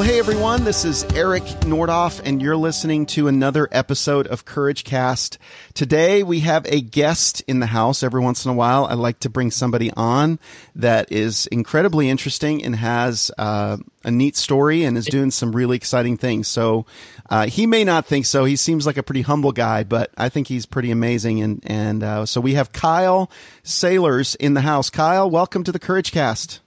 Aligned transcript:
Well, 0.00 0.08
hey 0.08 0.18
everyone, 0.18 0.64
this 0.64 0.86
is 0.86 1.04
Eric 1.14 1.42
Nordoff, 1.42 2.22
and 2.24 2.40
you're 2.40 2.56
listening 2.56 3.04
to 3.08 3.28
another 3.28 3.68
episode 3.70 4.26
of 4.28 4.46
Courage 4.46 4.82
Cast. 4.82 5.36
Today 5.74 6.22
we 6.22 6.40
have 6.40 6.64
a 6.64 6.80
guest 6.80 7.42
in 7.46 7.60
the 7.60 7.66
house. 7.66 8.02
Every 8.02 8.22
once 8.22 8.46
in 8.46 8.50
a 8.50 8.54
while, 8.54 8.86
I 8.86 8.94
like 8.94 9.20
to 9.20 9.28
bring 9.28 9.50
somebody 9.50 9.90
on 9.98 10.38
that 10.74 11.12
is 11.12 11.48
incredibly 11.48 12.08
interesting 12.08 12.64
and 12.64 12.76
has 12.76 13.30
uh, 13.36 13.76
a 14.02 14.10
neat 14.10 14.36
story 14.36 14.84
and 14.84 14.96
is 14.96 15.04
doing 15.04 15.30
some 15.30 15.52
really 15.52 15.76
exciting 15.76 16.16
things. 16.16 16.48
So 16.48 16.86
uh, 17.28 17.48
he 17.48 17.66
may 17.66 17.84
not 17.84 18.06
think 18.06 18.24
so. 18.24 18.46
He 18.46 18.56
seems 18.56 18.86
like 18.86 18.96
a 18.96 19.02
pretty 19.02 19.20
humble 19.20 19.52
guy, 19.52 19.84
but 19.84 20.12
I 20.16 20.30
think 20.30 20.48
he's 20.48 20.64
pretty 20.64 20.92
amazing. 20.92 21.42
And 21.42 21.62
and 21.66 22.02
uh, 22.02 22.24
so 22.24 22.40
we 22.40 22.54
have 22.54 22.72
Kyle 22.72 23.30
Saylors 23.64 24.34
in 24.36 24.54
the 24.54 24.62
house. 24.62 24.88
Kyle, 24.88 25.28
welcome 25.28 25.62
to 25.64 25.72
the 25.72 25.78
Courage 25.78 26.10
Cast. 26.10 26.60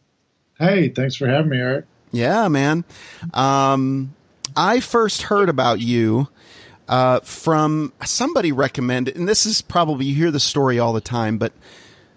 Hey, 0.60 0.90
thanks 0.90 1.16
for 1.16 1.26
having 1.26 1.50
me, 1.50 1.58
Eric. 1.58 1.86
Yeah, 2.14 2.48
man. 2.48 2.86
Um, 3.34 4.14
I 4.56 4.80
first 4.82 5.24
heard 5.24 5.50
about 5.50 5.80
you 5.80 6.30
uh, 6.88 7.22
from 7.22 7.92
somebody 8.06 8.52
recommended, 8.52 9.18
and 9.18 9.28
this 9.28 9.48
is 9.48 9.64
probably 9.64 10.06
you 10.06 10.16
hear 10.16 10.30
the 10.30 10.40
story 10.40 10.78
all 10.78 10.94
the 10.94 11.02
time, 11.02 11.40
but 11.40 11.54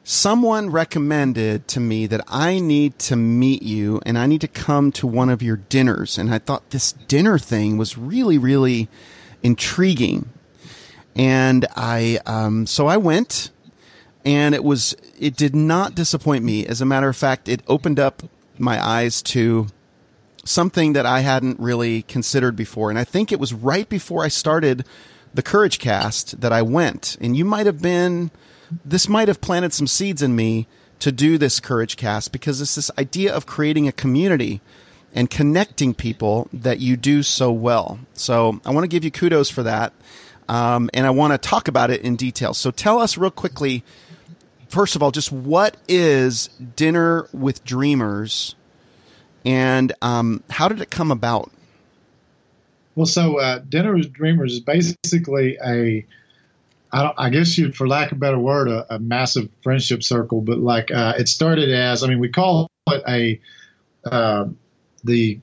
someone 0.05 0.69
recommended 0.71 1.67
to 1.69 1.81
me 1.81 2.07
that 2.09 2.21
I 2.29 2.61
need 2.61 2.99
to 3.01 3.17
meet 3.17 3.63
you 3.63 4.01
and 4.05 4.19
I 4.19 4.27
need 4.27 4.43
to 4.43 4.49
come 4.49 4.93
to 4.93 5.07
one 5.07 5.31
of 5.31 5.43
your 5.43 5.57
dinners. 5.57 6.19
And 6.19 6.33
I 6.33 6.39
thought 6.41 6.71
this 6.71 6.93
dinner 6.93 7.39
thing 7.39 7.79
was 7.79 7.97
really, 7.97 8.37
really 8.37 8.89
intriguing. 9.43 10.29
And 11.17 11.67
I, 11.75 12.21
um, 12.27 12.67
so 12.67 12.87
I 12.87 12.99
went 12.99 13.51
and 14.27 14.55
it 14.55 14.63
was, 14.63 14.95
it 15.19 15.37
did 15.37 15.57
not 15.57 15.95
disappoint 15.95 16.45
me. 16.45 16.67
As 16.67 16.83
a 16.83 16.87
matter 16.87 17.09
of 17.09 17.17
fact, 17.17 17.49
it 17.49 17.63
opened 17.67 17.99
up 17.99 18.23
my 18.59 18.85
eyes 18.85 19.23
to 19.23 19.69
something 20.47 20.95
that 20.95 21.07
I 21.07 21.21
hadn't 21.21 21.61
really 21.61 22.03
considered 22.03 22.57
before. 22.57 22.91
And 22.91 22.99
I 22.99 23.05
think 23.05 23.33
it 23.33 23.41
was 23.41 23.53
right 23.53 23.89
before 23.89 24.25
I 24.25 24.29
started 24.29 24.85
the 25.35 25.43
Courage 25.43 25.79
Cast 25.79 26.41
that 26.41 26.53
I 26.53 26.63
went. 26.63 27.17
And 27.21 27.37
you 27.37 27.45
might 27.45 27.67
have 27.67 27.83
been, 27.83 28.31
this 28.85 29.09
might 29.09 29.29
have 29.29 29.41
planted 29.41 29.73
some 29.73 29.87
seeds 29.87 30.23
in 30.23 30.35
me 30.35 30.67
to 31.01 31.13
do 31.13 31.37
this 31.37 31.61
Courage 31.61 31.97
Cast 31.97 32.33
because 32.33 32.61
it's 32.61 32.75
this 32.75 32.91
idea 32.99 33.35
of 33.35 33.47
creating 33.47 33.87
a 33.87 33.93
community 33.93 34.61
and 35.15 35.31
connecting 35.31 35.95
people 35.95 36.49
that 36.53 36.79
you 36.79 36.97
do 36.97 37.23
so 37.23 37.51
well. 37.51 37.99
So 38.15 38.61
I 38.65 38.71
want 38.71 38.85
to 38.85 38.89
give 38.89 39.05
you 39.05 39.11
kudos 39.11 39.51
for 39.51 39.63
that. 39.63 39.93
Um, 40.49 40.91
and 40.95 41.07
I 41.07 41.11
want 41.11 41.33
to 41.33 41.39
talk 41.39 41.69
about 41.69 41.91
it 41.91 42.03
in 42.03 42.17
detail. 42.17 42.55
So 42.55 42.71
tell 42.71 43.01
us 43.01 43.19
real 43.19 43.31
quickly, 43.31 43.83
first 44.69 44.95
of 44.95 45.03
all, 45.03 45.11
just 45.11 45.33
what 45.33 45.77
is 45.89 46.49
Dinner 46.77 47.29
with 47.33 47.65
Dreamers? 47.65 48.55
And 49.47 49.93
um, 50.03 50.43
how 50.51 50.69
did 50.69 50.81
it 50.81 50.91
come 50.91 51.13
about? 51.13 51.53
Well, 52.97 53.07
so 53.07 53.39
uh, 53.39 53.61
Dinner 53.61 53.95
with 53.95 54.13
Dreamers 54.13 54.55
is 54.55 54.61
basically 54.61 55.57
a, 55.65 56.05
I, 56.93 57.03
don't, 57.03 57.15
I 57.17 57.31
guess 57.31 57.57
you, 57.57 57.71
for 57.71 57.87
lack 57.87 58.11
of 58.11 58.19
a 58.19 58.21
better 58.21 58.39
word, 58.39 58.69
a, 58.69 58.97
a 58.97 58.99
massive 58.99 59.49
friendship 59.63 60.03
circle. 60.03 60.41
But 60.41 60.59
like 60.59 60.91
uh, 60.91 61.15
it 61.17 61.29
started 61.29 61.71
as, 61.71 62.03
I 62.03 62.09
mean, 62.09 62.19
we 62.19 62.29
call 62.29 62.69
it 62.89 63.03
a 63.07 63.41
uh, 64.11 64.47
the 65.05 65.39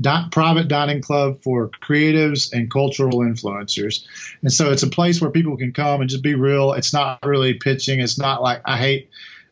di- 0.00 0.28
private 0.32 0.68
dining 0.68 1.02
club 1.02 1.42
for 1.42 1.68
creatives 1.68 2.52
and 2.52 2.70
cultural 2.70 3.18
influencers. 3.18 4.06
And 4.40 4.52
so 4.52 4.70
it's 4.72 4.82
a 4.82 4.88
place 4.88 5.20
where 5.20 5.30
people 5.30 5.58
can 5.58 5.72
come 5.72 6.00
and 6.00 6.08
just 6.08 6.22
be 6.22 6.34
real. 6.34 6.72
It's 6.72 6.94
not 6.94 7.18
really 7.24 7.54
pitching. 7.54 8.00
It's 8.00 8.18
not 8.18 8.42
like 8.42 8.62
I 8.64 8.78
hate 8.78 9.10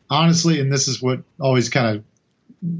honestly, 0.09 0.59
and 0.59 0.71
this 0.71 0.87
is 0.87 1.01
what 1.01 1.21
always 1.39 1.69
kind 1.69 1.95
of 1.97 2.03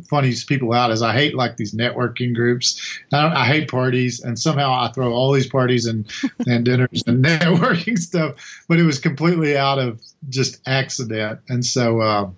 funnies 0.10 0.44
people 0.44 0.74
out 0.74 0.92
is 0.92 1.02
I 1.02 1.14
hate 1.14 1.36
like 1.36 1.58
these 1.58 1.74
networking 1.74 2.36
groups. 2.36 3.00
I, 3.12 3.44
I, 3.44 3.46
hate 3.46 3.70
parties, 3.70 4.22
and 4.22 4.38
somehow 4.38 4.74
I 4.74 4.92
throw 4.92 5.14
all 5.14 5.32
these 5.32 5.48
parties 5.48 5.86
and 5.86 6.12
and 6.48 6.66
dinners 6.66 7.04
and 7.08 7.24
networking 7.26 7.98
stuff. 7.98 8.64
But 8.68 8.80
it 8.80 8.84
was 8.84 9.00
completely 9.00 9.58
out 9.58 9.80
of 9.80 10.02
just 10.30 10.62
accident, 10.68 11.42
and 11.50 11.66
so. 11.66 12.02
Uh, 12.02 12.30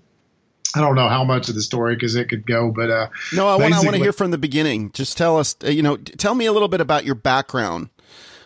I 0.75 0.81
don't 0.81 0.95
know 0.95 1.07
how 1.07 1.23
much 1.23 1.47
of 1.49 1.55
the 1.55 1.61
story 1.61 1.95
because 1.95 2.15
it 2.15 2.25
could 2.25 2.45
go, 2.45 2.71
but 2.71 2.91
uh, 2.91 3.07
no, 3.33 3.47
I 3.47 3.55
want 3.55 3.73
I 3.73 3.79
want 3.79 3.95
to 3.95 4.01
hear 4.01 4.11
from 4.11 4.31
the 4.31 4.37
beginning. 4.37 4.91
Just 4.91 5.17
tell 5.17 5.37
us, 5.39 5.55
uh, 5.63 5.69
you 5.69 5.81
know, 5.81 5.95
tell 5.95 6.35
me 6.35 6.45
a 6.45 6.51
little 6.51 6.67
bit 6.67 6.81
about 6.81 7.05
your 7.05 7.15
background 7.15 7.89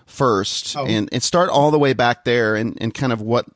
first, 0.05 0.77
oh. 0.77 0.85
and 0.85 1.09
and 1.11 1.23
start 1.23 1.49
all 1.49 1.71
the 1.71 1.79
way 1.79 1.93
back 1.93 2.23
there, 2.23 2.55
and 2.55 2.77
and 2.79 2.93
kind 2.93 3.11
of 3.11 3.21
what 3.21 3.47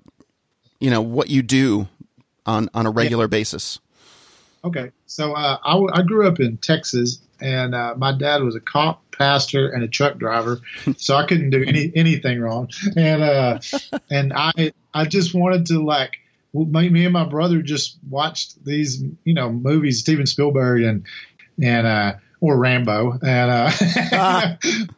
you 0.79 0.89
know 0.89 1.01
what 1.01 1.29
you 1.29 1.43
do 1.43 1.87
on 2.45 2.69
on 2.73 2.85
a 2.85 2.91
regular 2.91 3.25
yeah. 3.25 3.29
basis. 3.29 3.79
Okay, 4.65 4.91
so 5.05 5.33
uh, 5.33 5.59
I, 5.63 5.99
I 5.99 6.01
grew 6.01 6.27
up 6.27 6.39
in 6.39 6.57
Texas, 6.57 7.19
and 7.39 7.75
uh, 7.75 7.93
my 7.95 8.17
dad 8.17 8.41
was 8.41 8.55
a 8.55 8.59
cop, 8.59 9.03
pastor, 9.11 9.69
and 9.69 9.83
a 9.83 9.87
truck 9.87 10.17
driver, 10.17 10.59
so 10.97 11.15
I 11.15 11.27
couldn't 11.27 11.51
do 11.51 11.63
any 11.65 11.91
anything 11.95 12.41
wrong. 12.41 12.69
And 12.95 13.21
uh, 13.21 13.59
and 14.09 14.33
I 14.33 14.73
I 14.91 15.05
just 15.05 15.35
wanted 15.35 15.67
to 15.67 15.85
like 15.85 16.13
me 16.53 17.03
and 17.03 17.13
my 17.13 17.25
brother 17.25 17.61
just 17.61 17.97
watched 18.09 18.65
these 18.65 19.03
you 19.23 19.35
know 19.35 19.51
movies, 19.51 19.99
Steven 19.99 20.25
Spielberg 20.25 20.81
and 20.81 21.05
and 21.61 21.85
uh, 21.85 22.13
or 22.41 22.57
Rambo 22.57 23.19
and 23.21 23.51
uh. 23.51 24.55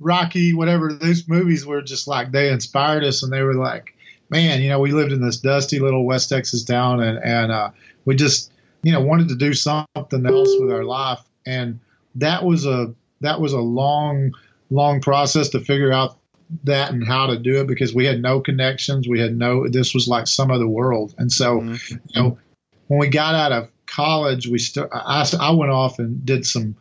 Rocky, 0.00 0.54
whatever. 0.54 0.92
Those 0.92 1.28
movies 1.28 1.66
were 1.66 1.82
just 1.82 2.08
like 2.08 2.30
they 2.32 2.48
inspired 2.50 3.04
us, 3.04 3.22
and 3.22 3.32
they 3.32 3.42
were 3.42 3.54
like, 3.54 3.94
man, 4.30 4.62
you 4.62 4.68
know, 4.68 4.78
we 4.78 4.92
lived 4.92 5.12
in 5.12 5.20
this 5.20 5.38
dusty 5.38 5.78
little 5.78 6.06
West 6.06 6.28
Texas 6.30 6.64
town, 6.64 7.02
and 7.02 7.18
and 7.22 7.52
uh, 7.52 7.70
we 8.04 8.14
just 8.14 8.50
you 8.84 8.92
know 8.92 9.00
wanted 9.00 9.28
to 9.28 9.36
do 9.36 9.52
something 9.52 10.26
else 10.26 10.54
with 10.60 10.72
our 10.72 10.84
life 10.84 11.20
and 11.46 11.80
that 12.14 12.44
was 12.44 12.66
a 12.66 12.94
that 13.20 13.40
was 13.40 13.52
a 13.52 13.60
long 13.60 14.32
long 14.70 15.00
process 15.00 15.48
to 15.48 15.60
figure 15.60 15.92
out 15.92 16.16
that 16.62 16.92
and 16.92 17.06
how 17.06 17.26
to 17.26 17.38
do 17.38 17.60
it 17.60 17.66
because 17.66 17.94
we 17.94 18.04
had 18.04 18.20
no 18.20 18.40
connections 18.40 19.08
we 19.08 19.18
had 19.18 19.36
no 19.36 19.68
this 19.68 19.94
was 19.94 20.06
like 20.06 20.26
some 20.26 20.50
other 20.50 20.68
world 20.68 21.14
and 21.18 21.32
so 21.32 21.60
mm-hmm. 21.60 21.96
you 22.08 22.22
know 22.22 22.38
when 22.86 23.00
we 23.00 23.08
got 23.08 23.34
out 23.34 23.50
of 23.50 23.70
college 23.86 24.46
we 24.46 24.58
st- 24.58 24.88
I, 24.92 25.26
I 25.40 25.50
went 25.52 25.72
off 25.72 25.98
and 25.98 26.24
did 26.24 26.46
some 26.46 26.76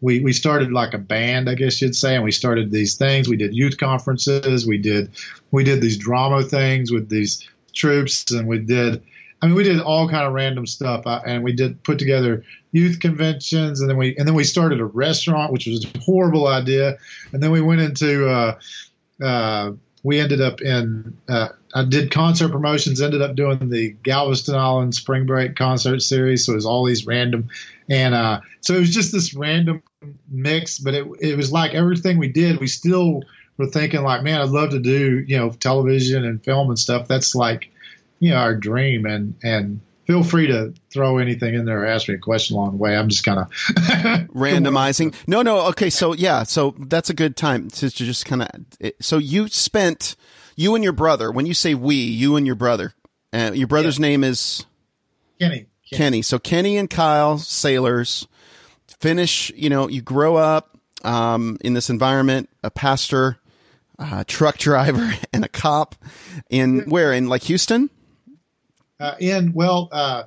we, 0.00 0.20
we 0.20 0.32
started 0.32 0.72
like 0.72 0.94
a 0.94 0.98
band, 0.98 1.50
I 1.50 1.54
guess 1.54 1.82
you'd 1.82 1.96
say, 1.96 2.14
and 2.14 2.24
we 2.24 2.30
started 2.30 2.70
these 2.70 2.96
things. 2.96 3.28
We 3.28 3.36
did 3.36 3.54
youth 3.54 3.78
conferences. 3.78 4.66
We 4.66 4.78
did 4.78 5.10
we 5.50 5.64
did 5.64 5.80
these 5.80 5.96
drama 5.96 6.42
things 6.44 6.92
with 6.92 7.08
these 7.08 7.48
troops, 7.74 8.30
and 8.30 8.46
we 8.46 8.58
did 8.58 9.02
I 9.40 9.46
mean, 9.46 9.54
we 9.54 9.62
did 9.62 9.80
all 9.80 10.08
kind 10.08 10.26
of 10.26 10.32
random 10.32 10.66
stuff, 10.66 11.06
uh, 11.06 11.20
and 11.24 11.44
we 11.44 11.52
did 11.52 11.82
put 11.84 11.98
together 11.98 12.44
youth 12.72 12.98
conventions, 13.00 13.80
and 13.80 13.88
then 13.88 13.96
we 13.96 14.16
and 14.16 14.26
then 14.26 14.34
we 14.34 14.44
started 14.44 14.80
a 14.80 14.84
restaurant, 14.84 15.52
which 15.52 15.66
was 15.66 15.84
a 15.84 15.98
horrible 16.00 16.48
idea, 16.48 16.98
and 17.32 17.42
then 17.42 17.50
we 17.50 17.60
went 17.60 17.80
into. 17.80 18.28
Uh, 18.28 18.58
uh, 19.22 19.72
we 20.02 20.20
ended 20.20 20.40
up 20.40 20.60
in. 20.60 21.16
Uh, 21.28 21.48
I 21.74 21.84
did 21.84 22.10
concert 22.10 22.50
promotions. 22.50 23.00
Ended 23.00 23.22
up 23.22 23.36
doing 23.36 23.68
the 23.68 23.90
Galveston 24.02 24.54
Island 24.54 24.94
Spring 24.94 25.26
Break 25.26 25.56
concert 25.56 26.00
series. 26.00 26.46
So 26.46 26.52
it 26.52 26.56
was 26.56 26.66
all 26.66 26.84
these 26.84 27.06
random, 27.06 27.48
and 27.88 28.14
uh, 28.14 28.40
so 28.60 28.74
it 28.74 28.80
was 28.80 28.94
just 28.94 29.12
this 29.12 29.34
random 29.34 29.82
mix. 30.30 30.78
But 30.78 30.94
it 30.94 31.06
it 31.20 31.36
was 31.36 31.52
like 31.52 31.74
everything 31.74 32.18
we 32.18 32.28
did, 32.28 32.60
we 32.60 32.68
still 32.68 33.22
were 33.56 33.66
thinking 33.66 34.02
like, 34.02 34.22
man, 34.22 34.40
I'd 34.40 34.50
love 34.50 34.70
to 34.70 34.78
do 34.78 35.24
you 35.26 35.36
know 35.36 35.50
television 35.50 36.24
and 36.24 36.42
film 36.42 36.68
and 36.68 36.78
stuff. 36.78 37.08
That's 37.08 37.34
like 37.34 37.70
you 38.18 38.30
know 38.30 38.36
our 38.36 38.54
dream 38.54 39.06
and 39.06 39.34
and 39.42 39.80
feel 40.08 40.24
free 40.24 40.46
to 40.46 40.72
throw 40.90 41.18
anything 41.18 41.54
in 41.54 41.66
there 41.66 41.82
or 41.82 41.86
ask 41.86 42.08
me 42.08 42.14
a 42.14 42.18
question 42.18 42.56
along 42.56 42.70
the 42.70 42.76
way. 42.78 42.96
I'm 42.96 43.10
just 43.10 43.24
kind 43.24 43.38
of 43.38 43.48
randomizing. 44.32 45.14
No, 45.26 45.42
no. 45.42 45.66
Okay. 45.66 45.90
So 45.90 46.14
yeah. 46.14 46.44
So 46.44 46.74
that's 46.78 47.10
a 47.10 47.14
good 47.14 47.36
time 47.36 47.68
to, 47.72 47.90
to 47.90 48.04
just 48.04 48.24
kind 48.24 48.42
of, 48.42 48.92
so 49.02 49.18
you 49.18 49.48
spent, 49.48 50.16
you 50.56 50.74
and 50.74 50.82
your 50.82 50.94
brother, 50.94 51.30
when 51.30 51.44
you 51.44 51.52
say 51.52 51.74
we, 51.74 51.96
you 51.96 52.36
and 52.36 52.46
your 52.46 52.56
brother, 52.56 52.94
uh, 53.34 53.50
your 53.52 53.66
brother's 53.66 53.98
yeah. 53.98 54.08
name 54.08 54.24
is 54.24 54.64
Kenny. 55.38 55.66
Kenny. 55.90 55.98
Kenny. 55.98 56.22
So 56.22 56.38
Kenny 56.38 56.78
and 56.78 56.88
Kyle 56.88 57.36
Saylors 57.36 58.26
finish, 58.86 59.52
you 59.54 59.68
know, 59.68 59.88
you 59.88 60.00
grow 60.00 60.36
up, 60.36 60.78
um, 61.04 61.58
in 61.60 61.74
this 61.74 61.90
environment, 61.90 62.48
a 62.64 62.70
pastor, 62.70 63.36
a 63.98 64.24
truck 64.24 64.56
driver 64.56 65.12
and 65.34 65.44
a 65.44 65.48
cop 65.48 65.96
in 66.48 66.88
where 66.88 67.12
in 67.12 67.28
like 67.28 67.42
Houston? 67.42 67.90
Uh, 69.00 69.14
in 69.18 69.52
well, 69.52 69.88
uh, 69.92 70.24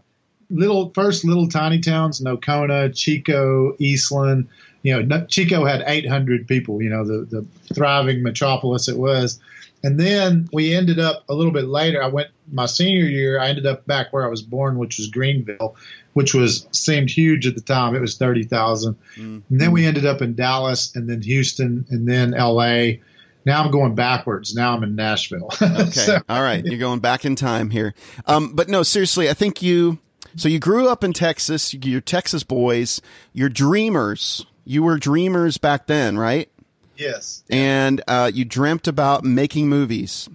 little 0.50 0.92
first 0.94 1.26
little 1.26 1.48
tiny 1.48 1.80
towns, 1.80 2.22
Nocona, 2.22 2.96
Chico, 2.96 3.76
Eastland. 3.80 4.48
You 4.84 5.04
know, 5.04 5.26
Chico 5.28 5.66
had 5.66 5.84
800 5.86 6.48
people. 6.48 6.82
You 6.82 6.90
know, 6.90 7.06
the 7.06 7.26
the 7.26 7.46
thriving 7.74 8.24
metropolis 8.24 8.88
it 8.88 8.98
was, 8.98 9.40
And 9.84 10.00
then 10.00 10.50
we 10.52 10.74
ended 10.74 11.00
up 11.00 11.24
a 11.30 11.34
little 11.34 11.52
bit 11.52 11.66
later. 11.66 12.02
I 12.02 12.08
went 12.08 12.30
my 12.52 12.66
senior 12.66 13.06
year. 13.06 13.40
I 13.40 13.50
ended 13.50 13.66
up 13.66 13.86
back 13.86 14.12
where 14.12 14.26
I 14.26 14.30
was 14.30 14.42
born, 14.42 14.78
which 14.78 14.98
was 14.98 15.08
Greenville, 15.08 15.76
which 16.14 16.34
was 16.34 16.68
seemed 16.72 17.10
huge 17.10 17.48
at 17.48 17.56
the 17.56 17.62
time. 17.62 17.96
It 17.96 18.02
was 18.02 18.18
thirty 18.18 18.44
thousand. 18.44 18.96
Mm-hmm. 19.16 19.40
And 19.50 19.62
then 19.62 19.72
we 19.72 19.86
ended 19.86 20.06
up 20.06 20.22
in 20.22 20.36
Dallas, 20.36 20.96
and 20.96 21.10
then 21.10 21.22
Houston, 21.22 21.86
and 21.90 22.08
then 22.08 22.34
L.A. 22.34 23.02
Now 23.46 23.64
I'm 23.64 23.72
going 23.72 23.96
backwards. 23.96 24.54
Now 24.54 24.76
I'm 24.76 24.84
in 24.84 24.96
Nashville. 24.96 25.50
okay, 25.62 25.90
so, 25.90 26.20
all 26.30 26.42
right. 26.42 26.64
You're 26.64 26.80
going 26.80 27.00
back 27.00 27.26
in 27.26 27.36
time 27.36 27.70
here. 27.70 27.94
Um, 28.26 28.54
but 28.54 28.70
no, 28.70 28.84
seriously, 28.84 29.30
I 29.30 29.34
think 29.34 29.62
you. 29.62 30.00
So 30.36 30.48
you 30.48 30.60
grew 30.60 30.88
up 30.88 31.04
in 31.04 31.14
Texas. 31.14 31.74
You're 31.74 32.02
Texas 32.02 32.44
boys. 32.44 33.02
You're 33.34 33.50
dreamers. 33.50 34.46
You 34.64 34.84
were 34.84 34.98
dreamers 34.98 35.58
back 35.58 35.88
then, 35.88 36.18
right? 36.18 36.50
Yes. 36.96 37.44
And 37.50 38.02
uh, 38.08 38.32
you 38.34 38.46
dreamt 38.46 38.88
about 38.88 39.24
making 39.24 39.68
movies. 39.68 40.30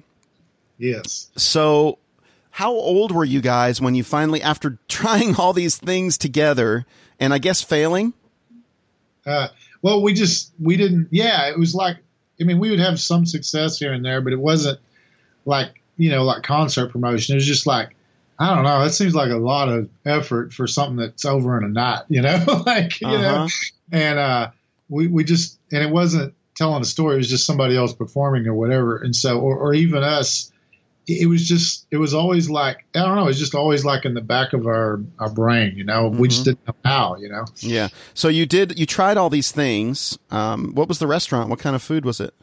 Yes. 0.79 1.31
So, 1.37 1.99
how 2.50 2.73
old 2.73 3.12
were 3.12 3.25
you 3.25 3.41
guys 3.41 3.81
when 3.81 3.94
you 3.94 4.03
finally, 4.03 4.43
after 4.43 4.79
trying 4.88 5.37
all 5.37 5.53
these 5.53 5.76
things 5.76 6.19
together, 6.19 6.85
and 7.20 7.32
I 7.32 7.38
guess 7.38 7.62
failing? 7.62 8.12
Uh, 9.25 9.49
well, 9.81 10.03
we 10.03 10.12
just 10.12 10.53
we 10.61 10.76
didn't. 10.76 11.08
Yeah, 11.11 11.49
it 11.49 11.58
was 11.58 11.75
like 11.75 11.99
I 12.40 12.44
mean, 12.44 12.58
we 12.58 12.70
would 12.70 12.80
have 12.80 13.00
some 13.00 13.26
success 13.26 13.78
here 13.78 13.92
and 13.92 14.04
there, 14.04 14.20
but 14.20 14.32
it 14.32 14.38
wasn't 14.38 14.78
like 15.44 15.80
you 15.96 16.10
know 16.10 16.24
like 16.24 16.42
concert 16.42 16.92
promotion. 16.92 17.34
It 17.34 17.36
was 17.36 17.46
just 17.46 17.66
like 17.66 17.96
I 18.38 18.54
don't 18.54 18.64
know. 18.64 18.84
That 18.84 18.92
seems 18.92 19.14
like 19.14 19.30
a 19.30 19.36
lot 19.36 19.68
of 19.68 19.88
effort 20.04 20.52
for 20.52 20.66
something 20.66 20.96
that's 20.96 21.24
over 21.24 21.56
in 21.58 21.64
a 21.64 21.68
night, 21.68 22.02
you 22.08 22.22
know, 22.22 22.62
like 22.66 23.00
you 23.00 23.08
uh-huh. 23.08 23.20
know. 23.20 23.48
And 23.92 24.18
uh, 24.18 24.50
we 24.88 25.06
we 25.06 25.24
just 25.24 25.58
and 25.72 25.82
it 25.82 25.90
wasn't 25.90 26.34
telling 26.54 26.82
a 26.82 26.86
story. 26.86 27.14
It 27.14 27.18
was 27.18 27.30
just 27.30 27.46
somebody 27.46 27.76
else 27.76 27.92
performing 27.92 28.46
or 28.46 28.54
whatever. 28.54 28.96
And 28.96 29.14
so, 29.14 29.38
or, 29.38 29.56
or 29.56 29.74
even 29.74 30.02
us, 30.02 30.50
it 31.06 31.29
was 31.29 31.47
just, 31.47 31.87
it 31.91 31.99
was 31.99 32.14
always 32.14 32.50
like, 32.50 32.85
I 32.94 33.00
don't 33.00 33.14
know, 33.14 33.23
it 33.23 33.26
was 33.26 33.38
just 33.38 33.55
always 33.55 33.85
like 33.85 34.05
in 34.05 34.14
the 34.14 34.20
back 34.20 34.53
of 34.53 34.67
our, 34.67 35.00
our 35.19 35.31
brain, 35.31 35.76
you 35.76 35.85
know, 35.85 36.11
mm-hmm. 36.11 36.19
we 36.19 36.29
just 36.29 36.41
mm-hmm. 36.43 36.50
didn't 36.50 36.67
know 36.67 36.75
how, 36.85 37.17
you 37.17 37.29
know? 37.29 37.44
Yeah. 37.58 37.88
So 38.14 38.29
you 38.29 38.44
did, 38.44 38.79
you 38.79 38.87
tried 38.87 39.17
all 39.17 39.31
these 39.31 39.53
things. 39.53 40.19
Um, 40.31 40.75
what 40.75 40.88
was 40.88 40.99
the 40.99 41.06
restaurant? 41.06 41.49
What 41.49 41.61
kind 41.61 41.76
of 41.76 41.82
food 41.82 42.05
was 42.05 42.20
it? 42.20 42.35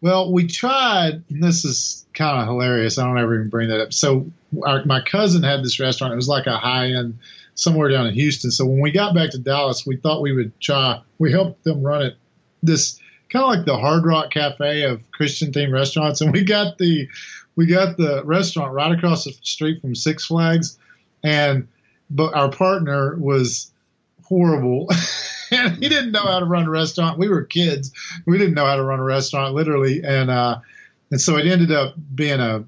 Well, 0.00 0.32
we 0.32 0.46
tried, 0.46 1.24
and 1.30 1.42
this 1.42 1.64
is 1.64 2.06
kind 2.14 2.40
of 2.40 2.46
hilarious. 2.46 2.98
I 2.98 3.04
don't 3.04 3.18
ever 3.18 3.34
even 3.34 3.48
bring 3.48 3.68
that 3.68 3.80
up. 3.80 3.92
So 3.92 4.30
our, 4.64 4.84
my 4.84 5.00
cousin 5.00 5.42
had 5.42 5.62
this 5.62 5.80
restaurant. 5.80 6.12
It 6.12 6.16
was 6.16 6.28
like 6.28 6.46
a 6.46 6.56
high 6.56 6.86
end 6.88 7.18
somewhere 7.54 7.88
down 7.88 8.06
in 8.06 8.14
Houston. 8.14 8.50
So 8.50 8.66
when 8.66 8.80
we 8.80 8.90
got 8.90 9.14
back 9.14 9.30
to 9.30 9.38
Dallas, 9.38 9.86
we 9.86 9.96
thought 9.96 10.22
we 10.22 10.32
would 10.32 10.58
try, 10.60 11.00
we 11.18 11.32
helped 11.32 11.64
them 11.64 11.82
run 11.82 12.02
it. 12.02 12.16
This 12.62 13.00
kind 13.30 13.44
of 13.44 13.50
like 13.50 13.66
the 13.66 13.76
Hard 13.76 14.04
Rock 14.04 14.30
Cafe 14.30 14.82
of 14.82 15.10
Christian 15.10 15.52
themed 15.52 15.72
restaurants, 15.72 16.20
and 16.20 16.32
we 16.32 16.44
got 16.44 16.78
the 16.78 17.08
we 17.56 17.66
got 17.66 17.96
the 17.96 18.22
restaurant 18.24 18.72
right 18.72 18.92
across 18.92 19.24
the 19.24 19.32
street 19.42 19.80
from 19.80 19.94
Six 19.94 20.26
Flags, 20.26 20.78
and 21.24 21.68
but 22.10 22.34
our 22.34 22.50
partner 22.50 23.16
was 23.16 23.72
horrible. 24.24 24.88
and 25.50 25.76
he 25.76 25.88
didn't 25.88 26.12
know 26.12 26.24
how 26.24 26.38
to 26.38 26.44
run 26.44 26.66
a 26.66 26.70
restaurant. 26.70 27.18
We 27.18 27.28
were 27.28 27.44
kids. 27.44 27.92
We 28.26 28.38
didn't 28.38 28.54
know 28.54 28.66
how 28.66 28.76
to 28.76 28.84
run 28.84 29.00
a 29.00 29.04
restaurant, 29.04 29.54
literally. 29.54 30.02
And 30.04 30.30
uh, 30.30 30.60
and 31.10 31.20
so 31.20 31.36
it 31.36 31.46
ended 31.46 31.72
up 31.72 31.94
being 32.14 32.40
a. 32.40 32.64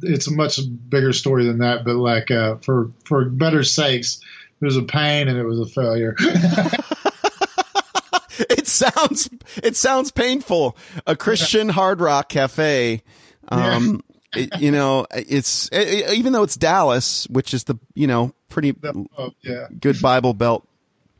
It's 0.00 0.28
a 0.28 0.32
much 0.32 0.60
bigger 0.88 1.12
story 1.12 1.44
than 1.44 1.58
that, 1.58 1.84
but 1.84 1.96
like 1.96 2.30
uh, 2.30 2.58
for 2.58 2.92
for 3.04 3.24
better 3.24 3.64
sakes, 3.64 4.20
it 4.60 4.64
was 4.64 4.76
a 4.76 4.82
pain 4.82 5.26
and 5.26 5.36
it 5.36 5.44
was 5.44 5.58
a 5.58 5.66
failure. 5.66 6.14
it 8.38 8.68
sounds 8.68 9.28
it 9.60 9.74
sounds 9.74 10.12
painful. 10.12 10.76
A 11.04 11.16
Christian 11.16 11.68
hard 11.68 12.00
rock 12.00 12.28
cafe. 12.28 13.02
Um, 13.48 14.04
yeah. 14.07 14.07
It, 14.34 14.60
you 14.60 14.70
know, 14.70 15.06
it's 15.10 15.68
it, 15.72 16.12
even 16.14 16.32
though 16.32 16.42
it's 16.42 16.56
Dallas, 16.56 17.26
which 17.28 17.54
is 17.54 17.64
the 17.64 17.76
you 17.94 18.06
know 18.06 18.34
pretty 18.48 18.74
oh, 19.16 19.32
yeah. 19.42 19.68
good 19.80 20.00
Bible 20.00 20.34
Belt 20.34 20.66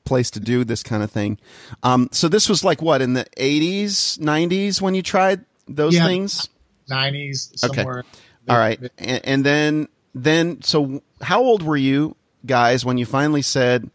place 0.05 0.31
to 0.33 0.41
do 0.41 0.65
this 0.65 0.83
kind 0.83 1.03
of 1.03 1.11
thing. 1.11 1.39
Um, 1.83 2.09
so 2.13 2.29
this 2.29 2.49
was 2.49 2.65
like 2.65 2.83
what 2.83 3.03
in 3.03 3.15
the 3.15 3.27
eighties, 3.37 4.19
nineties 4.21 4.83
when 4.83 4.95
you 4.95 5.03
tried 5.03 5.45
those 5.67 5.95
yeah, 5.95 6.07
things. 6.07 6.49
Nineties 6.89 7.53
somewhere. 7.57 8.01
Okay. 8.01 8.09
All 8.49 8.59
right, 8.59 8.81
and, 8.99 9.21
and 9.25 9.45
then 9.45 9.89
then 10.15 10.63
so 10.63 11.03
how 11.21 11.43
old 11.43 11.63
were 11.63 11.77
you 11.77 12.17
guys 12.47 12.85
when 12.85 12.99
you 12.99 13.07
finally 13.07 13.43
said 13.43 13.91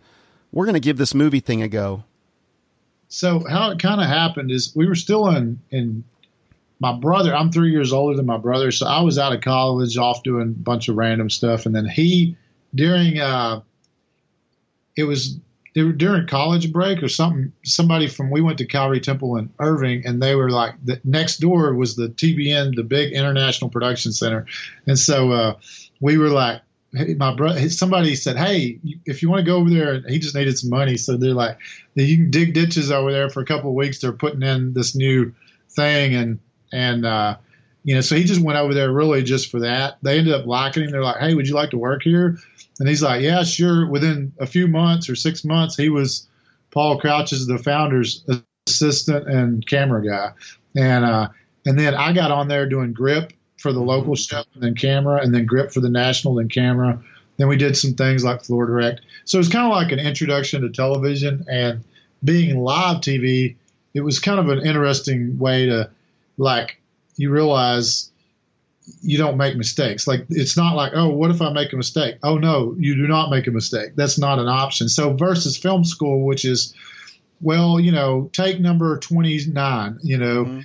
we're 0.51 0.66
going 0.66 0.75
to 0.75 0.80
give 0.80 0.98
this 0.98 1.13
movie 1.13 1.39
thing 1.39 1.62
a 1.63 1.68
go? 1.68 2.04
So 3.09 3.44
how 3.48 3.71
it 3.71 3.80
kind 3.80 4.01
of 4.01 4.07
happened 4.07 4.51
is 4.51 4.74
we 4.75 4.88
were 4.88 4.95
still 4.95 5.27
in 5.30 5.59
in 5.71 6.04
my 6.83 6.91
brother. 6.91 7.33
I'm 7.33 7.50
three 7.50 7.71
years 7.71 7.94
older 7.94 8.18
than 8.18 8.25
my 8.25 8.38
brother, 8.38 8.69
so 8.69 8.85
I 8.85 9.01
was 9.03 9.18
out 9.18 9.33
of 9.33 9.39
college, 9.39 9.97
off 9.97 10.21
doing 10.21 10.50
a 10.50 10.63
bunch 10.63 10.89
of 10.89 10.97
random 10.97 11.30
stuff, 11.30 11.65
and 11.65 11.74
then 11.74 11.85
he 11.85 12.35
during 12.75 13.19
uh, 13.19 13.62
it 14.97 15.06
was 15.06 15.39
during 15.74 16.27
college 16.27 16.74
break 16.74 17.01
or 17.01 17.07
something. 17.07 17.53
Somebody 17.63 18.07
from 18.07 18.31
we 18.31 18.41
went 18.41 18.57
to 18.57 18.65
Calvary 18.65 19.00
Temple 19.00 19.38
in 19.38 19.50
Irving, 19.59 20.06
and 20.06 20.21
they 20.21 20.35
were 20.35 20.50
like 20.50 20.75
the 20.83 21.00
next 21.06 21.38
door 21.38 21.74
was 21.74 21.95
the 21.95 22.09
TBN, 22.09 22.75
the 22.75 22.83
big 22.83 23.13
international 23.13 23.69
production 23.69 24.12
center, 24.12 24.45
and 24.85 25.00
so 25.00 25.31
uh, 25.31 25.56
we 26.01 26.18
were 26.18 26.31
like, 26.31 26.63
Hey, 26.94 27.13
my 27.13 27.33
brother, 27.33 27.69
somebody 27.69 28.15
said, 28.15 28.35
"Hey, 28.35 28.80
if 29.06 29.21
you 29.21 29.30
want 29.30 29.39
to 29.39 29.50
go 29.50 29.56
over 29.56 29.69
there," 29.69 30.01
he 30.01 30.19
just 30.19 30.35
needed 30.35 30.59
some 30.59 30.69
money, 30.69 30.97
so 30.97 31.15
they're 31.15 31.33
like, 31.33 31.57
"You 31.95 32.18
can 32.18 32.30
dig 32.30 32.53
ditches 32.53 32.91
over 32.91 33.09
there 33.12 33.30
for 33.30 33.41
a 33.41 33.45
couple 33.45 33.69
of 33.69 33.75
weeks." 33.75 34.00
They're 34.00 34.12
putting 34.12 34.44
in 34.44 34.74
this 34.74 34.95
new 34.95 35.33
thing, 35.69 36.13
and 36.13 36.39
and 36.73 37.05
uh, 37.05 37.37
you 37.83 37.95
know, 37.95 38.01
so 38.01 38.15
he 38.15 38.23
just 38.23 38.41
went 38.41 38.57
over 38.57 38.73
there 38.73 38.91
really 38.91 39.23
just 39.23 39.51
for 39.51 39.61
that. 39.61 39.97
They 40.01 40.17
ended 40.17 40.33
up 40.33 40.45
liking 40.45 40.83
him. 40.83 40.91
They're 40.91 41.03
like, 41.03 41.19
"Hey, 41.19 41.33
would 41.33 41.47
you 41.47 41.55
like 41.55 41.71
to 41.71 41.77
work 41.77 42.03
here?" 42.03 42.37
And 42.79 42.89
he's 42.89 43.03
like, 43.03 43.21
"Yeah, 43.21 43.43
sure." 43.43 43.87
Within 43.87 44.33
a 44.39 44.45
few 44.45 44.67
months 44.67 45.09
or 45.09 45.15
six 45.15 45.43
months, 45.43 45.75
he 45.75 45.89
was 45.89 46.27
Paul 46.71 46.99
Crouch's 46.99 47.47
the 47.47 47.57
founder's 47.57 48.23
assistant 48.67 49.27
and 49.27 49.65
camera 49.65 50.05
guy, 50.05 50.31
and 50.75 51.05
uh, 51.05 51.29
and 51.65 51.77
then 51.77 51.93
I 51.93 52.13
got 52.13 52.31
on 52.31 52.47
there 52.47 52.67
doing 52.67 52.93
grip 52.93 53.33
for 53.57 53.71
the 53.71 53.81
local 53.81 54.15
show, 54.15 54.43
and 54.53 54.63
then 54.63 54.75
camera, 54.75 55.21
and 55.21 55.33
then 55.33 55.45
grip 55.45 55.71
for 55.71 55.79
the 55.79 55.89
national, 55.89 56.35
then 56.35 56.49
camera. 56.49 57.01
Then 57.37 57.47
we 57.47 57.57
did 57.57 57.75
some 57.75 57.95
things 57.95 58.23
like 58.23 58.43
Floor 58.43 58.65
Direct. 58.65 59.01
So 59.25 59.37
it 59.37 59.39
was 59.39 59.49
kind 59.49 59.65
of 59.65 59.71
like 59.71 59.91
an 59.91 59.99
introduction 59.99 60.61
to 60.61 60.69
television 60.69 61.45
and 61.49 61.83
being 62.23 62.59
live 62.59 62.97
TV. 62.97 63.55
It 63.93 64.01
was 64.01 64.19
kind 64.19 64.39
of 64.39 64.49
an 64.49 64.65
interesting 64.65 65.39
way 65.39 65.65
to, 65.67 65.89
like, 66.38 66.80
you 67.15 67.31
realize 67.31 68.12
you 69.01 69.18
don't 69.18 69.38
make 69.38 69.56
mistakes. 69.56 70.07
Like 70.07 70.25
it's 70.30 70.57
not 70.57 70.75
like, 70.75 70.91
oh, 70.94 71.09
what 71.09 71.31
if 71.31 71.41
I 71.41 71.53
make 71.53 71.71
a 71.74 71.77
mistake? 71.77 72.15
Oh 72.21 72.38
no, 72.38 72.75
you 72.77 72.95
do 72.95 73.07
not 73.07 73.30
make 73.30 73.47
a 73.47 73.51
mistake. 73.51 73.95
That's 73.95 74.18
not 74.18 74.40
an 74.40 74.47
option. 74.47 74.90
So 74.90 75.13
versus 75.13 75.57
film 75.57 75.85
school, 75.85 76.25
which 76.25 76.44
is, 76.44 76.73
well, 77.40 77.80
you 77.80 77.92
know, 77.92 78.30
take 78.33 78.59
number 78.59 78.97
twenty 78.97 79.40
nine. 79.47 79.99
You 80.02 80.18
know, 80.18 80.45
mm-hmm 80.45 80.59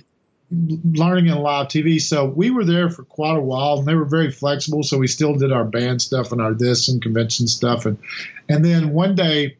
learning 0.51 1.27
in 1.27 1.37
live 1.37 1.67
TV. 1.67 2.01
So 2.01 2.25
we 2.25 2.49
were 2.49 2.65
there 2.65 2.89
for 2.89 3.03
quite 3.03 3.37
a 3.37 3.41
while, 3.41 3.79
and 3.79 3.87
they 3.87 3.95
were 3.95 4.05
very 4.05 4.31
flexible. 4.31 4.83
So 4.83 4.97
we 4.97 5.07
still 5.07 5.35
did 5.35 5.51
our 5.51 5.63
band 5.63 6.01
stuff 6.01 6.31
and 6.31 6.41
our 6.41 6.53
this 6.53 6.87
and 6.87 7.01
convention 7.01 7.47
stuff, 7.47 7.85
and 7.85 7.97
and 8.47 8.63
then 8.65 8.91
one 8.91 9.15
day, 9.15 9.57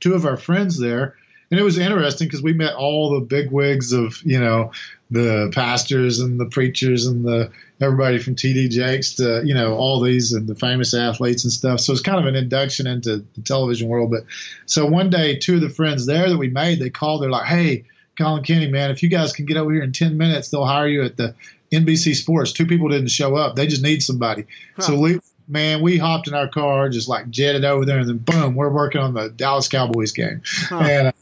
two 0.00 0.14
of 0.14 0.26
our 0.26 0.36
friends 0.36 0.78
there, 0.78 1.16
and 1.50 1.58
it 1.58 1.62
was 1.62 1.78
interesting 1.78 2.28
because 2.28 2.42
we 2.42 2.52
met 2.52 2.74
all 2.74 3.14
the 3.14 3.26
big 3.26 3.50
wigs 3.50 3.92
of 3.92 4.20
you 4.22 4.38
know 4.38 4.72
the 5.12 5.50
pastors 5.54 6.20
and 6.20 6.40
the 6.40 6.46
preachers 6.46 7.06
and 7.06 7.24
the 7.24 7.50
everybody 7.80 8.18
from 8.18 8.34
TD 8.34 8.70
Jakes 8.70 9.14
to 9.14 9.42
you 9.44 9.54
know 9.54 9.74
all 9.76 10.00
these 10.00 10.32
and 10.32 10.46
the 10.46 10.54
famous 10.54 10.94
athletes 10.94 11.44
and 11.44 11.52
stuff. 11.52 11.80
So 11.80 11.92
it's 11.92 12.02
kind 12.02 12.18
of 12.18 12.26
an 12.26 12.34
induction 12.34 12.86
into 12.86 13.24
the 13.34 13.42
television 13.42 13.88
world. 13.88 14.10
But 14.10 14.24
so 14.66 14.86
one 14.86 15.10
day, 15.10 15.36
two 15.36 15.56
of 15.56 15.60
the 15.60 15.68
friends 15.68 16.06
there 16.06 16.28
that 16.28 16.38
we 16.38 16.48
made, 16.48 16.78
they 16.78 16.90
called. 16.90 17.22
They're 17.22 17.30
like, 17.30 17.46
"Hey." 17.46 17.84
Kyle 18.14 18.36
and 18.36 18.44
Kenny, 18.44 18.68
man, 18.68 18.90
if 18.90 19.02
you 19.02 19.08
guys 19.08 19.32
can 19.32 19.46
get 19.46 19.56
over 19.56 19.72
here 19.72 19.82
in 19.82 19.92
10 19.92 20.18
minutes, 20.18 20.50
they'll 20.50 20.66
hire 20.66 20.86
you 20.86 21.02
at 21.02 21.16
the 21.16 21.34
NBC 21.72 22.14
Sports. 22.14 22.52
Two 22.52 22.66
people 22.66 22.90
didn't 22.90 23.08
show 23.08 23.36
up. 23.36 23.56
They 23.56 23.66
just 23.66 23.82
need 23.82 24.02
somebody. 24.02 24.44
Huh. 24.76 24.82
So 24.82 24.98
we, 24.98 25.18
man, 25.48 25.80
we 25.82 25.96
hopped 25.96 26.28
in 26.28 26.34
our 26.34 26.48
car, 26.48 26.88
just 26.90 27.08
like 27.08 27.30
jetted 27.30 27.64
over 27.64 27.84
there, 27.84 28.00
and 28.00 28.08
then 28.08 28.18
boom, 28.18 28.54
we're 28.54 28.68
working 28.68 29.00
on 29.00 29.14
the 29.14 29.30
Dallas 29.30 29.68
Cowboys 29.68 30.12
game. 30.12 30.42
Huh. 30.44 30.80
And 30.80 31.08
uh, 31.08 31.12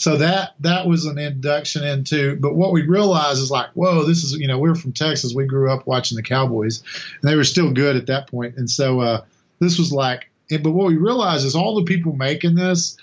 so 0.00 0.16
that 0.16 0.54
that 0.60 0.86
was 0.86 1.06
an 1.06 1.18
induction 1.18 1.84
into. 1.84 2.36
But 2.36 2.54
what 2.54 2.72
we 2.72 2.82
realized 2.82 3.40
is 3.40 3.50
like, 3.50 3.70
whoa, 3.74 4.04
this 4.04 4.24
is 4.24 4.32
you 4.32 4.48
know 4.48 4.58
we 4.58 4.70
are 4.70 4.74
from 4.74 4.92
Texas. 4.92 5.34
We 5.34 5.46
grew 5.46 5.70
up 5.70 5.86
watching 5.86 6.16
the 6.16 6.22
Cowboys, 6.22 6.82
and 7.20 7.30
they 7.30 7.36
were 7.36 7.44
still 7.44 7.72
good 7.72 7.96
at 7.96 8.06
that 8.06 8.28
point. 8.28 8.56
And 8.56 8.68
so 8.68 9.00
uh, 9.00 9.24
this 9.60 9.78
was 9.78 9.92
like, 9.92 10.30
but 10.48 10.70
what 10.70 10.86
we 10.86 10.96
realized 10.96 11.46
is 11.46 11.54
all 11.54 11.76
the 11.76 11.84
people 11.84 12.14
making 12.14 12.54
this 12.56 12.96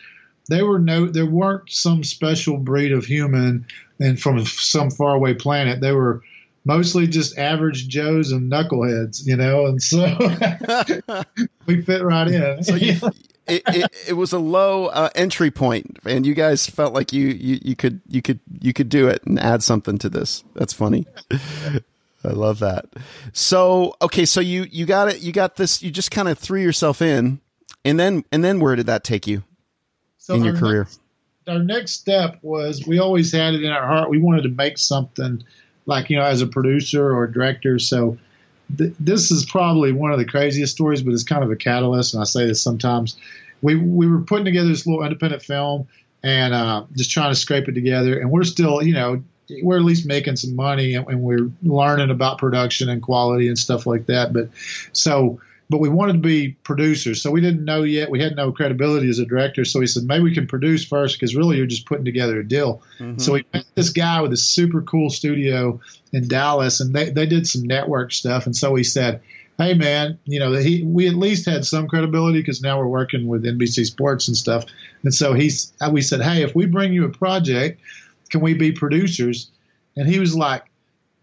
they 0.50 0.64
were 0.64 0.80
no, 0.80 1.08
there 1.08 1.26
weren't 1.26 1.70
some 1.70 2.04
special 2.04 2.58
breed 2.58 2.92
of 2.92 3.06
human 3.06 3.66
and 4.00 4.20
from 4.20 4.46
some 4.46 4.90
faraway 4.90 5.34
planet. 5.34 5.82
They 5.82 5.92
were 5.92 6.22
mostly 6.66 7.08
just 7.08 7.38
average 7.38 7.88
Joes 7.88 8.32
and 8.32 8.52
knuckleheads, 8.52 9.26
you 9.26 9.36
know, 9.36 9.66
and 9.66 9.82
so 9.82 10.06
we 11.66 11.82
fit 11.82 12.04
right 12.04 12.28
in. 12.28 12.64
So 12.64 12.76
you, 12.76 13.00
it, 13.48 13.64
it, 13.68 13.92
it, 14.10 14.14
was 14.14 14.34
a 14.34 14.40
low 14.40 14.88
uh, 14.88 15.10
entry 15.16 15.52
point, 15.52 16.00
and 16.06 16.26
you 16.26 16.34
guys 16.34 16.68
felt 16.68 16.94
like 16.94 17.14
you, 17.14 17.28
you 17.28 17.60
you 17.62 17.76
could 17.76 18.02
you 18.08 18.22
could 18.22 18.40
you 18.60 18.74
could 18.74 18.90
do 18.90 19.08
it 19.08 19.24
and 19.26 19.40
add 19.40 19.64
something 19.64 19.98
to 20.00 20.10
this. 20.10 20.44
That's 20.56 20.74
funny. 20.74 21.06
I 22.24 22.30
love 22.30 22.60
that. 22.60 22.86
So, 23.34 23.96
okay, 24.02 24.26
so 24.26 24.42
you 24.42 24.66
you 24.70 24.86
got 24.86 25.10
it. 25.10 25.22
You 25.22 25.32
got 25.32 25.56
this. 25.56 25.82
You 25.82 25.92
just 25.92 26.12
kind 26.12 26.28
of 26.28 26.38
threw 26.38 26.62
yourself 26.62 27.02
in, 27.02 27.40
and 27.86 28.00
then 28.00 28.26
and 28.32 28.44
then 28.44 28.60
where 28.60 28.76
did 28.76 28.88
that 28.88 29.04
take 29.04 29.28
you 29.28 29.44
So 30.18 30.36
in 30.36 30.44
your 30.44 30.56
career? 30.56 30.84
next- 30.84 31.00
our 31.48 31.60
next 31.60 31.92
step 31.92 32.40
was 32.42 32.86
we 32.86 33.00
always 33.00 33.32
had 33.32 33.54
it 33.54 33.64
in 33.64 33.72
our 33.72 33.88
heart. 33.88 34.10
We 34.10 34.20
wanted 34.20 34.44
to 34.44 34.50
make 34.50 34.78
something 34.78 35.44
like, 35.86 36.10
you 36.10 36.18
know, 36.18 36.24
as 36.24 36.42
a 36.42 36.48
producer 36.48 37.16
or 37.16 37.28
director. 37.28 37.80
So 37.80 38.18
th- 38.76 38.94
this 39.00 39.32
is 39.32 39.46
probably 39.46 39.92
one 39.92 40.12
of 40.12 40.20
the 40.20 40.26
craziest 40.26 40.74
stories, 40.74 41.02
but 41.02 41.14
it's 41.14 41.24
kind 41.24 41.44
of 41.44 41.52
a 41.52 41.56
catalyst. 41.56 42.14
And 42.14 42.22
I 42.22 42.26
say 42.26 42.46
this 42.46 42.62
sometimes. 42.62 43.18
We, 43.62 43.76
we 43.76 44.08
were 44.08 44.22
putting 44.22 44.46
together 44.46 44.70
this 44.70 44.86
little 44.86 45.04
independent 45.04 45.44
film 45.44 45.88
and 46.24 46.54
uh, 46.54 46.86
just 46.96 47.12
trying 47.12 47.32
to 47.32 47.36
scrape 47.36 47.68
it 47.68 47.74
together. 47.74 48.20
And 48.20 48.32
we're 48.32 48.44
still, 48.44 48.84
you 48.84 48.94
know, 48.94 49.24
we're 49.64 49.78
at 49.78 49.84
least 49.84 50.06
making 50.06 50.36
some 50.36 50.56
money 50.56 50.94
and, 50.96 51.08
and 51.08 51.22
we're 51.22 51.50
learning 51.64 52.10
about 52.10 52.38
production 52.38 52.90
and 52.90 53.02
quality 53.02 53.48
and 53.48 53.58
stuff 53.58 53.86
like 53.86 54.08
that. 54.08 54.34
But 54.34 54.50
so, 54.92 55.40
but 55.70 55.80
we 55.80 55.90
wanted 55.90 56.14
to 56.14 56.20
be 56.20 56.50
producers. 56.64 57.22
So 57.22 57.32
we 57.32 57.42
didn't 57.42 57.66
know 57.66 57.84
yet. 57.84 58.10
We 58.10 58.22
had 58.22 58.36
no 58.36 58.52
credibility 58.52 59.10
as 59.10 59.20
a 59.20 59.26
director. 59.26 59.66
So 59.66 59.82
he 59.82 59.88
said, 59.88 60.04
maybe 60.04 60.24
we 60.24 60.34
can 60.34 60.48
produce 60.48 60.86
first 60.86 61.20
because 61.20 61.36
really 61.36 61.58
you're 61.58 61.66
just 61.66 61.86
putting 61.86 62.06
together 62.06 62.40
a 62.40 62.48
deal. 62.48 62.82
Mm-hmm. 63.00 63.20
So 63.20 63.34
we 63.34 63.46
met 63.54 63.66
this 63.76 63.90
guy 63.90 64.22
with 64.22 64.32
a 64.32 64.38
super 64.38 64.82
cool 64.82 65.10
studio 65.10 65.82
in 66.14 66.28
Dallas 66.28 66.80
and 66.80 66.96
they, 66.96 67.10
they 67.10 67.26
did 67.26 67.48
some 67.48 67.64
network 67.64 68.14
stuff. 68.14 68.46
And 68.46 68.56
so 68.56 68.76
he 68.76 68.84
said, 68.84 69.22
Hey 69.58 69.74
man, 69.74 70.20
you 70.26 70.40
know, 70.40 70.54
he, 70.54 70.84
we 70.84 71.08
at 71.08 71.16
least 71.16 71.48
had 71.48 71.66
some 71.66 71.88
credibility 71.88 72.40
because 72.40 72.62
now 72.62 72.80
we're 72.80 72.88
working 72.88 73.28
with 73.28 73.44
NBC 73.44 73.86
Sports 73.86 74.28
and 74.28 74.38
stuff. 74.38 74.66
And 75.04 75.14
so 75.14 75.34
he's, 75.34 75.74
we 75.92 76.02
said, 76.02 76.22
Hey, 76.22 76.44
if 76.44 76.56
we 76.56 76.66
bring 76.66 76.94
you 76.94 77.06
a 77.06 77.10
project, 77.10 77.82
can 78.30 78.42
we 78.42 78.54
be 78.54 78.72
producers? 78.72 79.50
And 79.98 80.08
he 80.08 80.20
was 80.20 80.36
like, 80.36 80.64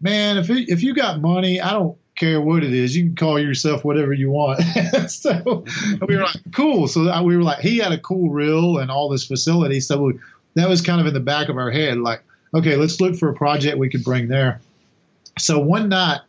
man, 0.01 0.37
if 0.37 0.49
it, 0.49 0.69
if 0.69 0.83
you 0.83 0.93
got 0.93 1.21
money, 1.21 1.61
I 1.61 1.71
don't 1.71 1.97
care 2.15 2.41
what 2.41 2.63
it 2.63 2.73
is. 2.73 2.95
You 2.95 3.05
can 3.05 3.15
call 3.15 3.39
yourself 3.39 3.83
whatever 3.83 4.13
you 4.13 4.31
want. 4.31 4.61
so 5.09 5.65
we 6.07 6.15
were 6.15 6.23
like, 6.23 6.35
cool. 6.53 6.87
So 6.87 7.23
we 7.23 7.37
were 7.37 7.43
like, 7.43 7.59
he 7.59 7.77
had 7.77 7.91
a 7.91 7.99
cool 7.99 8.29
reel 8.29 8.77
and 8.77 8.89
all 8.89 9.09
this 9.09 9.25
facility. 9.25 9.79
So 9.79 10.01
we, 10.01 10.19
that 10.55 10.69
was 10.69 10.81
kind 10.81 11.01
of 11.01 11.07
in 11.07 11.13
the 11.13 11.19
back 11.19 11.49
of 11.49 11.57
our 11.57 11.71
head, 11.71 11.97
like, 11.97 12.23
okay, 12.53 12.75
let's 12.75 12.99
look 13.01 13.15
for 13.15 13.29
a 13.29 13.33
project 13.33 13.77
we 13.77 13.89
could 13.89 14.03
bring 14.03 14.27
there. 14.27 14.61
So 15.37 15.59
one 15.59 15.89
night, 15.89 16.21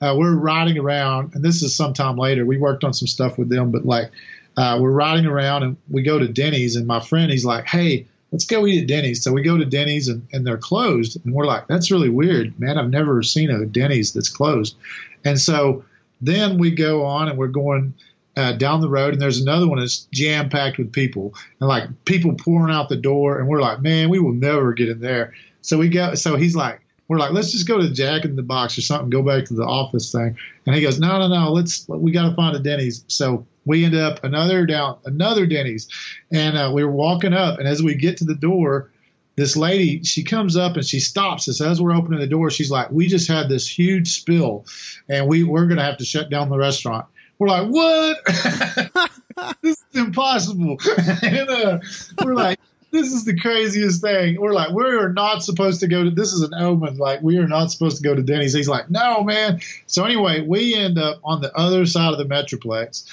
uh, 0.00 0.14
we're 0.16 0.34
riding 0.34 0.78
around, 0.78 1.34
and 1.34 1.44
this 1.44 1.62
is 1.62 1.74
sometime 1.74 2.16
later. 2.16 2.44
We 2.44 2.58
worked 2.58 2.84
on 2.84 2.94
some 2.94 3.08
stuff 3.08 3.38
with 3.38 3.48
them, 3.48 3.70
but 3.70 3.84
like, 3.84 4.10
uh, 4.56 4.78
we're 4.80 4.90
riding 4.90 5.26
around 5.26 5.62
and 5.62 5.76
we 5.88 6.02
go 6.02 6.18
to 6.18 6.28
Denny's, 6.28 6.76
and 6.76 6.86
my 6.86 7.00
friend, 7.00 7.30
he's 7.30 7.44
like, 7.44 7.66
hey, 7.66 8.06
let's 8.32 8.44
go 8.44 8.66
eat 8.66 8.82
at 8.82 8.88
Denny's. 8.88 9.22
So 9.22 9.32
we 9.32 9.42
go 9.42 9.56
to 9.56 9.64
Denny's 9.64 10.08
and, 10.08 10.26
and 10.32 10.46
they're 10.46 10.58
closed. 10.58 11.24
And 11.24 11.34
we're 11.34 11.46
like, 11.46 11.66
that's 11.66 11.90
really 11.90 12.10
weird, 12.10 12.58
man. 12.58 12.78
I've 12.78 12.90
never 12.90 13.22
seen 13.22 13.50
a 13.50 13.64
Denny's 13.64 14.12
that's 14.12 14.28
closed. 14.28 14.76
And 15.24 15.40
so 15.40 15.84
then 16.20 16.58
we 16.58 16.70
go 16.70 17.04
on 17.04 17.28
and 17.28 17.38
we're 17.38 17.48
going 17.48 17.94
uh, 18.36 18.52
down 18.52 18.80
the 18.80 18.88
road 18.88 19.12
and 19.12 19.20
there's 19.20 19.40
another 19.40 19.66
one 19.66 19.78
that's 19.78 20.06
jam 20.12 20.48
packed 20.48 20.78
with 20.78 20.92
people 20.92 21.34
and 21.60 21.68
like 21.68 21.88
people 22.04 22.34
pouring 22.34 22.72
out 22.72 22.88
the 22.88 22.96
door. 22.96 23.38
And 23.38 23.48
we're 23.48 23.60
like, 23.60 23.80
man, 23.80 24.10
we 24.10 24.18
will 24.18 24.32
never 24.32 24.72
get 24.72 24.88
in 24.88 25.00
there. 25.00 25.34
So 25.62 25.78
we 25.78 25.88
go, 25.88 26.14
so 26.14 26.36
he's 26.36 26.54
like, 26.54 26.80
we're 27.08 27.18
like, 27.18 27.32
let's 27.32 27.52
just 27.52 27.66
go 27.66 27.78
to 27.78 27.90
Jack 27.90 28.24
in 28.24 28.36
the 28.36 28.42
Box 28.42 28.76
or 28.76 28.82
something, 28.82 29.08
go 29.08 29.22
back 29.22 29.46
to 29.46 29.54
the 29.54 29.64
office 29.64 30.12
thing. 30.12 30.36
And 30.66 30.74
he 30.74 30.82
goes, 30.82 31.00
no, 31.00 31.18
no, 31.18 31.28
no, 31.28 31.52
let's, 31.52 31.88
we 31.88 32.12
got 32.12 32.28
to 32.28 32.36
find 32.36 32.54
a 32.54 32.60
Denny's. 32.60 33.02
So 33.08 33.46
we 33.68 33.84
ended 33.84 34.00
up 34.00 34.24
another 34.24 34.66
down, 34.66 34.98
another 35.04 35.46
Denny's. 35.46 35.88
And 36.32 36.56
uh, 36.56 36.72
we 36.74 36.82
were 36.82 36.90
walking 36.90 37.34
up. 37.34 37.58
And 37.58 37.68
as 37.68 37.82
we 37.82 37.94
get 37.94 38.16
to 38.16 38.24
the 38.24 38.34
door, 38.34 38.90
this 39.36 39.56
lady, 39.56 40.02
she 40.02 40.24
comes 40.24 40.56
up 40.56 40.74
and 40.74 40.84
she 40.84 40.98
stops 40.98 41.48
us 41.48 41.60
as 41.60 41.80
we're 41.80 41.94
opening 41.94 42.18
the 42.18 42.26
door. 42.26 42.50
She's 42.50 42.70
like, 42.70 42.90
we 42.90 43.06
just 43.06 43.28
had 43.28 43.48
this 43.48 43.68
huge 43.68 44.18
spill 44.18 44.64
and 45.08 45.28
we, 45.28 45.44
we're 45.44 45.66
going 45.66 45.76
to 45.76 45.84
have 45.84 45.98
to 45.98 46.04
shut 46.04 46.30
down 46.30 46.48
the 46.48 46.58
restaurant. 46.58 47.06
We're 47.38 47.48
like, 47.48 47.68
what? 47.68 48.18
this 49.62 49.84
is 49.92 50.00
impossible. 50.00 50.78
and 51.22 51.48
uh, 51.48 51.78
we're 52.24 52.34
like, 52.34 52.58
this 52.90 53.12
is 53.12 53.24
the 53.24 53.38
craziest 53.38 54.00
thing. 54.00 54.40
We're 54.40 54.54
like, 54.54 54.70
we 54.70 54.84
are 54.84 55.12
not 55.12 55.44
supposed 55.44 55.80
to 55.80 55.88
go 55.88 56.04
to, 56.04 56.10
this 56.10 56.32
is 56.32 56.42
an 56.42 56.54
omen. 56.54 56.96
Like, 56.96 57.20
we 57.22 57.36
are 57.36 57.46
not 57.46 57.70
supposed 57.70 57.98
to 57.98 58.02
go 58.02 58.14
to 58.14 58.22
Denny's. 58.22 58.54
He's 58.54 58.68
like, 58.68 58.90
no, 58.90 59.22
man. 59.22 59.60
So 59.86 60.04
anyway, 60.04 60.40
we 60.40 60.74
end 60.74 60.98
up 60.98 61.20
on 61.22 61.42
the 61.42 61.54
other 61.54 61.86
side 61.86 62.12
of 62.12 62.18
the 62.18 62.24
Metroplex. 62.24 63.04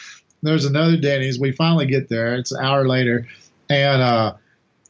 There's 0.46 0.66
another 0.66 0.98
Denny's. 0.98 1.40
We 1.40 1.52
finally 1.52 1.86
get 1.86 2.10
there. 2.10 2.36
It's 2.36 2.52
an 2.52 2.64
hour 2.64 2.88
later. 2.88 3.28
And, 3.70 4.02
uh, 4.02 4.34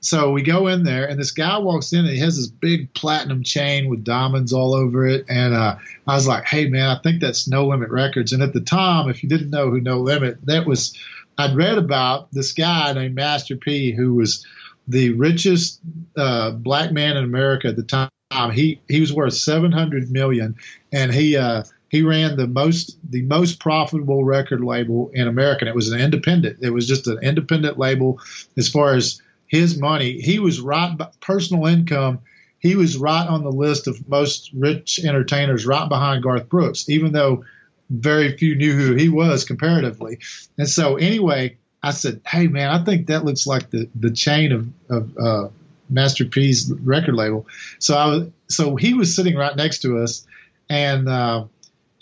so 0.06 0.32
we 0.32 0.44
go 0.44 0.68
in 0.68 0.84
there, 0.84 1.10
and 1.10 1.20
this 1.20 1.32
guy 1.32 1.58
walks 1.58 1.92
in, 1.92 2.02
and 2.02 2.10
he 2.10 2.20
has 2.20 2.38
this 2.38 2.46
big 2.48 2.94
platinum 2.94 3.44
chain 3.44 3.90
with 3.90 4.04
diamonds 4.04 4.54
all 4.54 4.76
over 4.76 5.08
it. 5.08 5.26
And 5.28 5.56
uh, 5.56 5.78
I 6.08 6.14
was 6.14 6.28
like, 6.28 6.46
"Hey, 6.46 6.68
man, 6.68 6.90
I 6.90 7.00
think 7.02 7.22
that's 7.22 7.48
No 7.48 7.68
Limit 7.68 7.90
Records." 7.90 8.32
And 8.32 8.44
at 8.44 8.54
the 8.54 8.62
time, 8.62 9.10
if 9.10 9.24
you 9.24 9.30
didn't 9.30 9.50
know 9.50 9.72
who 9.72 9.82
No 9.82 10.02
Limit, 10.02 10.46
that 10.46 10.68
was 10.68 10.96
I'd 11.40 11.56
read 11.56 11.80
about 11.80 12.32
this 12.32 12.52
guy 12.52 12.94
named 12.94 13.16
Master 13.16 13.56
P, 13.56 13.94
who 13.94 14.14
was 14.14 14.46
the 14.88 15.10
richest 15.14 15.82
uh, 16.16 16.52
black 16.52 16.92
man 16.92 17.18
in 17.18 17.24
America 17.24 17.70
at 17.70 17.76
the 17.76 17.84
time. 17.84 18.10
He 18.52 18.82
he 18.88 19.00
was 19.02 19.12
worth 19.12 19.34
seven 19.34 19.72
hundred 19.72 20.12
million, 20.12 20.56
and 20.94 21.12
he 21.12 21.36
uh, 21.36 21.64
he 21.96 22.02
ran 22.02 22.36
the 22.36 22.46
most 22.46 22.98
the 23.10 23.22
most 23.22 23.58
profitable 23.58 24.22
record 24.26 24.62
label 24.62 25.12
in 25.14 25.30
America. 25.30 25.62
And 25.62 25.70
it 25.70 25.76
was 25.76 25.94
an 25.94 26.02
independent. 26.02 26.60
It 26.62 26.72
was 26.72 26.90
just 26.90 27.08
an 27.08 27.20
independent 27.24 27.80
label 27.80 28.20
as 28.58 28.68
far 28.68 28.96
as 28.96 29.22
his 29.48 29.80
money. 29.80 30.20
He 30.20 30.40
was 30.40 30.60
right 30.60 30.94
personal 31.22 31.68
income. 31.68 32.20
He 32.60 32.76
was 32.76 32.98
right 32.98 33.26
on 33.26 33.44
the 33.46 33.52
list 33.52 33.88
of 33.88 34.10
most 34.10 34.52
rich 34.54 35.00
entertainers, 35.06 35.66
right 35.66 35.88
behind 35.88 36.22
Garth 36.22 36.50
Brooks, 36.50 36.90
even 36.90 37.14
though 37.14 37.46
very 37.90 38.36
few 38.36 38.56
knew 38.56 38.74
who 38.74 38.94
he 38.96 39.08
was 39.08 39.46
comparatively. 39.46 40.20
And 40.58 40.68
so, 40.68 40.98
anyway, 40.98 41.58
I 41.82 41.92
said, 41.92 42.20
"Hey, 42.28 42.48
man, 42.48 42.72
I 42.72 42.84
think 42.84 43.08
that 43.08 43.24
looks 43.24 43.48
like 43.48 43.70
the 43.70 43.88
the 43.96 44.12
chain 44.12 44.52
of 44.52 44.68
of 44.90 45.18
uh, 45.18 45.48
Master 45.90 46.26
P's 46.26 46.70
record 46.74 47.16
label." 47.16 47.48
So 47.80 47.96
I 47.96 48.06
was, 48.08 48.30
so 48.50 48.76
he 48.76 48.94
was 48.94 49.16
sitting 49.16 49.38
right 49.38 49.56
next 49.56 49.84
to 49.84 50.00
us, 50.00 50.26
and 50.70 51.08
uh, 51.08 51.46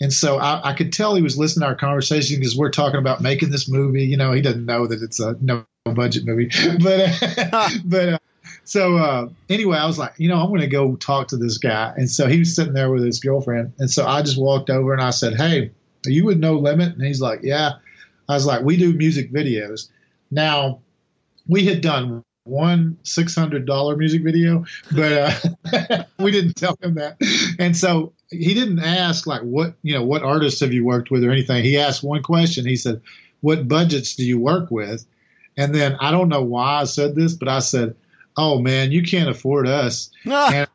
and 0.00 0.12
so 0.12 0.38
I, 0.38 0.70
I 0.70 0.74
could 0.74 0.92
tell 0.92 1.14
he 1.14 1.22
was 1.22 1.38
listening 1.38 1.62
to 1.62 1.68
our 1.68 1.76
conversation 1.76 2.38
because 2.38 2.56
we're 2.56 2.70
talking 2.70 2.98
about 2.98 3.20
making 3.20 3.50
this 3.50 3.68
movie. 3.68 4.04
You 4.04 4.16
know, 4.16 4.32
he 4.32 4.42
doesn't 4.42 4.64
know 4.64 4.86
that 4.86 5.02
it's 5.02 5.20
a 5.20 5.36
no 5.40 5.64
budget 5.84 6.24
movie, 6.24 6.50
but 6.80 7.52
uh, 7.52 7.70
but 7.84 8.08
uh, 8.14 8.18
so 8.64 8.96
uh, 8.96 9.28
anyway, 9.48 9.78
I 9.78 9.86
was 9.86 9.98
like, 9.98 10.14
you 10.18 10.28
know, 10.28 10.40
I'm 10.40 10.48
going 10.48 10.60
to 10.60 10.66
go 10.66 10.96
talk 10.96 11.28
to 11.28 11.36
this 11.36 11.58
guy, 11.58 11.92
and 11.96 12.10
so 12.10 12.26
he 12.26 12.40
was 12.40 12.54
sitting 12.54 12.74
there 12.74 12.90
with 12.90 13.04
his 13.04 13.20
girlfriend, 13.20 13.72
and 13.78 13.90
so 13.90 14.06
I 14.06 14.22
just 14.22 14.38
walked 14.38 14.70
over 14.70 14.92
and 14.92 15.02
I 15.02 15.10
said, 15.10 15.36
hey, 15.36 15.70
are 16.06 16.10
you 16.10 16.24
with 16.24 16.38
No 16.38 16.54
Limit? 16.54 16.94
And 16.94 17.02
he's 17.02 17.20
like, 17.20 17.40
yeah. 17.42 17.72
I 18.28 18.34
was 18.34 18.46
like, 18.46 18.62
we 18.62 18.76
do 18.76 18.94
music 18.94 19.30
videos. 19.30 19.90
Now, 20.30 20.80
we 21.46 21.66
had 21.66 21.82
done 21.82 22.24
one 22.44 22.98
six 23.02 23.34
hundred 23.34 23.66
dollar 23.66 23.96
music 23.96 24.22
video, 24.22 24.64
but 24.92 25.12
uh, 25.12 26.04
we 26.18 26.30
didn't 26.30 26.54
tell 26.54 26.76
him 26.82 26.94
that, 26.94 27.16
and 27.58 27.76
so 27.76 28.12
he 28.36 28.54
didn't 28.54 28.80
ask 28.80 29.26
like 29.26 29.42
what 29.42 29.74
you 29.82 29.94
know 29.94 30.04
what 30.04 30.22
artists 30.22 30.60
have 30.60 30.72
you 30.72 30.84
worked 30.84 31.10
with 31.10 31.24
or 31.24 31.30
anything. 31.30 31.64
He 31.64 31.78
asked 31.78 32.02
one 32.02 32.22
question. 32.22 32.66
He 32.66 32.76
said, 32.76 33.02
"What 33.40 33.68
budgets 33.68 34.16
do 34.16 34.24
you 34.24 34.38
work 34.38 34.70
with?" 34.70 35.06
And 35.56 35.74
then 35.74 35.96
I 36.00 36.10
don't 36.10 36.28
know 36.28 36.42
why 36.42 36.80
I 36.80 36.84
said 36.84 37.14
this, 37.14 37.34
but 37.34 37.48
I 37.48 37.60
said, 37.60 37.96
"Oh 38.36 38.60
man, 38.60 38.92
you 38.92 39.02
can't 39.02 39.28
afford 39.28 39.66
us." 39.66 40.10
and, 40.24 40.68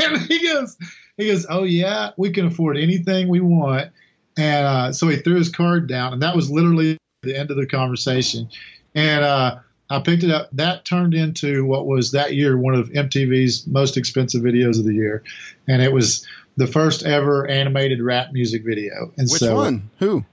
and 0.00 0.22
he 0.22 0.46
goes, 0.46 0.76
"He 1.16 1.26
goes, 1.26 1.46
oh 1.48 1.64
yeah, 1.64 2.10
we 2.16 2.30
can 2.30 2.46
afford 2.46 2.76
anything 2.76 3.28
we 3.28 3.40
want." 3.40 3.90
And 4.36 4.66
uh, 4.66 4.92
so 4.92 5.08
he 5.08 5.16
threw 5.16 5.36
his 5.36 5.48
card 5.48 5.88
down, 5.88 6.12
and 6.12 6.22
that 6.22 6.36
was 6.36 6.50
literally 6.50 6.98
the 7.22 7.36
end 7.36 7.50
of 7.50 7.56
the 7.56 7.66
conversation. 7.66 8.48
And 8.94 9.24
uh, 9.24 9.58
I 9.90 10.00
picked 10.00 10.22
it 10.22 10.30
up. 10.30 10.48
That 10.52 10.84
turned 10.84 11.14
into 11.14 11.64
what 11.64 11.86
was 11.86 12.12
that 12.12 12.34
year 12.34 12.56
one 12.56 12.74
of 12.74 12.90
MTV's 12.90 13.66
most 13.66 13.96
expensive 13.96 14.42
videos 14.42 14.78
of 14.78 14.84
the 14.84 14.94
year, 14.94 15.22
and 15.66 15.82
it 15.82 15.92
was 15.92 16.26
the 16.58 16.66
first 16.66 17.04
ever 17.04 17.46
animated 17.46 18.02
rap 18.02 18.32
music 18.32 18.64
video. 18.64 19.12
And 19.16 19.28
Which 19.30 19.40
so 19.40 19.54
one? 19.54 19.90
Who? 20.00 20.24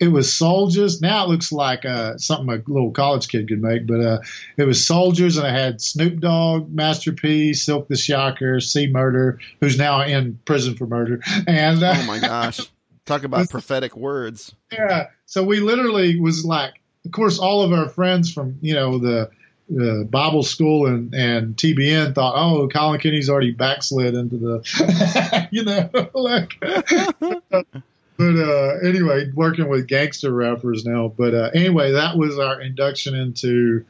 it 0.00 0.08
was 0.08 0.32
soldiers. 0.32 1.00
Now 1.00 1.24
it 1.24 1.28
looks 1.28 1.52
like 1.52 1.84
uh, 1.84 2.18
something 2.18 2.48
a 2.48 2.62
little 2.70 2.90
college 2.90 3.28
kid 3.28 3.48
could 3.48 3.62
make, 3.62 3.86
but 3.86 4.00
uh, 4.00 4.18
it 4.56 4.64
was 4.64 4.84
soldiers, 4.84 5.36
and 5.36 5.46
I 5.46 5.50
had 5.50 5.80
Snoop 5.80 6.20
Dogg, 6.20 6.72
Master 6.72 7.12
P, 7.12 7.54
Silk 7.54 7.88
the 7.88 7.96
Shocker, 7.96 8.60
C 8.60 8.86
Murder, 8.88 9.38
who's 9.60 9.78
now 9.78 10.02
in 10.02 10.38
prison 10.44 10.76
for 10.76 10.86
murder, 10.86 11.20
and 11.46 11.82
uh, 11.82 11.94
Oh 11.96 12.06
my 12.06 12.18
gosh! 12.18 12.60
Talk 13.06 13.24
about 13.24 13.50
prophetic 13.50 13.96
words. 13.96 14.54
yeah. 14.72 15.08
So 15.26 15.44
we 15.44 15.60
literally 15.60 16.18
was 16.18 16.44
like, 16.44 16.74
of 17.04 17.12
course, 17.12 17.38
all 17.38 17.62
of 17.62 17.72
our 17.72 17.88
friends 17.88 18.32
from 18.32 18.58
you 18.62 18.74
know 18.74 18.98
the. 18.98 19.30
Uh, 19.70 20.04
Bible 20.04 20.42
school 20.42 20.86
and, 20.86 21.14
and 21.14 21.56
TBN 21.56 22.14
thought, 22.14 22.34
oh, 22.36 22.68
Kyle 22.68 22.92
and 22.92 23.00
Kenny's 23.00 23.30
already 23.30 23.50
backslid 23.50 24.14
into 24.14 24.36
the, 24.36 25.48
you 25.50 25.64
know, 25.64 25.88
like, 26.14 26.58
but 27.50 28.36
uh, 28.36 28.78
anyway, 28.86 29.30
working 29.34 29.68
with 29.68 29.86
gangster 29.86 30.30
rappers 30.30 30.84
now. 30.84 31.08
But 31.08 31.34
uh, 31.34 31.50
anyway, 31.54 31.92
that 31.92 32.18
was 32.18 32.38
our 32.38 32.60
induction 32.60 33.14
into 33.14 33.86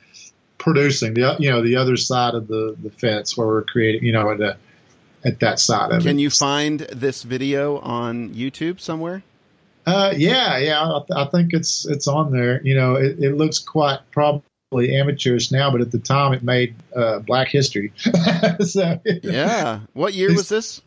producing 0.59 1.13
the 1.13 1.37
you 1.41 1.51
know 1.51 1.61
the 1.61 1.77
other 1.77 1.97
side 1.97 2.35
of 2.35 2.49
the 2.49 2.77
the 2.83 2.91
fence 2.91 3.37
where 3.37 3.47
we're 3.47 3.65
creating 3.65 4.03
you 4.03 4.13
know 4.13 4.35
the 4.37 4.57
at 5.25 5.41
that 5.41 5.59
side 5.59 5.91
of 5.91 5.99
Can 5.99 6.01
it. 6.01 6.05
Can 6.05 6.19
you 6.19 6.31
find 6.31 6.81
this 6.81 7.23
video 7.23 7.79
on 7.79 8.31
YouTube 8.35 8.81
somewhere? 8.81 9.23
Uh, 9.87 10.15
yeah, 10.17 10.57
yeah, 10.59 10.83
I, 10.83 10.99
th- 11.07 11.17
I, 11.17 11.27
think 11.27 11.53
it's 11.53 11.85
it's 11.85 12.09
on 12.09 12.33
there. 12.33 12.63
You 12.63 12.75
know, 12.75 12.95
it, 12.95 13.19
it, 13.19 13.37
looks 13.37 13.59
quite 13.59 13.99
probably 14.13 14.43
amateurish 14.81 15.51
now, 15.51 15.71
but 15.71 15.81
at 15.81 15.91
the 15.91 15.99
time 15.99 16.33
it 16.33 16.43
made 16.43 16.75
uh, 16.95 17.21
Black 17.21 17.49
History. 17.49 17.93
so 18.61 19.01
yeah, 19.23 19.81
what 19.93 20.15
year 20.15 20.33
was 20.33 20.49
this? 20.49 20.81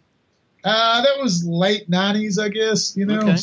Uh, 0.64 1.02
that 1.02 1.22
was 1.22 1.46
late 1.46 1.90
'90s, 1.90 2.42
I 2.42 2.50
guess. 2.50 2.96
You 2.98 3.06
know, 3.06 3.20
okay. 3.20 3.38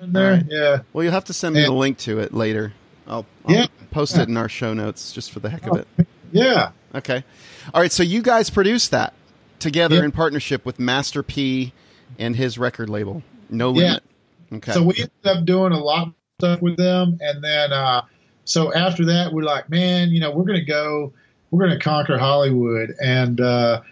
in 0.00 0.12
there, 0.12 0.32
right. 0.32 0.44
yeah. 0.48 0.78
Well, 0.92 1.04
you'll 1.04 1.12
have 1.12 1.24
to 1.26 1.32
send 1.32 1.54
me 1.54 1.62
and, 1.62 1.70
the 1.70 1.76
link 1.76 1.98
to 1.98 2.18
it 2.20 2.34
later. 2.34 2.72
I'll, 3.06 3.26
I'll 3.44 3.54
yeah, 3.54 3.66
post 3.90 4.16
yeah. 4.16 4.22
it 4.22 4.28
in 4.28 4.36
our 4.36 4.48
show 4.48 4.74
notes 4.74 5.12
just 5.12 5.32
for 5.32 5.40
the 5.40 5.50
heck 5.50 5.66
of 5.66 5.78
it. 5.78 6.06
Yeah. 6.32 6.70
Okay. 6.94 7.24
All 7.72 7.80
right. 7.80 7.92
So 7.92 8.02
you 8.02 8.22
guys 8.22 8.50
produced 8.50 8.90
that 8.90 9.12
together 9.58 9.96
yeah. 9.96 10.04
in 10.04 10.12
partnership 10.12 10.64
with 10.64 10.78
Master 10.78 11.22
P 11.22 11.72
and 12.18 12.36
his 12.36 12.58
record 12.58 12.88
label, 12.88 13.22
No 13.50 13.70
Limit. 13.70 14.02
Okay. 14.52 14.72
So 14.72 14.82
we 14.82 14.94
ended 14.94 15.10
up 15.24 15.44
doing 15.44 15.72
a 15.72 15.78
lot 15.78 16.08
of 16.08 16.14
stuff 16.38 16.62
with 16.62 16.76
them, 16.76 17.18
and 17.20 17.42
then 17.42 17.72
uh, 17.72 18.02
so 18.44 18.72
after 18.74 19.06
that, 19.06 19.32
we're 19.32 19.42
like, 19.42 19.70
man, 19.70 20.10
you 20.10 20.20
know, 20.20 20.30
we're 20.30 20.44
gonna 20.44 20.64
go, 20.64 21.12
we're 21.50 21.66
gonna 21.66 21.80
conquer 21.80 22.18
Hollywood, 22.18 22.94
and 23.02 23.40
uh, 23.40 23.82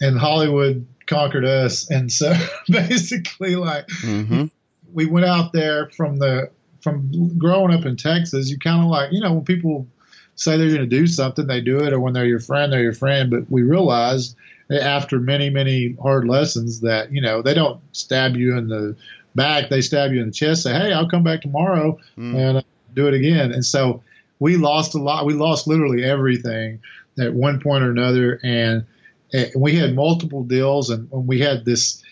and 0.00 0.18
Hollywood 0.18 0.86
conquered 1.06 1.44
us, 1.44 1.90
and 1.90 2.10
so 2.10 2.32
basically, 2.68 3.56
like, 3.56 3.86
mm-hmm. 3.88 4.46
we 4.92 5.06
went 5.06 5.26
out 5.26 5.52
there 5.52 5.90
from 5.90 6.18
the 6.18 6.50
from 6.80 7.38
growing 7.38 7.74
up 7.74 7.84
in 7.84 7.96
Texas. 7.96 8.50
You 8.50 8.58
kind 8.58 8.82
of 8.82 8.88
like, 8.88 9.12
you 9.12 9.20
know, 9.20 9.32
when 9.32 9.44
people 9.44 9.86
say 10.36 10.56
they're 10.56 10.68
going 10.68 10.80
to 10.80 10.86
do 10.86 11.06
something, 11.06 11.46
they 11.46 11.60
do 11.60 11.78
it, 11.78 11.92
or 11.92 12.00
when 12.00 12.12
they're 12.12 12.26
your 12.26 12.40
friend, 12.40 12.72
they're 12.72 12.82
your 12.82 12.92
friend. 12.92 13.30
But 13.30 13.50
we 13.50 13.62
realized 13.62 14.36
after 14.70 15.18
many, 15.18 15.50
many 15.50 15.96
hard 16.00 16.26
lessons 16.26 16.80
that 16.80 17.12
you 17.12 17.20
know 17.20 17.42
they 17.42 17.54
don't 17.54 17.80
stab 17.92 18.36
you 18.36 18.56
in 18.56 18.68
the 18.68 18.96
back, 19.34 19.70
they 19.70 19.80
stab 19.80 20.12
you 20.12 20.20
in 20.20 20.28
the 20.28 20.32
chest, 20.32 20.62
say, 20.62 20.72
"Hey, 20.72 20.92
I'll 20.92 21.08
come 21.08 21.24
back 21.24 21.42
tomorrow 21.42 21.98
mm. 22.16 22.34
and 22.34 22.58
uh, 22.58 22.62
do 22.98 23.08
it 23.08 23.14
again." 23.14 23.52
And 23.52 23.64
so 23.64 24.02
we 24.38 24.56
lost 24.56 24.94
a 24.94 24.98
lot. 24.98 25.26
We 25.26 25.34
lost 25.34 25.66
literally 25.66 26.04
everything 26.04 26.80
at 27.18 27.34
one 27.34 27.60
point 27.60 27.84
or 27.84 27.90
another, 27.90 28.38
and, 28.42 28.86
and 29.32 29.50
we 29.56 29.76
had 29.76 29.94
multiple 29.94 30.44
deals, 30.44 30.90
and 30.90 31.08
we 31.10 31.40
had 31.40 31.64
this. 31.64 32.02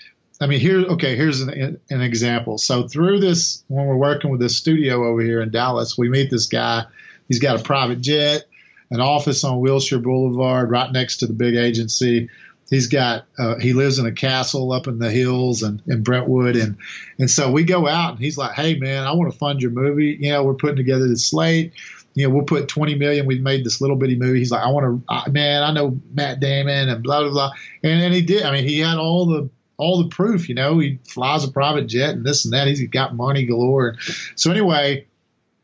I 0.41 0.47
mean, 0.47 0.61
here, 0.61 0.81
okay, 0.81 1.17
here's 1.17 1.41
an, 1.41 1.81
an 1.89 2.01
example. 2.03 2.59
So 2.59 2.89
through 2.89 3.21
this, 3.21 3.65
when 3.69 3.87
we're 3.87 3.97
working 3.97 4.31
with 4.31 4.41
this 4.41 4.57
studio 4.57 5.07
over 5.07 5.23
here 5.23 5.41
in 5.41 5.51
Dallas, 5.51 5.97
we 5.97 6.11
meet 6.11 6.31
this 6.31 6.47
guy. 6.47 6.85
He's 7.27 7.39
got 7.39 7.59
a 7.59 7.63
private 7.63 8.03
jet, 8.03 8.45
an 8.91 9.01
office 9.01 9.45
on 9.45 9.61
Wilshire 9.61 9.99
Boulevard, 9.99 10.71
right 10.71 10.93
next 10.93 11.19
to 11.19 11.27
the 11.27 11.33
big 11.33 11.57
agency 11.57 12.29
he's 12.71 12.89
got 12.89 13.27
uh, 13.39 13.59
he 13.59 13.73
lives 13.73 13.99
in 13.99 14.07
a 14.07 14.13
castle 14.13 14.73
up 14.73 14.87
in 14.87 14.99
the 14.99 15.11
hills 15.11 15.63
and 15.63 15.83
in 15.87 16.03
Brentwood. 16.03 16.57
And 16.57 16.77
and 17.19 17.31
so 17.31 17.51
we 17.51 17.65
go 17.65 17.87
out 17.87 18.13
and 18.13 18.19
he's 18.19 18.39
like 18.39 18.53
hey 18.53 18.79
man 18.79 19.05
I 19.05 19.13
want 19.13 19.33
to 19.33 19.39
fund 19.39 19.61
your 19.61 19.71
movie. 19.71 20.17
You 20.21 20.33
know 20.33 20.45
we're 20.45 20.55
putting 20.55 20.77
together 20.77 21.09
this 21.09 21.27
slate. 21.27 21.73
You 22.15 22.27
know 22.27 22.35
we'll 22.35 22.45
put 22.45 22.69
20 22.69 22.95
million 22.97 23.27
we've 23.27 23.43
made 23.43 23.65
this 23.65 23.81
little 23.81 23.97
bitty 23.97 24.17
movie. 24.17 24.39
He's 24.39 24.51
like 24.51 24.63
I 24.63 24.71
want 24.71 25.07
to 25.07 25.13
uh, 25.13 25.31
man 25.31 25.63
I 25.63 25.73
know 25.73 26.01
Matt 26.13 26.41
Damon 26.41 26.89
and 26.89 27.03
blah 27.03 27.23
blah 27.23 27.31
blah. 27.31 27.51
And, 27.83 28.03
and 28.03 28.15
he 28.15 28.23
did 28.23 28.43
I 28.43 28.53
mean 28.53 28.65
he 28.65 28.81
had 28.81 28.99
all 28.99 29.27
the 29.27 29.51
all 29.79 30.03
the 30.03 30.09
proof 30.09 30.49
you 30.49 30.55
know 30.55 30.79
he 30.79 30.99
flies 31.07 31.45
a 31.45 31.51
private 31.51 31.87
jet 31.87 32.11
and 32.11 32.25
this 32.25 32.45
and 32.45 32.55
that. 32.55 32.67
He's 32.67 32.87
got 32.89 33.15
money 33.15 33.47
galore. 33.47 33.97
So 34.35 34.51
anyway 34.51 35.07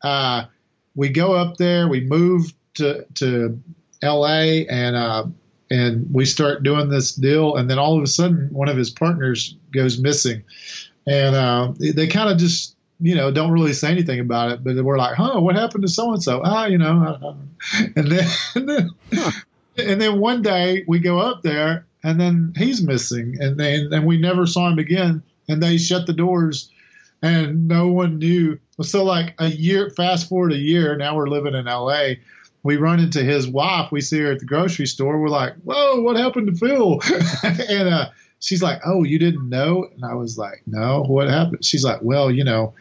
uh, 0.02 0.44
we 0.94 1.08
go 1.08 1.32
up 1.32 1.56
there 1.56 1.88
we 1.88 2.00
move 2.00 2.52
to 2.74 3.06
to 3.14 3.60
LA 4.02 4.64
and 4.68 4.96
uh, 4.96 5.26
and 5.72 6.06
we 6.12 6.26
start 6.26 6.62
doing 6.62 6.90
this 6.90 7.14
deal 7.14 7.56
and 7.56 7.70
then 7.70 7.78
all 7.78 7.96
of 7.96 8.02
a 8.02 8.06
sudden 8.06 8.48
one 8.52 8.68
of 8.68 8.76
his 8.76 8.90
partners 8.90 9.56
goes 9.72 9.98
missing. 9.98 10.44
And 11.06 11.34
uh, 11.34 11.72
they 11.78 12.06
kind 12.06 12.30
of 12.30 12.38
just 12.38 12.76
you 13.00 13.16
know 13.16 13.32
don't 13.32 13.50
really 13.50 13.72
say 13.72 13.90
anything 13.90 14.20
about 14.20 14.52
it 14.52 14.62
but 14.62 14.76
we're 14.76 14.96
like 14.96 15.16
huh 15.16 15.40
what 15.40 15.56
happened 15.56 15.82
to 15.82 15.88
so 15.88 16.12
and 16.12 16.22
so 16.22 16.40
ah 16.44 16.66
you 16.66 16.78
know 16.78 17.36
and 17.96 18.12
then 18.12 18.28
and 18.54 18.68
then, 18.68 18.90
huh. 19.12 19.30
and 19.76 20.00
then 20.00 20.20
one 20.20 20.40
day 20.40 20.84
we 20.86 21.00
go 21.00 21.18
up 21.18 21.42
there 21.42 21.84
and 22.04 22.20
then 22.20 22.52
he's 22.56 22.80
missing 22.80 23.38
and 23.40 23.58
then 23.58 23.92
and 23.92 24.06
we 24.06 24.18
never 24.18 24.46
saw 24.46 24.68
him 24.70 24.78
again 24.78 25.22
and 25.48 25.60
they 25.60 25.78
shut 25.78 26.06
the 26.06 26.12
doors 26.12 26.70
and 27.22 27.68
no 27.68 27.86
one 27.88 28.18
knew. 28.18 28.58
So 28.80 29.04
like 29.04 29.34
a 29.38 29.46
year 29.46 29.90
fast 29.90 30.28
forward 30.28 30.52
a 30.52 30.58
year 30.58 30.96
now 30.96 31.16
we're 31.16 31.28
living 31.28 31.54
in 31.54 31.66
la 31.66 32.14
we 32.62 32.76
run 32.76 33.00
into 33.00 33.22
his 33.22 33.48
wife. 33.48 33.90
We 33.90 34.00
see 34.00 34.20
her 34.20 34.32
at 34.32 34.38
the 34.38 34.46
grocery 34.46 34.86
store. 34.86 35.18
We're 35.18 35.28
like, 35.28 35.54
"Whoa, 35.64 36.00
what 36.00 36.16
happened 36.16 36.46
to 36.48 36.54
Phil?" 36.54 37.00
and 37.68 37.88
uh, 37.88 38.10
she's 38.40 38.62
like, 38.62 38.80
"Oh, 38.84 39.02
you 39.02 39.18
didn't 39.18 39.48
know?" 39.48 39.88
And 39.94 40.04
I 40.04 40.14
was 40.14 40.38
like, 40.38 40.62
"No, 40.66 41.02
what 41.02 41.28
happened?" 41.28 41.64
She's 41.64 41.84
like, 41.84 42.00
"Well, 42.02 42.30
you 42.30 42.44
know," 42.44 42.74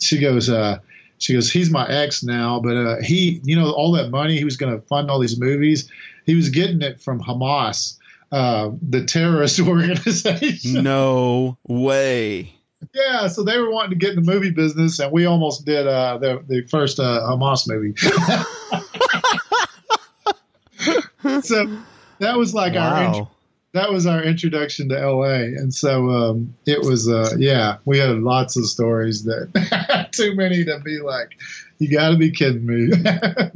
she 0.00 0.18
goes, 0.18 0.48
uh, 0.48 0.78
"She 1.18 1.34
goes, 1.34 1.50
he's 1.50 1.70
my 1.70 1.88
ex 1.88 2.22
now, 2.22 2.60
but 2.60 2.76
uh, 2.76 2.96
he, 3.02 3.40
you 3.44 3.56
know, 3.56 3.70
all 3.72 3.92
that 3.92 4.10
money 4.10 4.36
he 4.36 4.44
was 4.44 4.56
going 4.56 4.72
to 4.72 4.86
fund 4.86 5.10
all 5.10 5.18
these 5.18 5.38
movies, 5.38 5.90
he 6.24 6.34
was 6.34 6.50
getting 6.50 6.82
it 6.82 7.00
from 7.00 7.20
Hamas, 7.20 7.98
uh, 8.32 8.70
the 8.88 9.04
terrorist 9.04 9.60
organization." 9.60 10.82
No 10.82 11.58
way. 11.66 12.55
Yeah, 12.96 13.28
so 13.28 13.44
they 13.44 13.58
were 13.58 13.70
wanting 13.70 13.90
to 13.90 13.96
get 13.96 14.16
in 14.16 14.24
the 14.24 14.32
movie 14.32 14.50
business, 14.50 14.98
and 14.98 15.12
we 15.12 15.26
almost 15.26 15.66
did 15.66 15.86
uh, 15.86 16.16
the 16.16 16.42
the 16.48 16.62
first 16.62 16.98
uh, 16.98 17.20
Hamas 17.28 17.68
movie. 17.68 17.94
so 21.42 21.78
that 22.20 22.38
was 22.38 22.54
like 22.54 22.74
wow. 22.74 22.80
our 22.80 23.04
int- 23.04 23.28
that 23.74 23.92
was 23.92 24.06
our 24.06 24.22
introduction 24.22 24.88
to 24.88 25.10
LA, 25.10 25.34
and 25.34 25.74
so 25.74 26.08
um, 26.08 26.54
it 26.64 26.80
was 26.80 27.06
uh, 27.06 27.34
yeah, 27.36 27.76
we 27.84 27.98
had 27.98 28.16
lots 28.20 28.56
of 28.56 28.66
stories 28.66 29.24
that 29.24 30.08
too 30.12 30.34
many 30.34 30.64
to 30.64 30.80
be 30.82 30.98
like, 31.00 31.36
you 31.78 31.94
got 31.94 32.08
to 32.10 32.16
be 32.16 32.30
kidding 32.30 32.64
me. 32.64 32.88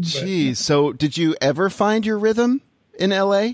Jeez, 0.01 0.59
so 0.59 0.93
did 0.93 1.17
you 1.17 1.35
ever 1.41 1.71
find 1.71 2.05
your 2.05 2.19
rhythm 2.19 2.61
in 2.99 3.09
LA? 3.09 3.53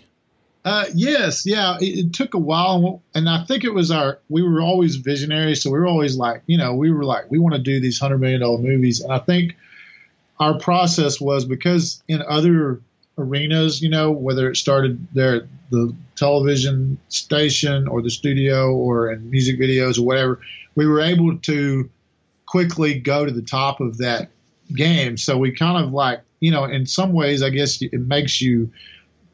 Uh, 0.66 0.84
yes, 0.94 1.46
yeah. 1.46 1.76
It, 1.80 2.06
it, 2.06 2.12
took 2.12 2.34
a 2.34 2.38
while, 2.38 3.00
and 3.14 3.28
I 3.28 3.44
think 3.44 3.62
it 3.62 3.72
was 3.72 3.92
our. 3.92 4.18
We 4.28 4.42
were 4.42 4.60
always 4.60 4.96
visionary, 4.96 5.54
so 5.54 5.70
we 5.70 5.78
were 5.78 5.86
always 5.86 6.16
like, 6.16 6.42
you 6.46 6.58
know, 6.58 6.74
we 6.74 6.90
were 6.90 7.04
like, 7.04 7.30
we 7.30 7.38
want 7.38 7.54
to 7.54 7.60
do 7.60 7.78
these 7.78 8.00
hundred 8.00 8.18
million 8.18 8.40
dollar 8.40 8.58
movies, 8.58 9.00
and 9.00 9.12
I 9.12 9.20
think 9.20 9.54
our 10.40 10.58
process 10.58 11.20
was 11.20 11.44
because 11.44 12.02
in 12.08 12.20
other 12.20 12.80
arenas, 13.16 13.80
you 13.80 13.88
know, 13.88 14.10
whether 14.10 14.50
it 14.50 14.56
started 14.56 15.06
there 15.14 15.36
at 15.36 15.42
the 15.70 15.94
television 16.16 16.98
station 17.10 17.86
or 17.86 18.02
the 18.02 18.10
studio 18.10 18.74
or 18.74 19.12
in 19.12 19.30
music 19.30 19.60
videos 19.60 20.00
or 20.00 20.02
whatever, 20.02 20.40
we 20.74 20.84
were 20.84 21.00
able 21.00 21.38
to 21.38 21.88
quickly 22.46 22.98
go 22.98 23.24
to 23.24 23.30
the 23.30 23.40
top 23.40 23.80
of 23.80 23.98
that 23.98 24.30
game. 24.74 25.16
So 25.16 25.38
we 25.38 25.52
kind 25.52 25.84
of 25.84 25.92
like, 25.92 26.22
you 26.40 26.50
know, 26.50 26.64
in 26.64 26.86
some 26.86 27.12
ways, 27.12 27.44
I 27.44 27.50
guess 27.50 27.80
it 27.80 27.92
makes 27.92 28.40
you 28.42 28.72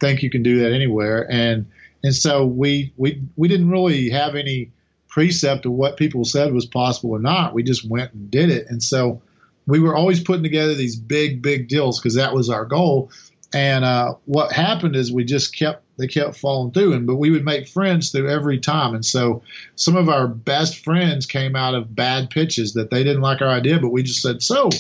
think 0.03 0.23
you 0.23 0.31
can 0.31 0.43
do 0.43 0.59
that 0.61 0.73
anywhere. 0.73 1.27
And 1.31 1.67
and 2.05 2.15
so 2.15 2.45
we 2.45 2.93
we 2.97 3.23
we 3.37 3.49
didn't 3.49 3.71
really 3.71 4.11
have 4.11 4.35
any 4.35 4.73
precept 5.09 5.67
of 5.67 5.73
what 5.73 5.97
people 5.97 6.25
said 6.25 6.53
was 6.53 6.67
possible 6.67 7.11
or 7.11 7.19
not. 7.19 7.55
We 7.55 7.63
just 7.63 7.89
went 7.89 8.13
and 8.13 8.31
did 8.31 8.51
it. 8.51 8.67
And 8.69 8.83
so 8.83 9.23
we 9.67 9.79
were 9.79 9.95
always 9.95 10.25
putting 10.25 10.43
together 10.43 10.75
these 10.75 10.97
big, 10.97 11.43
big 11.43 11.69
deals 11.69 12.01
because 12.01 12.15
that 12.15 12.35
was 12.35 12.51
our 12.51 12.65
goal. 12.65 13.11
And 13.55 13.85
uh, 13.85 14.15
what 14.25 14.53
happened 14.53 14.97
is 14.97 15.13
we 15.13 15.25
just 15.25 15.57
kept 15.57 15.85
they 15.99 16.07
kept 16.07 16.39
falling 16.39 16.73
through, 16.73 16.95
and 16.95 17.07
but 17.07 17.17
we 17.17 17.31
would 17.31 17.45
make 17.45 17.69
friends 17.69 18.11
through 18.11 18.31
every 18.31 18.59
time. 18.59 18.95
And 18.95 19.05
so 19.05 19.43
some 19.77 19.95
of 19.95 20.09
our 20.09 20.27
best 20.27 20.83
friends 20.83 21.27
came 21.27 21.55
out 21.55 21.75
of 21.75 21.95
bad 21.95 22.31
pitches 22.31 22.73
that 22.73 22.91
they 22.91 23.05
didn't 23.05 23.21
like 23.21 23.43
our 23.43 23.49
idea, 23.49 23.79
but 23.79 23.91
we 23.91 24.03
just 24.03 24.23
said, 24.23 24.43
"So, 24.43 24.71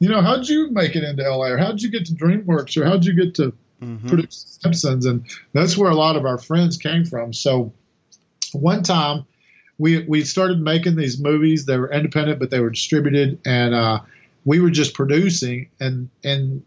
you 0.00 0.08
know, 0.08 0.20
how'd 0.22 0.48
you 0.48 0.68
make 0.72 0.96
it 0.96 1.04
into 1.04 1.22
LA, 1.22 1.50
or 1.50 1.56
how'd 1.56 1.80
you 1.80 1.88
get 1.88 2.06
to 2.06 2.14
DreamWorks, 2.14 2.76
or 2.76 2.84
how'd 2.84 3.04
you 3.04 3.14
get 3.14 3.36
to 3.36 3.54
mm-hmm. 3.82 4.08
produce 4.08 4.58
Simpsons?" 4.62 5.06
And 5.06 5.26
that's 5.52 5.76
where 5.76 5.90
a 5.90 5.94
lot 5.94 6.16
of 6.16 6.24
our 6.24 6.38
friends 6.38 6.76
came 6.76 7.04
from. 7.04 7.32
So 7.32 7.72
one 8.52 8.82
time 8.82 9.26
we 9.78 10.04
we 10.04 10.24
started 10.24 10.60
making 10.60 10.96
these 10.96 11.20
movies. 11.20 11.66
They 11.66 11.78
were 11.78 11.90
independent, 11.90 12.38
but 12.38 12.50
they 12.50 12.60
were 12.60 12.70
distributed, 12.70 13.40
and 13.44 13.74
uh, 13.74 14.00
we 14.44 14.60
were 14.60 14.70
just 14.70 14.94
producing. 14.94 15.70
And 15.80 16.10
and 16.24 16.62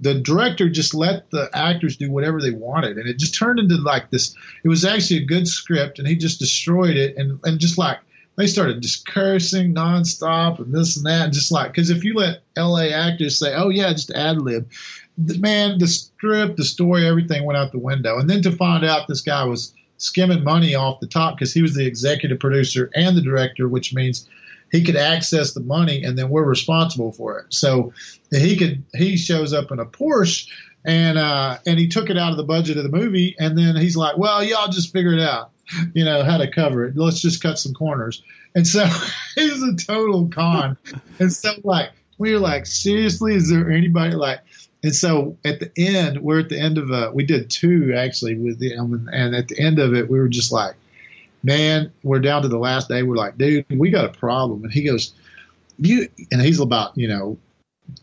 the 0.00 0.14
director 0.14 0.68
just 0.68 0.94
let 0.94 1.30
the 1.30 1.48
actors 1.54 1.96
do 1.96 2.10
whatever 2.10 2.40
they 2.40 2.50
wanted 2.50 2.98
and 2.98 3.08
it 3.08 3.18
just 3.18 3.34
turned 3.34 3.60
into 3.60 3.76
like 3.76 4.10
this 4.10 4.34
it 4.64 4.68
was 4.68 4.84
actually 4.84 5.18
a 5.18 5.24
good 5.24 5.46
script 5.46 5.98
and 5.98 6.08
he 6.08 6.16
just 6.16 6.40
destroyed 6.40 6.96
it 6.96 7.16
and 7.16 7.38
and 7.44 7.60
just 7.60 7.78
like 7.78 7.98
they 8.36 8.46
started 8.46 8.82
just 8.82 9.06
cursing 9.06 9.72
nonstop 9.72 10.58
and 10.58 10.74
this 10.74 10.96
and 10.96 11.06
that 11.06 11.26
and 11.26 11.32
just 11.32 11.52
like 11.52 11.70
because 11.70 11.90
if 11.90 12.02
you 12.02 12.14
let 12.14 12.42
la 12.56 12.80
actors 12.80 13.38
say 13.38 13.54
oh 13.54 13.68
yeah 13.68 13.92
just 13.92 14.10
ad 14.10 14.42
lib 14.42 14.68
man 15.16 15.78
the 15.78 15.86
script 15.86 16.56
the 16.56 16.64
story 16.64 17.06
everything 17.06 17.44
went 17.44 17.56
out 17.56 17.72
the 17.72 17.78
window 17.78 18.18
and 18.18 18.28
then 18.28 18.42
to 18.42 18.50
find 18.50 18.84
out 18.84 19.06
this 19.06 19.20
guy 19.20 19.44
was 19.44 19.72
skimming 19.96 20.42
money 20.42 20.74
off 20.74 21.00
the 21.00 21.06
top 21.06 21.36
because 21.36 21.52
he 21.52 21.62
was 21.62 21.74
the 21.74 21.86
executive 21.86 22.40
producer 22.40 22.90
and 22.94 23.16
the 23.16 23.22
director 23.22 23.68
which 23.68 23.94
means 23.94 24.28
he 24.74 24.82
could 24.82 24.96
access 24.96 25.52
the 25.52 25.60
money 25.60 26.02
and 26.02 26.18
then 26.18 26.28
we're 26.28 26.42
responsible 26.42 27.12
for 27.12 27.38
it. 27.38 27.54
So 27.54 27.92
he 28.32 28.56
could 28.56 28.82
he 28.92 29.16
shows 29.16 29.52
up 29.52 29.70
in 29.70 29.78
a 29.78 29.86
Porsche 29.86 30.48
and 30.84 31.16
uh, 31.16 31.58
and 31.64 31.78
he 31.78 31.88
took 31.88 32.10
it 32.10 32.18
out 32.18 32.32
of 32.32 32.36
the 32.36 32.44
budget 32.44 32.76
of 32.76 32.82
the 32.82 32.90
movie, 32.90 33.36
and 33.38 33.56
then 33.56 33.76
he's 33.76 33.96
like, 33.96 34.18
"Well, 34.18 34.44
y'all 34.44 34.68
just 34.68 34.92
figure 34.92 35.14
it 35.14 35.20
out, 35.20 35.50
you 35.94 36.04
know, 36.04 36.22
how 36.24 36.38
to 36.38 36.50
cover 36.50 36.84
it. 36.84 36.96
Let's 36.96 37.20
just 37.20 37.42
cut 37.42 37.58
some 37.58 37.72
corners." 37.72 38.22
And 38.54 38.66
so 38.66 38.84
was 39.36 39.62
a 39.62 39.76
total 39.76 40.28
con. 40.28 40.76
and 41.18 41.32
so 41.32 41.52
like 41.62 41.90
we 42.18 42.32
were 42.32 42.38
like, 42.38 42.66
seriously, 42.66 43.34
is 43.34 43.50
there 43.50 43.70
anybody 43.70 44.14
like? 44.14 44.40
And 44.84 44.94
so 44.94 45.38
at 45.46 45.60
the 45.60 45.72
end, 45.78 46.20
we're 46.20 46.40
at 46.40 46.50
the 46.50 46.60
end 46.60 46.76
of 46.76 46.90
a, 46.90 47.10
we 47.10 47.24
did 47.24 47.48
two 47.48 47.94
actually 47.96 48.34
with 48.34 48.58
the, 48.58 48.74
and 48.74 49.34
at 49.34 49.48
the 49.48 49.58
end 49.58 49.78
of 49.78 49.94
it, 49.94 50.10
we 50.10 50.18
were 50.18 50.28
just 50.28 50.52
like, 50.52 50.74
man, 51.42 51.90
we're 52.02 52.18
down 52.18 52.42
to 52.42 52.48
the 52.48 52.58
last 52.58 52.90
day. 52.90 53.02
We're 53.02 53.16
like, 53.16 53.38
dude, 53.38 53.64
we 53.70 53.88
got 53.88 54.04
a 54.04 54.10
problem. 54.10 54.62
And 54.62 54.70
he 54.70 54.82
goes, 54.84 55.14
you, 55.78 56.10
and 56.30 56.42
he's 56.42 56.60
about, 56.60 56.98
you 56.98 57.08
know, 57.08 57.38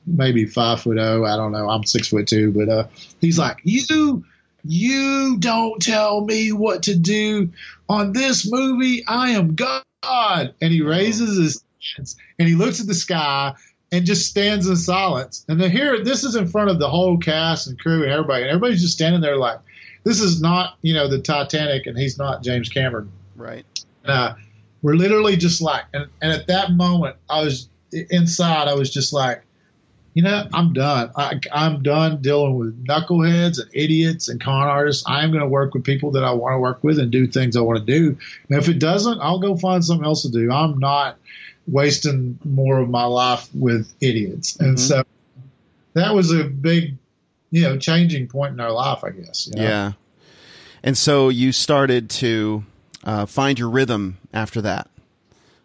maybe 0.08 0.46
five 0.46 0.82
foot 0.82 0.98
oh, 0.98 1.24
I 1.24 1.38
don't 1.38 1.52
know. 1.52 1.70
I'm 1.70 1.84
six 1.84 2.08
foot 2.08 2.28
two, 2.28 2.52
but 2.52 2.68
uh, 2.68 2.88
he's 3.20 3.38
like, 3.38 3.60
you, 3.64 4.26
you 4.64 5.38
don't 5.38 5.80
tell 5.80 6.26
me 6.26 6.52
what 6.52 6.84
to 6.84 6.96
do 6.96 7.52
on 7.90 8.12
this 8.12 8.52
movie. 8.52 9.06
I 9.06 9.32
am 9.32 9.54
God. 9.54 9.84
And 10.04 10.74
he 10.74 10.82
raises 10.82 11.38
his 11.38 11.64
hands 11.96 12.18
and 12.40 12.48
he 12.48 12.56
looks 12.56 12.82
at 12.82 12.88
the 12.88 12.96
sky 12.96 13.54
and 13.92 14.06
just 14.06 14.30
stands 14.30 14.68
in 14.68 14.76
silence. 14.76 15.46
And 15.50 15.60
then 15.60 15.72
here, 15.72 16.04
this 16.04 16.24
is 16.24 16.36
in 16.36 16.48
front 16.48 16.70
of 16.70 16.80
the 16.80 16.90
whole 16.90 17.18
cast 17.18 17.68
and 17.68 17.78
crew 17.78 18.04
and 18.04 18.12
everybody, 18.12 18.44
and 18.44 18.52
everybody's 18.52 18.82
just 18.82 18.94
standing 18.94 19.22
there 19.22 19.38
like, 19.38 19.60
this 20.04 20.20
is 20.20 20.42
not, 20.42 20.78
you 20.82 20.94
know, 20.94 21.08
the 21.08 21.20
Titanic, 21.20 21.86
and 21.86 21.98
he's 21.98 22.18
not 22.18 22.42
James 22.42 22.70
Cameron. 22.70 23.12
Right. 23.36 23.66
Uh, 24.06 24.34
we're 24.82 24.96
literally 24.96 25.38
just 25.38 25.62
like, 25.62 25.84
and, 25.94 26.08
and 26.22 26.32
at 26.32 26.48
that 26.48 26.72
moment, 26.72 27.18
I 27.30 27.44
was 27.44 27.70
inside, 27.92 28.68
I 28.68 28.74
was 28.74 28.90
just 28.92 29.14
like, 29.14 29.44
you 30.14 30.24
know, 30.24 30.48
I'm 30.54 30.74
done. 30.74 31.12
I, 31.16 31.40
am 31.54 31.84
done 31.84 32.22
dealing 32.22 32.58
with 32.58 32.86
knuckleheads 32.86 33.62
and 33.62 33.70
idiots 33.74 34.28
and 34.28 34.42
con 34.42 34.68
artists. 34.68 35.06
I 35.08 35.24
am 35.24 35.32
going 35.32 35.42
to 35.42 35.48
work 35.48 35.74
with 35.74 35.86
people 35.86 36.12
that 36.12 36.24
I 36.24 36.34
want 36.34 36.56
to 36.56 36.60
work 36.60 36.84
with 36.84 37.00
and 37.00 37.12
do 37.12 37.28
things 37.28 37.56
I 37.56 37.62
want 37.62 37.80
to 37.80 37.86
do. 37.86 38.18
And 38.50 38.62
if 38.62 38.68
it 38.68 38.80
doesn't, 38.80 39.22
I'll 39.22 39.40
go 39.40 39.56
find 39.56 39.84
something 39.84 40.06
else 40.06 40.24
to 40.24 40.30
do. 40.30 40.52
I'm 40.52 40.80
not 40.80 41.18
wasting 41.68 42.40
more 42.44 42.80
of 42.80 42.90
my 42.90 43.06
life 43.06 43.48
with 43.54 43.94
idiots. 44.02 44.56
And 44.58 44.78
mm-hmm. 44.78 44.86
so 44.86 45.04
that 45.94 46.14
was 46.14 46.32
a 46.32 46.44
big, 46.44 46.98
you 47.52 47.64
know, 47.64 47.78
changing 47.78 48.28
point 48.28 48.54
in 48.54 48.60
our 48.60 48.72
life, 48.72 49.04
I 49.04 49.12
guess. 49.12 49.48
You 49.48 49.62
know? 49.62 49.68
Yeah. 49.68 49.92
And 50.84 50.98
so 50.98 51.30
you 51.30 51.52
started 51.52 52.10
to 52.12 52.64
uh, 53.04 53.26
find 53.26 53.60
your 53.60 53.70
rhythm 53.70 54.18
after 54.34 54.62
that. 54.62 54.90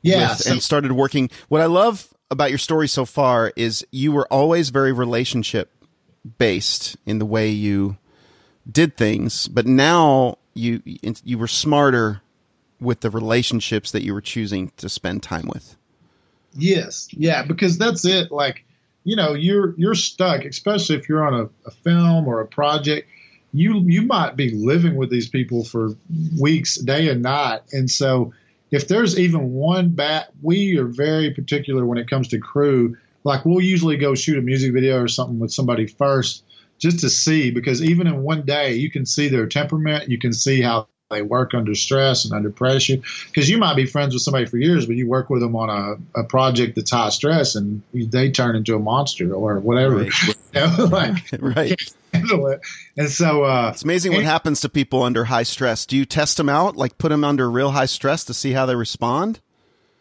Yeah. 0.03 0.31
With, 0.31 0.39
so- 0.39 0.53
and 0.53 0.63
started 0.63 0.93
working. 0.93 1.31
What 1.49 1.61
I 1.61 1.67
love 1.67 2.09
about 2.31 2.51
your 2.51 2.59
story 2.59 2.89
so 2.89 3.05
far 3.05 3.53
is 3.57 3.87
you 3.91 4.13
were 4.13 4.27
always 4.33 4.71
very 4.71 4.93
relationship 4.93 5.73
based 6.39 6.97
in 7.07 7.19
the 7.19 7.27
way 7.27 7.49
you 7.49 7.97
did 8.71 8.97
things, 8.97 9.47
but 9.47 9.67
now 9.67 10.39
you 10.55 10.83
you 10.85 11.39
were 11.39 11.47
smarter 11.47 12.21
with 12.81 13.01
the 13.01 13.11
relationships 13.11 13.91
that 13.93 14.03
you 14.03 14.13
were 14.13 14.21
choosing 14.21 14.73
to 14.77 14.89
spend 14.89 15.23
time 15.23 15.47
with. 15.47 15.77
Yes, 16.59 17.09
yeah, 17.13 17.43
because 17.45 17.79
that's 17.79 18.05
it. 18.05 18.31
Like, 18.31 18.65
you 19.05 19.17
know, 19.17 19.35
you're 19.35 19.75
you're 19.77 19.95
stuck, 19.95 20.45
especially 20.45 20.97
if 20.97 21.09
you're 21.09 21.27
on 21.27 21.35
a, 21.35 21.69
a 21.69 21.71
film 21.71 22.27
or 22.27 22.41
a 22.41 22.47
project. 22.47 23.09
You 23.53 23.81
you 23.87 24.03
might 24.03 24.37
be 24.37 24.51
living 24.51 24.97
with 24.97 25.11
these 25.11 25.29
people 25.29 25.65
for 25.65 25.91
weeks, 26.39 26.77
day 26.77 27.09
and 27.09 27.23
night, 27.23 27.61
and 27.73 27.91
so 27.91 28.33
if 28.71 28.89
there's 28.89 29.19
even 29.19 29.53
one 29.53 29.91
bat, 29.91 30.33
we 30.43 30.77
are 30.79 30.87
very 30.87 31.31
particular 31.31 31.87
when 31.87 31.99
it 31.99 32.11
comes 32.11 32.29
to 32.29 32.39
crew. 32.39 32.97
Like 33.25 33.45
we'll 33.45 33.61
usually 33.61 33.97
go 33.97 34.15
shoot 34.15 34.39
a 34.39 34.43
music 34.43 34.73
video 34.73 35.01
or 35.01 35.09
something 35.09 35.39
with 35.39 35.53
somebody 35.53 35.87
first 35.87 36.45
just 36.79 37.01
to 37.01 37.09
see 37.11 37.51
because 37.51 37.83
even 37.83 38.07
in 38.07 38.23
one 38.23 38.43
day 38.43 38.75
you 38.75 38.91
can 38.91 39.07
see 39.07 39.29
their 39.29 39.47
temperament, 39.47 40.11
you 40.11 40.19
can 40.19 40.33
see 40.33 40.61
how 40.61 40.89
they 41.11 41.23
work 41.23 41.55
under 41.55 41.75
stress 41.75 42.25
and 42.25 42.35
under 42.35 42.51
pressure. 42.51 42.97
Because 43.27 43.49
you 43.49 43.59
might 43.59 43.77
be 43.77 43.87
friends 43.87 44.13
with 44.15 44.23
somebody 44.23 44.47
for 44.47 44.57
years 44.57 44.87
but 44.87 44.97
you 44.97 45.09
work 45.09 45.31
with 45.31 45.41
them 45.41 45.55
on 45.55 45.71
a, 46.15 46.21
a 46.21 46.25
project 46.25 46.77
that's 46.77 46.91
high 46.91 47.11
stress 47.11 47.55
and 47.55 47.83
they 47.93 48.31
turn 48.31 48.57
into 48.57 48.75
a 48.75 48.79
monster 48.79 49.33
or 49.33 49.61
whatever. 49.61 50.05
Right, 50.05 50.13
like, 50.79 51.25
right. 51.39 51.95
handle 52.13 52.49
it. 52.49 52.61
And 52.97 53.09
so 53.09 53.45
uh, 53.45 53.71
it's 53.73 53.85
amazing 53.85 54.15
what 54.15 54.25
happens 54.25 54.61
to 54.63 54.69
people 54.69 55.03
under 55.03 55.25
high 55.25 55.45
stress. 55.45 55.87
Do 55.87 55.97
you 55.97 56.05
test 56.05 56.37
them 56.37 56.49
out? 56.49 56.77
Like 56.77 56.99
put 56.99 57.11
them 57.11 57.25
under 57.25 57.51
real 57.51 57.71
high 57.71 57.87
stress 57.87 58.25
to 58.25 58.35
see 58.35 58.53
how 58.53 58.67
they 58.67 58.75
respond 58.75 59.41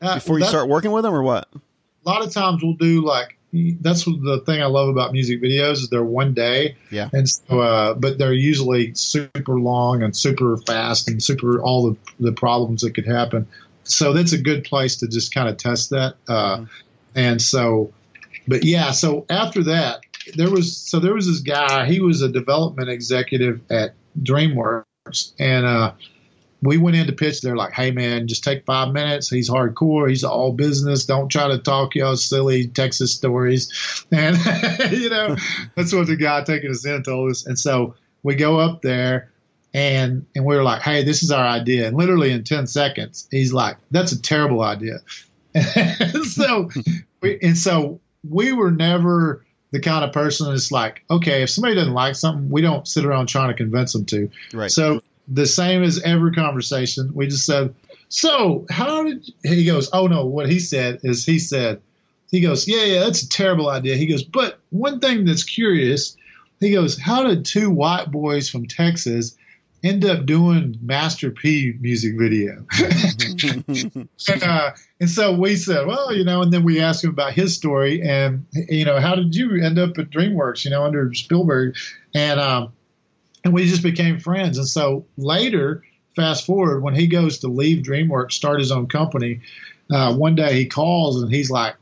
uh, 0.02 0.16
before 0.16 0.40
you 0.40 0.46
start 0.46 0.68
working 0.68 0.92
with 0.92 1.04
them 1.04 1.14
or 1.14 1.22
what? 1.22 1.48
A 1.54 2.10
lot 2.10 2.26
of 2.26 2.34
times 2.34 2.64
we'll 2.64 2.74
do 2.74 3.06
like 3.06 3.38
that's 3.80 4.06
the 4.06 4.42
thing 4.46 4.62
I 4.62 4.66
love 4.66 4.90
about 4.90 5.12
music 5.12 5.42
videos 5.42 5.74
is 5.74 5.90
they're 5.90 6.04
one 6.04 6.34
day. 6.34 6.76
Yeah. 6.92 7.10
And 7.14 7.28
so, 7.30 7.60
uh, 7.60 7.94
but 7.94 8.18
they're 8.18 8.34
usually 8.34 8.94
super 8.96 9.60
long 9.60 10.04
and 10.04 10.16
super 10.16 10.58
fast 10.58 11.08
and 11.08 11.22
super 11.22 11.62
all 11.62 11.92
the, 11.92 11.98
the 12.20 12.32
problems 12.32 12.82
that 12.82 12.96
could 12.96 13.06
happen. 13.06 13.48
So 13.84 14.14
that's 14.14 14.34
a 14.34 14.38
good 14.38 14.64
place 14.64 14.98
to 14.98 15.08
just 15.08 15.34
kind 15.34 15.48
of 15.48 15.58
test 15.58 15.92
that. 15.92 16.16
Uh, 16.28 16.58
mm-hmm. 16.58 16.66
and 17.16 17.42
so, 17.42 17.94
but 18.48 18.64
yeah, 18.64 18.92
so 18.92 19.26
after 19.30 19.64
that, 19.66 20.02
there 20.36 20.50
was, 20.50 20.76
so 20.76 21.00
there 21.00 21.14
was 21.14 21.28
this 21.28 21.42
guy, 21.42 21.86
he 21.86 22.00
was 22.00 22.22
a 22.22 22.30
development 22.30 22.90
executive 22.90 23.62
at 23.70 23.94
DreamWorks 24.22 25.34
and, 25.40 25.66
uh, 25.66 25.94
we 26.66 26.78
went 26.78 26.96
in 26.96 27.08
to 27.08 27.14
pitch. 27.14 27.42
They're 27.42 27.56
like, 27.56 27.74
"Hey, 27.74 27.92
man, 27.92 28.28
just 28.28 28.44
take 28.44 28.66
five 28.66 28.94
minutes. 28.94 29.30
He's 29.30 29.50
hardcore. 29.50 30.10
He's 30.10 30.24
all 30.24 30.52
business. 30.52 31.06
Don't 31.06 31.30
try 31.30 31.48
to 31.48 31.58
talk 31.58 31.96
y'all 31.96 32.16
silly 32.16 32.68
Texas 32.68 33.14
stories." 33.14 33.72
And 34.12 34.38
you 34.92 35.10
know, 35.10 35.36
that's 35.76 35.94
what 35.94 36.08
the 36.08 36.16
guy 36.16 36.44
taking 36.44 36.70
us 36.70 36.86
in 36.86 37.04
told 37.04 37.32
us. 37.32 37.46
And 37.46 37.58
so 37.58 37.96
we 38.24 38.36
go 38.36 38.60
up 38.60 38.82
there, 38.82 39.32
and 39.74 40.26
and 40.36 40.46
we 40.46 40.56
are 40.56 40.64
like, 40.64 40.82
"Hey, 40.82 41.04
this 41.04 41.24
is 41.24 41.32
our 41.32 41.46
idea." 41.46 41.88
And 41.88 41.98
literally 41.98 42.32
in 42.32 42.44
ten 42.44 42.68
seconds, 42.68 43.28
he's 43.32 43.52
like, 43.52 43.78
"That's 43.92 44.12
a 44.12 44.22
terrible 44.22 44.62
idea." 44.62 45.00
and 45.56 46.26
so, 46.26 46.70
we, 47.22 47.40
and 47.42 47.58
so 47.58 48.02
we 48.30 48.52
were 48.52 48.72
never 48.72 49.46
the 49.72 49.80
kind 49.80 50.06
of 50.06 50.14
person 50.14 50.50
that's 50.50 50.72
like, 50.72 51.04
okay, 51.10 51.44
if 51.44 51.50
somebody 51.50 51.76
doesn't 51.76 51.94
like 51.94 52.16
something, 52.16 52.50
we 52.50 52.62
don't 52.62 52.88
sit 52.88 53.06
around 53.06 53.28
trying 53.28 53.50
to 53.50 53.54
convince 53.54 53.94
them 53.94 54.06
to. 54.06 54.30
Right. 54.54 54.72
So 54.72 55.02
the 55.28 55.46
same 55.46 55.84
as 55.84 56.02
every 56.02 56.34
conversation. 56.34 57.12
We 57.14 57.28
just 57.28 57.46
said, 57.46 57.74
"So, 58.10 58.66
how 58.70 59.04
did?" 59.04 59.30
He 59.44 59.66
goes, 59.66 59.90
"Oh 59.94 60.08
no." 60.08 60.26
What 60.26 60.50
he 60.50 60.60
said 60.60 61.00
is, 61.04 61.26
he 61.26 61.40
said, 61.40 61.82
he 62.32 62.42
goes, 62.42 62.68
"Yeah, 62.68 62.84
yeah, 62.84 63.00
that's 63.02 63.24
a 63.24 63.30
terrible 63.30 63.70
idea." 63.70 63.96
He 63.96 64.08
goes, 64.08 64.24
"But 64.24 64.60
one 64.70 65.00
thing 65.00 65.26
that's 65.26 65.44
curious." 65.44 66.18
He 66.60 66.72
goes, 66.72 66.98
"How 66.98 67.24
did 67.24 67.46
two 67.46 67.70
white 67.70 68.12
boys 68.12 68.50
from 68.50 68.66
Texas 68.66 69.36
end 69.84 70.04
up 70.04 70.26
doing 70.26 70.78
Master 70.82 71.32
P 71.32 71.74
music 71.80 72.18
video?" 72.18 72.66
and, 72.78 74.10
uh, 74.44 74.72
and 75.00 75.10
so 75.10 75.34
we 75.34 75.56
said, 75.56 75.86
"Well, 75.86 76.14
you 76.14 76.24
know," 76.24 76.42
and 76.42 76.52
then 76.52 76.64
we 76.64 76.82
asked 76.82 77.04
him 77.04 77.12
about 77.12 77.34
his 77.34 77.56
story, 77.56 78.02
and 78.02 78.46
you 78.54 78.86
know, 78.86 79.00
how 79.00 79.16
did 79.16 79.36
you 79.36 79.64
end 79.64 79.78
up 79.80 79.98
at 79.98 80.10
DreamWorks? 80.10 80.66
You 80.66 80.72
know, 80.72 80.84
under 80.84 81.14
Spielberg, 81.14 81.76
and 82.14 82.40
um, 82.40 82.74
and 83.46 83.54
we 83.54 83.68
just 83.68 83.84
became 83.84 84.20
friends. 84.20 84.58
And 84.58 84.68
so 84.68 85.06
later, 85.18 85.84
fast 86.16 86.46
forward, 86.46 86.82
when 86.82 86.96
he 86.96 87.08
goes 87.08 87.40
to 87.40 87.48
leave 87.48 87.86
DreamWorks, 87.86 88.34
start 88.34 88.60
his 88.60 88.72
own 88.72 88.88
company, 88.88 89.42
uh, 89.92 90.16
one 90.16 90.36
day 90.36 90.56
he 90.56 90.66
calls 90.66 91.22
and 91.22 91.32
he's 91.32 91.52
like, 91.52 91.76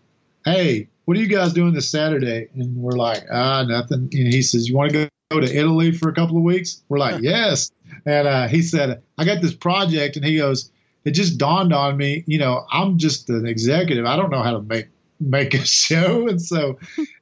"Hey, 0.46 0.90
what 1.06 1.16
are 1.18 1.22
you 1.22 1.28
guys 1.28 1.54
doing 1.54 1.74
this 1.74 1.90
Saturday?" 1.90 2.50
And 2.54 2.76
we're 2.76 2.98
like, 2.98 3.24
"Ah, 3.32 3.64
nothing." 3.64 4.10
And 4.12 4.34
he 4.34 4.42
says, 4.42 4.68
"You 4.68 4.76
want 4.76 4.92
to 4.92 5.10
go 5.32 5.40
to 5.40 5.58
Italy 5.58 5.94
for 5.94 6.10
a 6.10 6.14
couple 6.14 6.36
of 6.36 6.44
weeks?" 6.44 6.84
We're 6.90 7.00
like, 7.00 7.22
"Yes." 7.22 7.72
And 8.06 8.28
uh, 8.28 8.48
he 8.50 8.62
said, 8.62 9.02
"I 9.18 9.24
got 9.24 9.42
this 9.42 9.54
project," 9.54 10.18
and 10.18 10.26
he 10.26 10.36
goes, 10.36 10.70
"It 11.06 11.12
just 11.12 11.38
dawned 11.38 11.72
on 11.72 11.96
me, 11.96 12.26
you 12.28 12.40
know, 12.40 12.66
I'm 12.70 12.98
just 12.98 13.30
an 13.30 13.46
executive. 13.46 14.06
I 14.06 14.18
don't 14.18 14.32
know 14.32 14.44
how 14.44 14.52
to 14.52 14.62
make 14.62 14.88
make 15.22 15.54
a 15.54 15.66
show." 15.66 16.28
And 16.28 16.42
so 16.42 16.78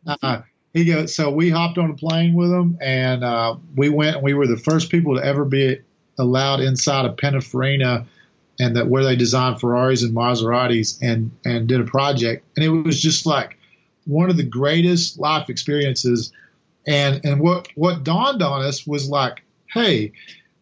uh, 0.07 0.41
he 0.73 0.85
goes, 0.85 1.13
so 1.13 1.29
we 1.29 1.49
hopped 1.49 1.77
on 1.77 1.91
a 1.91 1.95
plane 1.95 2.33
with 2.33 2.51
him 2.51 2.77
and 2.81 3.23
uh, 3.23 3.55
we 3.75 3.89
went 3.89 4.17
and 4.17 4.23
we 4.23 4.33
were 4.33 4.47
the 4.47 4.57
first 4.57 4.89
people 4.89 5.15
to 5.15 5.25
ever 5.25 5.43
be 5.43 5.79
allowed 6.17 6.61
inside 6.61 7.05
of 7.05 7.17
Pininfarina 7.17 8.05
and 8.59 8.75
that 8.75 8.87
where 8.87 9.03
they 9.03 9.15
designed 9.15 9.59
Ferraris 9.59 10.03
and 10.03 10.15
Maseratis 10.15 10.97
and, 11.01 11.31
and 11.43 11.67
did 11.67 11.81
a 11.81 11.85
project. 11.85 12.45
And 12.55 12.63
it 12.63 12.69
was 12.69 13.01
just 13.01 13.25
like 13.25 13.57
one 14.05 14.29
of 14.29 14.37
the 14.37 14.43
greatest 14.43 15.19
life 15.19 15.49
experiences. 15.49 16.31
And, 16.87 17.23
and 17.25 17.41
what, 17.41 17.67
what 17.75 18.03
dawned 18.03 18.41
on 18.41 18.61
us 18.61 18.87
was 18.87 19.09
like, 19.09 19.41
Hey, 19.67 20.13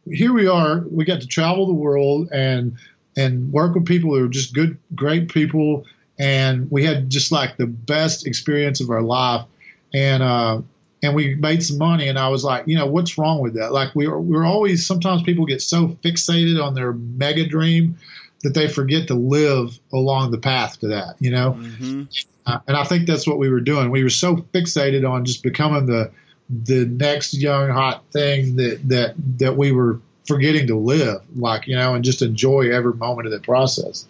here 0.10 0.34
we 0.34 0.48
are. 0.48 0.86
We 0.90 1.06
got 1.06 1.22
to 1.22 1.28
travel 1.28 1.68
the 1.68 1.74
world 1.74 2.30
and, 2.32 2.78
and 3.16 3.52
work 3.52 3.76
with 3.76 3.86
people 3.86 4.16
who 4.16 4.26
are 4.26 4.30
just 4.30 4.54
good, 4.56 4.78
great 4.96 5.30
people. 5.32 5.86
And 6.18 6.70
we 6.72 6.84
had 6.84 7.10
just 7.10 7.32
like 7.32 7.58
the 7.58 7.68
best 7.68 8.26
experience 8.26 8.82
of 8.82 8.90
our 8.90 9.02
life 9.02 9.46
and 9.94 10.24
uh, 10.24 10.62
and 11.02 11.16
we 11.16 11.36
made 11.36 11.64
some 11.64 11.78
money. 11.78 12.08
And 12.08 12.20
I 12.20 12.30
was 12.30 12.44
like, 12.44 12.68
you 12.68 12.78
know, 12.78 12.86
what's 12.86 13.18
wrong 13.18 13.42
with 13.42 13.56
that? 13.56 13.72
Like 13.72 13.96
we 13.96 14.08
are, 14.08 14.20
we're 14.20 14.46
always 14.46 14.86
sometimes 14.86 15.24
people 15.24 15.46
get 15.46 15.62
so 15.62 15.88
fixated 16.04 16.64
on 16.64 16.74
their 16.74 16.94
mega 16.94 17.46
dream 17.46 17.98
that 18.44 18.54
they 18.54 18.68
forget 18.68 19.08
to 19.08 19.16
live 19.16 19.78
along 19.92 20.32
the 20.32 20.38
path 20.38 20.80
to 20.80 20.90
that. 20.90 21.16
You 21.20 21.32
know, 21.32 21.54
mm-hmm. 21.54 22.04
uh, 22.46 22.60
and 22.68 22.78
I 22.78 22.84
think 22.84 23.08
that's 23.08 23.28
what 23.28 23.38
we 23.38 23.50
were 23.50 23.62
doing. 23.62 23.92
We 23.92 24.04
were 24.04 24.10
so 24.10 24.38
fixated 24.38 25.10
on 25.10 25.26
just 25.26 25.44
becoming 25.44 25.86
the 25.86 26.12
the 26.50 26.86
next 26.86 27.34
young 27.34 27.70
hot 27.70 28.04
thing 28.12 28.56
that 28.58 28.82
that 28.90 29.16
that 29.38 29.56
we 29.56 29.72
were 29.72 30.02
forgetting 30.28 30.68
to 30.68 30.76
live, 30.76 31.22
like 31.36 31.68
you 31.68 31.76
know, 31.76 31.96
and 31.96 32.04
just 32.04 32.22
enjoy 32.22 32.72
every 32.72 32.94
moment 32.94 33.28
of 33.28 33.32
the 33.32 33.40
process. 33.40 34.06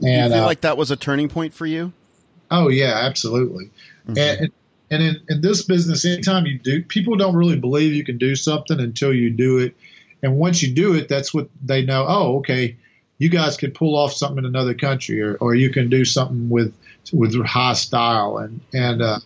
And 0.00 0.30
you 0.30 0.36
feel 0.36 0.44
uh, 0.44 0.46
like 0.46 0.62
that 0.62 0.76
was 0.76 0.90
a 0.90 0.96
turning 0.96 1.28
point 1.28 1.54
for 1.54 1.66
you. 1.66 1.92
Oh 2.50 2.68
yeah, 2.68 3.00
absolutely. 3.02 3.70
Mm-hmm. 4.06 4.18
And 4.18 4.52
and 4.92 5.02
in, 5.02 5.22
in 5.30 5.40
this 5.40 5.64
business, 5.64 6.04
anytime 6.04 6.44
you 6.44 6.58
do, 6.58 6.82
people 6.82 7.16
don't 7.16 7.34
really 7.34 7.58
believe 7.58 7.94
you 7.94 8.04
can 8.04 8.18
do 8.18 8.36
something 8.36 8.78
until 8.78 9.12
you 9.12 9.30
do 9.30 9.58
it. 9.58 9.74
And 10.22 10.36
once 10.36 10.62
you 10.62 10.74
do 10.74 10.94
it, 10.94 11.08
that's 11.08 11.32
what 11.32 11.48
they 11.64 11.82
know. 11.82 12.04
Oh, 12.06 12.36
okay, 12.38 12.76
you 13.16 13.30
guys 13.30 13.56
could 13.56 13.74
pull 13.74 13.96
off 13.96 14.12
something 14.12 14.38
in 14.38 14.44
another 14.44 14.74
country, 14.74 15.22
or, 15.22 15.36
or 15.36 15.54
you 15.54 15.70
can 15.70 15.88
do 15.88 16.04
something 16.04 16.50
with 16.50 16.74
with 17.10 17.34
high 17.42 17.72
style. 17.72 18.36
And 18.36 18.60
and 18.74 19.00
uh, 19.00 19.20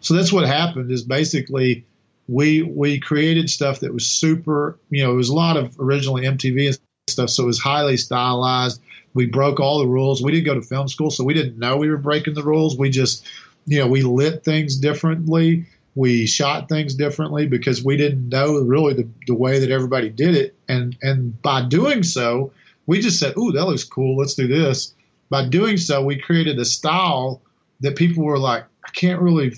so 0.00 0.14
that's 0.14 0.32
what 0.32 0.46
happened. 0.46 0.92
Is 0.92 1.02
basically 1.02 1.84
we 2.28 2.62
we 2.62 3.00
created 3.00 3.50
stuff 3.50 3.80
that 3.80 3.92
was 3.92 4.06
super. 4.06 4.78
You 4.88 5.02
know, 5.02 5.12
it 5.12 5.16
was 5.16 5.30
a 5.30 5.34
lot 5.34 5.56
of 5.56 5.74
originally 5.80 6.22
MTV 6.22 6.78
stuff, 7.08 7.30
so 7.30 7.42
it 7.42 7.46
was 7.46 7.58
highly 7.58 7.96
stylized. 7.96 8.80
We 9.14 9.26
broke 9.26 9.58
all 9.58 9.80
the 9.80 9.88
rules. 9.88 10.22
We 10.22 10.30
didn't 10.30 10.46
go 10.46 10.54
to 10.54 10.62
film 10.62 10.86
school, 10.86 11.10
so 11.10 11.24
we 11.24 11.34
didn't 11.34 11.58
know 11.58 11.76
we 11.76 11.90
were 11.90 11.96
breaking 11.96 12.34
the 12.34 12.44
rules. 12.44 12.78
We 12.78 12.88
just 12.88 13.26
you 13.68 13.78
know, 13.78 13.86
we 13.86 14.02
lit 14.02 14.44
things 14.44 14.76
differently. 14.76 15.66
We 15.94 16.26
shot 16.26 16.68
things 16.68 16.94
differently 16.94 17.46
because 17.46 17.84
we 17.84 17.96
didn't 17.96 18.28
know 18.28 18.60
really 18.60 18.94
the, 18.94 19.08
the 19.26 19.34
way 19.34 19.58
that 19.60 19.70
everybody 19.70 20.08
did 20.08 20.34
it. 20.34 20.56
And, 20.68 20.96
and 21.02 21.40
by 21.42 21.66
doing 21.66 22.02
so, 22.02 22.52
we 22.86 23.00
just 23.00 23.20
said, 23.20 23.36
Ooh, 23.36 23.52
that 23.52 23.66
looks 23.66 23.84
cool. 23.84 24.16
Let's 24.16 24.34
do 24.34 24.48
this. 24.48 24.94
By 25.28 25.46
doing 25.46 25.76
so, 25.76 26.02
we 26.02 26.18
created 26.18 26.58
a 26.58 26.64
style 26.64 27.42
that 27.80 27.96
people 27.96 28.24
were 28.24 28.38
like, 28.38 28.64
I 28.84 28.90
can't 28.90 29.20
really 29.20 29.52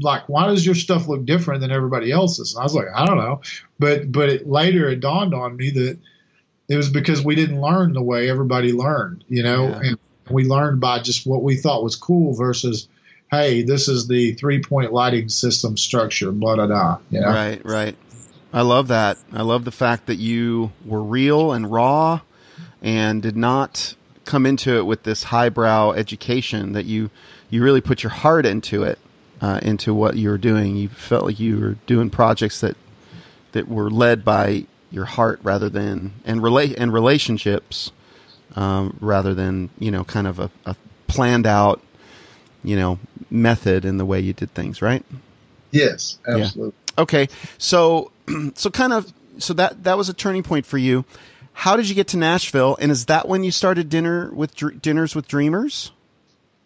like 0.00 0.28
why 0.28 0.46
does 0.46 0.64
your 0.64 0.74
stuff 0.74 1.06
look 1.06 1.24
different 1.24 1.60
than 1.60 1.70
everybody 1.70 2.10
else's 2.10 2.54
and 2.54 2.60
i 2.60 2.64
was 2.64 2.74
like 2.74 2.86
i 2.94 3.06
don't 3.06 3.16
know 3.16 3.40
but 3.78 4.10
but 4.10 4.28
it, 4.28 4.46
later 4.46 4.88
it 4.88 5.00
dawned 5.00 5.32
on 5.32 5.56
me 5.56 5.70
that 5.70 5.98
it 6.68 6.76
was 6.76 6.90
because 6.90 7.24
we 7.24 7.34
didn't 7.34 7.60
learn 7.60 7.92
the 7.92 8.02
way 8.02 8.28
everybody 8.28 8.72
learned 8.72 9.24
you 9.28 9.42
know 9.42 9.68
yeah. 9.68 9.80
and 9.84 9.98
we 10.30 10.44
learned 10.44 10.80
by 10.80 10.98
just 11.00 11.26
what 11.26 11.42
we 11.42 11.56
thought 11.56 11.82
was 11.82 11.96
cool 11.96 12.34
versus, 12.34 12.88
hey, 13.30 13.62
this 13.62 13.88
is 13.88 14.08
the 14.08 14.32
three 14.32 14.62
point 14.62 14.92
lighting 14.92 15.28
system 15.28 15.76
structure, 15.76 16.32
blah, 16.32 16.56
blah, 16.56 16.66
blah. 16.66 16.98
You 17.10 17.20
know? 17.20 17.28
Right, 17.28 17.64
right. 17.64 17.96
I 18.52 18.62
love 18.62 18.88
that. 18.88 19.18
I 19.32 19.42
love 19.42 19.64
the 19.64 19.70
fact 19.70 20.06
that 20.06 20.16
you 20.16 20.72
were 20.84 21.02
real 21.02 21.52
and 21.52 21.70
raw 21.70 22.20
and 22.80 23.22
did 23.22 23.36
not 23.36 23.94
come 24.24 24.46
into 24.46 24.76
it 24.76 24.86
with 24.86 25.02
this 25.02 25.24
highbrow 25.24 25.92
education 25.92 26.72
that 26.72 26.86
you, 26.86 27.10
you 27.50 27.62
really 27.62 27.80
put 27.80 28.02
your 28.02 28.10
heart 28.10 28.46
into 28.46 28.82
it, 28.82 28.98
uh, 29.40 29.60
into 29.62 29.94
what 29.94 30.16
you 30.16 30.30
were 30.30 30.38
doing. 30.38 30.76
You 30.76 30.88
felt 30.88 31.24
like 31.24 31.38
you 31.38 31.58
were 31.58 31.76
doing 31.86 32.10
projects 32.10 32.60
that, 32.60 32.76
that 33.52 33.68
were 33.68 33.90
led 33.90 34.24
by 34.24 34.66
your 34.90 35.04
heart 35.04 35.40
rather 35.42 35.68
than, 35.68 36.12
and 36.24 36.42
relate, 36.42 36.76
and 36.78 36.92
relationships 36.92 37.92
um, 38.56 38.96
rather 39.00 39.34
than 39.34 39.70
you 39.78 39.90
know 39.90 40.04
kind 40.04 40.26
of 40.26 40.40
a, 40.40 40.50
a, 40.64 40.74
planned 41.06 41.46
out 41.46 41.80
you 42.64 42.74
know 42.74 42.98
method 43.30 43.84
in 43.84 43.96
the 43.96 44.04
way 44.04 44.18
you 44.18 44.32
did 44.32 44.52
things 44.54 44.82
right? 44.82 45.04
Yes 45.70 46.18
absolutely. 46.26 46.74
Yeah. 46.96 47.02
okay 47.02 47.28
so 47.58 48.10
so 48.54 48.70
kind 48.70 48.92
of 48.92 49.12
so 49.38 49.54
that 49.54 49.84
that 49.84 49.96
was 49.96 50.08
a 50.08 50.14
turning 50.14 50.42
point 50.42 50.66
for 50.66 50.78
you. 50.78 51.04
How 51.52 51.76
did 51.76 51.88
you 51.88 51.94
get 51.94 52.08
to 52.08 52.16
nashville 52.16 52.76
and 52.80 52.90
is 52.90 53.06
that 53.06 53.28
when 53.28 53.44
you 53.44 53.50
started 53.50 53.88
dinner 53.88 54.30
with 54.32 54.54
dinners 54.82 55.14
with 55.14 55.28
dreamers? 55.28 55.92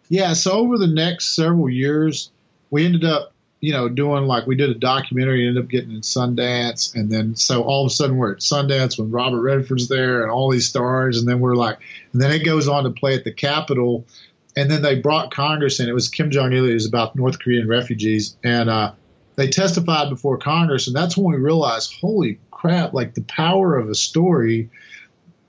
Yeah 0.09 0.33
so 0.33 0.51
over 0.53 0.77
the 0.77 0.87
next 0.87 1.35
several 1.35 1.69
years 1.69 2.31
we 2.69 2.85
ended 2.85 3.03
up 3.03 3.30
you 3.61 3.71
know, 3.71 3.87
doing 3.87 4.25
like 4.25 4.47
we 4.47 4.55
did 4.55 4.71
a 4.71 4.75
documentary, 4.75 5.47
ended 5.47 5.63
up 5.63 5.69
getting 5.69 5.91
in 5.91 6.01
Sundance, 6.01 6.95
and 6.95 7.11
then 7.11 7.35
so 7.35 7.61
all 7.61 7.85
of 7.85 7.91
a 7.91 7.93
sudden 7.93 8.17
we're 8.17 8.33
at 8.33 8.39
Sundance 8.39 8.97
when 8.97 9.11
Robert 9.11 9.41
Redford's 9.41 9.87
there 9.87 10.23
and 10.23 10.31
all 10.31 10.49
these 10.49 10.67
stars, 10.67 11.19
and 11.19 11.29
then 11.29 11.39
we're 11.39 11.55
like, 11.55 11.77
and 12.11 12.21
then 12.21 12.31
it 12.31 12.43
goes 12.43 12.67
on 12.67 12.83
to 12.83 12.89
play 12.89 13.13
at 13.13 13.23
the 13.23 13.31
Capitol, 13.31 14.05
and 14.55 14.69
then 14.69 14.81
they 14.81 14.95
brought 14.95 15.31
Congress 15.31 15.79
in. 15.79 15.87
It 15.87 15.93
was 15.93 16.09
Kim 16.09 16.31
Jong 16.31 16.51
Il. 16.51 16.65
It 16.65 16.73
was 16.73 16.87
about 16.87 17.15
North 17.15 17.37
Korean 17.39 17.67
refugees, 17.67 18.35
and 18.43 18.67
uh, 18.67 18.93
they 19.35 19.47
testified 19.47 20.09
before 20.09 20.37
Congress, 20.39 20.87
and 20.87 20.95
that's 20.95 21.15
when 21.15 21.35
we 21.35 21.39
realized, 21.39 21.93
holy 22.01 22.39
crap, 22.49 22.93
like 22.93 23.13
the 23.13 23.21
power 23.23 23.77
of 23.77 23.89
a 23.89 23.95
story 23.95 24.71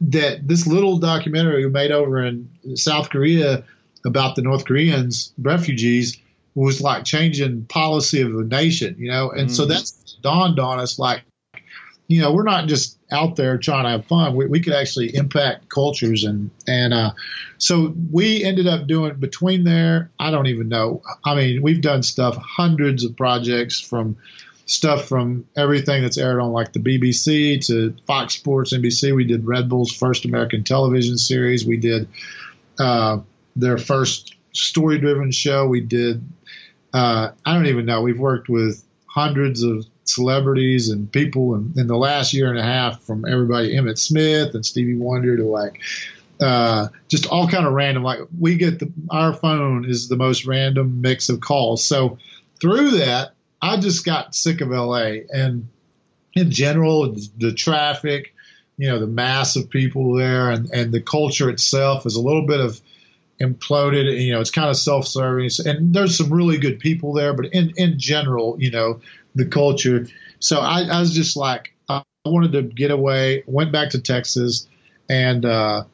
that 0.02 0.46
this 0.46 0.66
little 0.66 0.98
documentary 0.98 1.64
we 1.64 1.70
made 1.70 1.92
over 1.92 2.22
in 2.22 2.48
South 2.74 3.08
Korea 3.08 3.64
about 4.04 4.36
the 4.36 4.42
North 4.42 4.66
Koreans 4.66 5.32
refugees 5.38 6.18
was 6.54 6.80
like 6.80 7.04
changing 7.04 7.64
policy 7.64 8.20
of 8.20 8.32
the 8.32 8.44
nation, 8.44 8.96
you 8.98 9.10
know, 9.10 9.30
and 9.30 9.48
mm 9.48 9.52
so 9.52 9.66
that's 9.66 10.16
dawned 10.22 10.58
on 10.58 10.78
us 10.78 10.98
like, 10.98 11.22
you 12.06 12.20
know, 12.20 12.32
we're 12.32 12.42
not 12.42 12.68
just 12.68 12.98
out 13.10 13.36
there 13.36 13.58
trying 13.58 13.84
to 13.84 13.90
have 13.90 14.06
fun. 14.06 14.34
We, 14.34 14.46
we 14.46 14.60
could 14.60 14.72
actually 14.72 15.14
impact 15.14 15.68
cultures 15.68 16.24
and 16.24 16.50
and 16.66 16.94
uh, 16.94 17.12
so 17.58 17.94
we 18.10 18.44
ended 18.44 18.66
up 18.66 18.86
doing 18.86 19.14
between 19.14 19.64
there. 19.64 20.10
I 20.18 20.30
don't 20.30 20.46
even 20.46 20.68
know. 20.68 21.02
I 21.24 21.34
mean, 21.34 21.62
we've 21.62 21.80
done 21.80 22.02
stuff, 22.02 22.36
hundreds 22.36 23.04
of 23.04 23.16
projects 23.16 23.80
from 23.80 24.16
stuff 24.66 25.06
from 25.06 25.46
everything 25.56 26.02
that's 26.02 26.18
aired 26.18 26.40
on 26.40 26.52
like 26.52 26.72
the 26.72 26.80
BBC 26.80 27.64
to 27.66 27.94
Fox 28.06 28.34
Sports, 28.34 28.72
NBC. 28.72 29.14
We 29.14 29.24
did 29.24 29.46
Red 29.46 29.68
Bull's 29.68 29.92
first 29.92 30.24
American 30.24 30.64
television 30.64 31.18
series. 31.18 31.66
We 31.66 31.76
did 31.76 32.08
uh, 32.78 33.18
their 33.56 33.78
first 33.78 34.34
story 34.52 34.98
driven 34.98 35.30
show. 35.30 35.66
We 35.66 35.80
did 35.80 36.26
uh, 36.92 37.30
I 37.44 37.54
don't 37.54 37.66
even 37.66 37.86
know. 37.86 38.02
We've 38.02 38.18
worked 38.18 38.48
with 38.48 38.84
hundreds 39.06 39.62
of 39.62 39.86
celebrities 40.04 40.88
and 40.88 41.10
people 41.10 41.54
in, 41.54 41.72
in, 41.76 41.86
the 41.86 41.96
last 41.96 42.32
year 42.32 42.50
and 42.50 42.58
a 42.58 42.62
half, 42.62 43.02
from 43.02 43.24
everybody 43.26 43.74
Emmitt 43.74 43.98
Smith 43.98 44.54
and 44.54 44.64
Stevie 44.64 44.96
Wonder 44.96 45.36
to 45.36 45.44
like 45.44 45.80
uh, 46.40 46.88
just 47.08 47.26
all 47.26 47.48
kind 47.48 47.66
of 47.66 47.72
random. 47.72 48.02
Like 48.02 48.20
we 48.38 48.56
get 48.56 48.78
the 48.78 48.92
our 49.10 49.32
phone 49.32 49.84
is 49.84 50.08
the 50.08 50.16
most 50.16 50.44
random 50.44 51.00
mix 51.00 51.28
of 51.28 51.40
calls. 51.40 51.84
So 51.84 52.18
through 52.60 52.92
that, 52.92 53.34
I 53.60 53.78
just 53.78 54.04
got 54.04 54.34
sick 54.34 54.60
of 54.60 54.70
LA 54.70 55.20
and 55.32 55.68
in 56.34 56.50
general 56.50 57.14
the 57.38 57.52
traffic, 57.52 58.34
you 58.76 58.88
know, 58.88 58.98
the 58.98 59.06
mass 59.06 59.56
of 59.56 59.70
people 59.70 60.14
there 60.14 60.50
and 60.50 60.70
and 60.72 60.92
the 60.92 61.00
culture 61.00 61.48
itself 61.48 62.06
is 62.06 62.16
a 62.16 62.20
little 62.20 62.46
bit 62.46 62.60
of 62.60 62.80
imploded. 63.42 64.24
You 64.24 64.32
know, 64.32 64.40
it's 64.40 64.50
kind 64.50 64.70
of 64.70 64.76
self-serving, 64.76 65.50
and 65.66 65.94
there's 65.94 66.16
some 66.16 66.32
really 66.32 66.58
good 66.58 66.78
people 66.78 67.12
there, 67.12 67.34
but 67.34 67.46
in 67.46 67.72
in 67.76 67.98
general, 67.98 68.56
you 68.58 68.70
know, 68.70 69.00
the 69.34 69.46
culture. 69.46 70.06
So 70.38 70.60
I, 70.60 70.82
I 70.82 71.00
was 71.00 71.14
just 71.14 71.36
like, 71.36 71.72
I 71.88 72.02
wanted 72.24 72.52
to 72.52 72.62
get 72.62 72.90
away. 72.90 73.44
Went 73.46 73.72
back 73.72 73.90
to 73.90 74.00
Texas, 74.00 74.68
and 75.10 75.44
uh, 75.44 75.84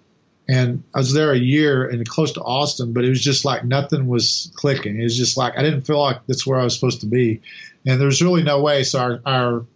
and 0.49 0.83
I 0.95 0.99
was 0.99 1.13
there 1.13 1.33
a 1.33 1.39
year 1.39 1.89
and 1.89 2.09
close 2.09 2.33
to 2.33 2.43
Austin, 2.43 2.93
but 2.93 3.05
it 3.05 3.09
was 3.09 3.23
just 3.23 3.45
like 3.45 3.65
nothing 3.65 4.07
was 4.07 4.51
clicking. 4.55 5.01
It 5.01 5.05
was 5.05 5.17
just 5.17 5.37
like 5.37 5.59
I 5.59 5.63
didn't 5.63 5.83
feel 5.83 6.01
like 6.01 6.27
that's 6.27 6.47
where 6.47 6.61
I 6.61 6.65
was 6.65 6.75
supposed 6.75 7.01
to 7.01 7.07
be, 7.07 7.41
and 7.87 8.01
there's 8.01 8.23
really 8.23 8.43
no 8.43 8.63
way. 8.63 8.85
So 8.85 8.99
our 8.99 9.21
our 9.25 9.67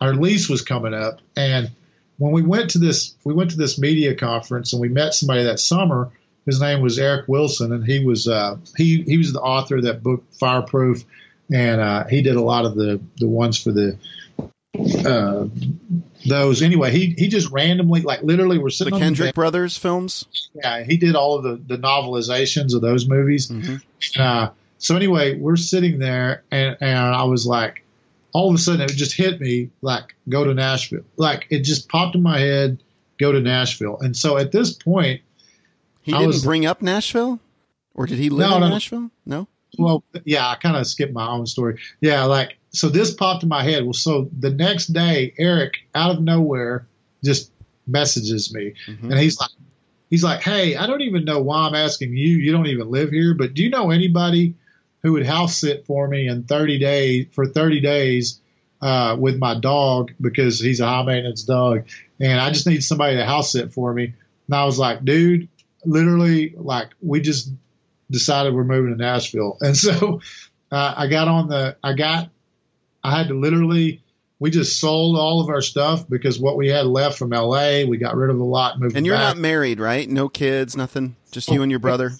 our 0.00 0.14
lease 0.14 0.48
was 0.48 0.62
coming 0.62 0.94
up, 0.94 1.20
and 1.36 1.70
when 2.18 2.32
we 2.32 2.42
went 2.42 2.70
to 2.70 2.78
this 2.78 3.14
we 3.24 3.34
went 3.34 3.50
to 3.50 3.56
this 3.56 3.78
media 3.78 4.14
conference 4.14 4.72
and 4.72 4.80
we 4.80 4.88
met 4.88 5.14
somebody 5.14 5.44
that 5.44 5.58
summer 5.58 6.10
his 6.46 6.60
name 6.60 6.80
was 6.80 6.98
Eric 6.98 7.28
Wilson, 7.28 7.72
and 7.72 7.84
he 7.84 8.04
was 8.04 8.28
uh, 8.28 8.56
he 8.76 9.02
he 9.02 9.18
was 9.18 9.32
the 9.32 9.40
author 9.40 9.76
of 9.76 9.84
that 9.84 10.02
book 10.02 10.24
Fireproof, 10.38 11.04
and 11.52 11.80
uh, 11.80 12.04
he 12.06 12.22
did 12.22 12.36
a 12.36 12.42
lot 12.42 12.64
of 12.64 12.74
the 12.74 13.00
the 13.18 13.28
ones 13.28 13.60
for 13.60 13.72
the 13.72 13.96
uh, 15.06 15.46
those. 16.26 16.62
Anyway, 16.62 16.90
he 16.90 17.14
he 17.16 17.28
just 17.28 17.50
randomly, 17.50 18.02
like 18.02 18.22
literally, 18.22 18.58
we're 18.58 18.70
sitting 18.70 18.94
the 18.94 19.00
Kendrick 19.00 19.30
the 19.30 19.34
Brothers 19.34 19.76
films. 19.76 20.26
Yeah, 20.54 20.82
he 20.82 20.96
did 20.96 21.14
all 21.14 21.36
of 21.36 21.44
the 21.44 21.76
the 21.76 21.80
novelizations 21.80 22.74
of 22.74 22.80
those 22.80 23.08
movies. 23.08 23.48
Mm-hmm. 23.48 23.76
Uh, 24.20 24.50
so 24.78 24.96
anyway, 24.96 25.38
we're 25.38 25.56
sitting 25.56 25.98
there, 25.98 26.42
and 26.50 26.76
and 26.80 26.98
I 26.98 27.24
was 27.24 27.46
like, 27.46 27.84
all 28.32 28.48
of 28.48 28.54
a 28.54 28.58
sudden, 28.58 28.80
it 28.80 28.90
just 28.90 29.14
hit 29.14 29.40
me 29.40 29.70
like, 29.80 30.14
go 30.28 30.44
to 30.44 30.54
Nashville. 30.54 31.04
Like 31.16 31.46
it 31.50 31.60
just 31.60 31.88
popped 31.88 32.16
in 32.16 32.22
my 32.22 32.40
head, 32.40 32.82
go 33.20 33.30
to 33.32 33.40
Nashville. 33.40 33.98
And 34.00 34.16
so 34.16 34.36
at 34.38 34.52
this 34.52 34.72
point 34.72 35.22
he 36.02 36.12
I 36.12 36.18
didn't 36.18 36.28
was, 36.28 36.44
bring 36.44 36.66
up 36.66 36.82
Nashville, 36.82 37.40
or 37.94 38.06
did 38.06 38.18
he 38.18 38.28
live 38.28 38.50
no, 38.50 38.56
in 38.56 38.60
no. 38.62 38.68
Nashville? 38.68 39.10
No. 39.24 39.48
Well, 39.78 40.04
yeah, 40.24 40.48
I 40.48 40.56
kind 40.56 40.76
of 40.76 40.86
skipped 40.86 41.12
my 41.12 41.26
own 41.28 41.46
story. 41.46 41.80
Yeah, 42.00 42.24
like 42.24 42.58
so 42.70 42.88
this 42.88 43.14
popped 43.14 43.42
in 43.42 43.48
my 43.48 43.62
head. 43.62 43.84
Well, 43.84 43.92
so 43.92 44.28
the 44.38 44.50
next 44.50 44.88
day, 44.88 45.34
Eric 45.38 45.74
out 45.94 46.10
of 46.10 46.22
nowhere 46.22 46.86
just 47.24 47.50
messages 47.86 48.52
me, 48.52 48.74
mm-hmm. 48.86 49.10
and 49.10 49.18
he's 49.18 49.38
like, 49.40 49.50
he's 50.10 50.24
like, 50.24 50.42
hey, 50.42 50.76
I 50.76 50.86
don't 50.86 51.02
even 51.02 51.24
know 51.24 51.40
why 51.40 51.66
I'm 51.66 51.74
asking 51.74 52.16
you. 52.16 52.36
You 52.36 52.52
don't 52.52 52.66
even 52.66 52.90
live 52.90 53.10
here, 53.10 53.34
but 53.34 53.54
do 53.54 53.62
you 53.62 53.70
know 53.70 53.90
anybody 53.90 54.54
who 55.02 55.12
would 55.12 55.26
house 55.26 55.56
sit 55.56 55.86
for 55.86 56.06
me 56.06 56.28
in 56.28 56.44
30 56.44 56.78
days 56.78 57.26
for 57.32 57.46
30 57.46 57.80
days? 57.80 58.38
Uh, 58.80 59.14
with 59.16 59.38
my 59.38 59.54
dog 59.60 60.10
because 60.20 60.58
he's 60.58 60.80
a 60.80 60.86
high 60.88 61.04
maintenance 61.04 61.44
dog, 61.44 61.84
and 62.18 62.40
I 62.40 62.50
just 62.50 62.66
need 62.66 62.82
somebody 62.82 63.14
to 63.14 63.24
house 63.24 63.52
sit 63.52 63.72
for 63.72 63.94
me. 63.94 64.12
And 64.48 64.54
I 64.56 64.64
was 64.64 64.76
like, 64.76 65.04
dude, 65.04 65.48
literally 65.84 66.54
like 66.56 66.88
we 67.00 67.20
just 67.20 67.50
decided 68.10 68.54
we're 68.54 68.64
moving 68.64 68.92
to 68.92 68.98
Nashville, 69.02 69.58
and 69.60 69.76
so 69.76 70.20
uh, 70.70 70.94
I 70.96 71.06
got 71.08 71.28
on 71.28 71.48
the 71.48 71.76
I 71.82 71.94
got 71.94 72.30
I 73.04 73.16
had 73.16 73.28
to 73.28 73.34
literally 73.34 74.02
we 74.38 74.50
just 74.50 74.80
sold 74.80 75.16
all 75.16 75.40
of 75.40 75.48
our 75.50 75.60
stuff 75.60 76.08
because 76.08 76.38
what 76.40 76.56
we 76.56 76.66
had 76.68 76.86
left 76.86 77.16
from 77.16 77.30
LA, 77.30 77.84
we 77.84 77.96
got 77.96 78.16
rid 78.16 78.28
of 78.30 78.40
a 78.40 78.44
lot. 78.44 78.80
Moving 78.80 78.96
and 78.96 79.06
you're 79.06 79.16
back. 79.16 79.36
not 79.36 79.38
married, 79.38 79.78
right? 79.78 80.08
No 80.08 80.28
kids, 80.28 80.76
nothing. 80.76 81.14
Just 81.30 81.48
you 81.50 81.62
and 81.62 81.70
your 81.70 81.78
brother. 81.78 82.10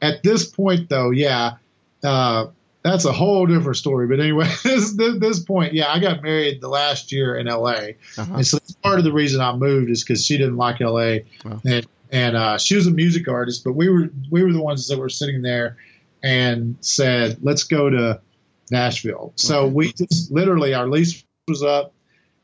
At 0.00 0.22
this 0.22 0.46
point, 0.46 0.88
though, 0.88 1.10
yeah, 1.10 1.56
uh, 2.02 2.46
that's 2.82 3.04
a 3.04 3.12
whole 3.12 3.44
different 3.46 3.76
story. 3.76 4.06
But 4.06 4.20
anyway, 4.20 4.46
this, 4.64 4.94
this, 4.94 5.18
this 5.18 5.40
point, 5.40 5.74
yeah, 5.74 5.92
I 5.92 5.98
got 5.98 6.22
married 6.22 6.60
the 6.62 6.68
last 6.68 7.12
year 7.12 7.36
in 7.36 7.46
LA, 7.46 7.72
Uh-huh. 8.16 8.24
and 8.36 8.46
so 8.46 8.56
that's 8.58 8.72
part 8.76 8.98
of 8.98 9.04
the 9.04 9.12
reason 9.12 9.40
I 9.42 9.54
moved 9.54 9.90
is 9.90 10.02
because 10.02 10.24
she 10.24 10.38
didn't 10.38 10.56
like 10.56 10.80
LA, 10.80 11.18
Wow. 11.44 11.60
and 11.64 11.86
and 12.10 12.36
uh, 12.36 12.58
she 12.58 12.76
was 12.76 12.86
a 12.86 12.90
music 12.90 13.28
artist, 13.28 13.64
but 13.64 13.72
we 13.72 13.88
were 13.88 14.10
we 14.30 14.42
were 14.42 14.52
the 14.52 14.62
ones 14.62 14.88
that 14.88 14.98
were 14.98 15.08
sitting 15.08 15.42
there 15.42 15.76
and 16.22 16.76
said, 16.80 17.38
let's 17.42 17.64
go 17.64 17.90
to 17.90 18.20
Nashville. 18.70 19.32
So 19.36 19.66
we 19.66 19.92
just 19.92 20.30
literally 20.30 20.74
our 20.74 20.88
lease 20.88 21.24
was 21.48 21.62
up, 21.62 21.92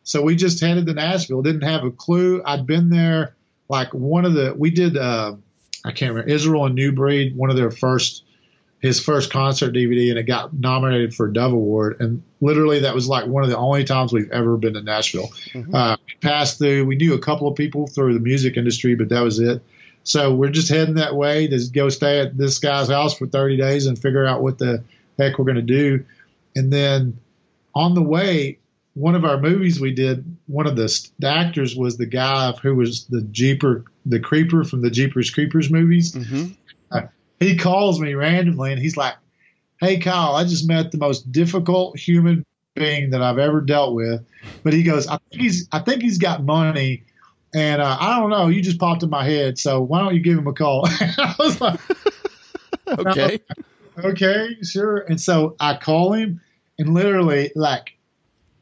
so 0.04 0.22
we 0.22 0.36
just 0.36 0.60
headed 0.60 0.86
to 0.86 0.94
Nashville. 0.94 1.42
Didn't 1.42 1.62
have 1.62 1.84
a 1.84 1.90
clue. 1.90 2.42
I'd 2.44 2.66
been 2.66 2.90
there 2.90 3.34
like 3.68 3.92
one 3.92 4.24
of 4.24 4.34
the 4.34 4.54
we 4.56 4.70
did. 4.70 4.96
Uh, 4.96 5.36
I 5.84 5.90
can't 5.92 6.12
remember 6.12 6.30
Israel 6.30 6.66
and 6.66 6.74
New 6.74 6.92
Breed, 6.92 7.36
one 7.36 7.50
of 7.50 7.56
their 7.56 7.70
first 7.70 8.24
his 8.82 8.98
first 9.00 9.30
concert 9.32 9.72
DVD, 9.72 10.10
and 10.10 10.18
it 10.18 10.24
got 10.24 10.52
nominated 10.52 11.14
for 11.14 11.26
a 11.28 11.32
Dove 11.32 11.52
Award. 11.52 11.96
And 12.00 12.22
literally, 12.40 12.80
that 12.80 12.94
was 12.94 13.08
like 13.08 13.26
one 13.26 13.44
of 13.44 13.48
the 13.50 13.56
only 13.56 13.84
times 13.84 14.12
we've 14.12 14.30
ever 14.32 14.56
been 14.56 14.74
to 14.74 14.82
Nashville. 14.82 15.30
Mhm. 15.54 15.72
Uh, 15.72 15.96
we 16.04 16.14
passed 16.20 16.58
through. 16.58 16.84
We 16.84 16.96
knew 16.96 17.14
a 17.14 17.18
couple 17.20 17.46
of 17.46 17.54
people 17.54 17.86
through 17.86 18.12
the 18.14 18.20
music 18.20 18.56
industry, 18.56 18.96
but 18.96 19.08
that 19.10 19.20
was 19.22 19.38
it. 19.38 19.62
So 20.02 20.34
we're 20.34 20.50
just 20.50 20.68
heading 20.68 20.96
that 20.96 21.14
way 21.14 21.46
to 21.46 21.60
go 21.72 21.88
stay 21.88 22.18
at 22.18 22.36
this 22.36 22.58
guy's 22.58 22.88
house 22.88 23.16
for 23.16 23.28
30 23.28 23.56
days 23.56 23.86
and 23.86 23.96
figure 23.96 24.26
out 24.26 24.42
what 24.42 24.58
the 24.58 24.82
heck 25.16 25.38
we're 25.38 25.44
going 25.44 25.54
to 25.54 25.62
do. 25.62 26.04
And 26.56 26.72
then 26.72 27.18
on 27.76 27.94
the 27.94 28.02
way, 28.02 28.58
one 28.94 29.14
of 29.14 29.24
our 29.24 29.38
movies 29.40 29.80
we 29.80 29.92
did, 29.92 30.24
one 30.48 30.66
of 30.66 30.74
the, 30.76 31.08
the 31.20 31.28
actors 31.28 31.76
was 31.76 31.96
the 31.96 32.06
guy 32.06 32.50
who 32.60 32.74
was 32.74 33.04
the 33.04 33.22
Jeeper, 33.22 33.84
the 34.04 34.18
Creeper 34.18 34.64
from 34.64 34.82
the 34.82 34.90
Jeepers 34.90 35.30
Creepers 35.30 35.70
movies. 35.70 36.12
Mhm. 36.12 36.56
He 37.42 37.56
calls 37.56 38.00
me 38.00 38.14
randomly 38.14 38.72
and 38.72 38.80
he's 38.80 38.96
like, 38.96 39.14
Hey, 39.80 39.98
Kyle, 39.98 40.36
I 40.36 40.44
just 40.44 40.68
met 40.68 40.92
the 40.92 40.98
most 40.98 41.32
difficult 41.32 41.98
human 41.98 42.44
being 42.74 43.10
that 43.10 43.22
I've 43.22 43.38
ever 43.38 43.60
dealt 43.60 43.94
with. 43.94 44.24
But 44.62 44.72
he 44.72 44.82
goes, 44.84 45.06
I 45.08 45.18
think 45.30 45.42
he's, 45.42 45.68
I 45.72 45.80
think 45.80 46.02
he's 46.02 46.18
got 46.18 46.44
money. 46.44 47.02
And 47.54 47.82
uh, 47.82 47.96
I 48.00 48.18
don't 48.18 48.30
know. 48.30 48.46
You 48.46 48.62
just 48.62 48.78
popped 48.78 49.02
in 49.02 49.10
my 49.10 49.24
head. 49.24 49.58
So 49.58 49.82
why 49.82 50.00
don't 50.00 50.14
you 50.14 50.20
give 50.20 50.38
him 50.38 50.46
a 50.46 50.52
call? 50.52 50.86
I 51.00 51.34
was 51.38 51.60
like, 51.60 51.80
Okay. 52.98 53.40
okay, 53.98 54.56
sure. 54.62 54.98
And 54.98 55.20
so 55.20 55.56
I 55.60 55.76
call 55.76 56.12
him, 56.12 56.40
and 56.78 56.94
literally, 56.94 57.52
like, 57.54 57.96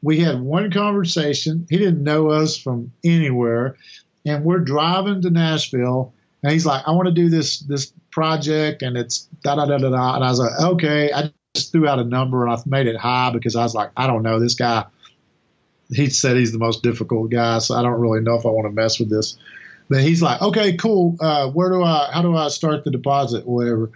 we 0.01 0.19
had 0.19 0.41
one 0.41 0.71
conversation. 0.71 1.67
He 1.69 1.77
didn't 1.77 2.03
know 2.03 2.29
us 2.29 2.57
from 2.57 2.91
anywhere, 3.03 3.77
and 4.25 4.43
we're 4.43 4.59
driving 4.59 5.21
to 5.21 5.29
Nashville, 5.29 6.13
and 6.43 6.51
he's 6.51 6.65
like, 6.65 6.83
"I 6.87 6.91
want 6.91 7.07
to 7.07 7.13
do 7.13 7.29
this 7.29 7.59
this 7.59 7.93
project, 8.11 8.81
and 8.81 8.97
it's 8.97 9.27
da 9.43 9.55
da 9.55 9.65
da 9.65 9.77
da 9.77 9.89
da." 9.89 10.15
And 10.15 10.23
I 10.23 10.29
was 10.29 10.39
like, 10.39 10.59
"Okay." 10.59 11.11
I 11.13 11.31
just 11.53 11.71
threw 11.71 11.87
out 11.87 11.99
a 11.99 12.03
number, 12.03 12.45
and 12.45 12.53
I 12.53 12.57
made 12.65 12.87
it 12.87 12.95
high 12.97 13.31
because 13.31 13.55
I 13.55 13.63
was 13.63 13.73
like, 13.75 13.91
"I 13.97 14.07
don't 14.07 14.23
know 14.23 14.39
this 14.39 14.55
guy." 14.55 14.85
He 15.93 16.09
said 16.09 16.37
he's 16.37 16.53
the 16.53 16.57
most 16.59 16.83
difficult 16.83 17.29
guy, 17.31 17.59
so 17.59 17.75
I 17.75 17.81
don't 17.81 17.99
really 17.99 18.21
know 18.21 18.35
if 18.35 18.45
I 18.45 18.49
want 18.49 18.67
to 18.67 18.71
mess 18.71 18.99
with 18.99 19.09
this. 19.09 19.37
But 19.89 20.01
he's 20.01 20.21
like, 20.21 20.41
"Okay, 20.41 20.77
cool. 20.77 21.17
Uh, 21.19 21.49
where 21.49 21.69
do 21.69 21.83
I? 21.83 22.09
How 22.13 22.21
do 22.21 22.35
I 22.35 22.47
start 22.47 22.83
the 22.85 22.91
deposit? 22.91 23.45
Whatever." 23.45 23.91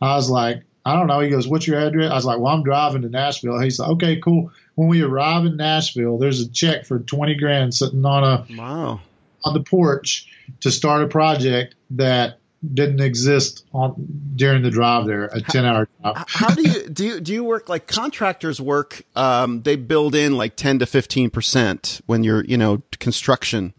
I 0.00 0.14
was 0.14 0.30
like, 0.30 0.62
I 0.84 0.94
don't 0.94 1.06
know. 1.06 1.20
He 1.20 1.28
goes, 1.28 1.48
What's 1.48 1.66
your 1.66 1.78
address? 1.80 2.10
I 2.10 2.14
was 2.14 2.24
like, 2.24 2.38
Well, 2.38 2.54
I'm 2.54 2.62
driving 2.62 3.02
to 3.02 3.08
Nashville. 3.08 3.60
He's 3.60 3.78
like, 3.78 3.90
Okay, 3.90 4.16
cool. 4.20 4.52
When 4.74 4.88
we 4.88 5.02
arrive 5.02 5.44
in 5.44 5.56
Nashville, 5.56 6.18
there's 6.18 6.40
a 6.40 6.48
check 6.48 6.86
for 6.86 7.00
twenty 7.00 7.34
grand 7.34 7.74
sitting 7.74 8.04
on 8.06 8.22
a 8.24 8.46
Wow. 8.56 9.00
on 9.44 9.54
the 9.54 9.60
porch 9.62 10.28
to 10.60 10.70
start 10.70 11.02
a 11.02 11.08
project 11.08 11.74
that 11.90 12.38
didn't 12.74 13.00
exist 13.00 13.64
on 13.72 13.94
during 14.34 14.62
the 14.62 14.70
drive 14.70 15.06
there, 15.06 15.26
a 15.26 15.40
ten 15.40 15.64
hour 15.64 15.88
drive. 16.02 16.24
How 16.28 16.52
do 16.54 16.68
you 16.68 16.88
do? 16.88 17.04
You, 17.04 17.20
do 17.20 17.32
you 17.32 17.44
work 17.44 17.68
like 17.68 17.86
contractors 17.86 18.60
work? 18.60 19.02
Um, 19.14 19.62
they 19.62 19.76
build 19.76 20.14
in 20.14 20.36
like 20.36 20.56
ten 20.56 20.78
to 20.80 20.86
fifteen 20.86 21.30
percent 21.30 22.00
when 22.06 22.24
you're 22.24 22.44
you 22.44 22.56
know 22.56 22.82
construction 22.98 23.74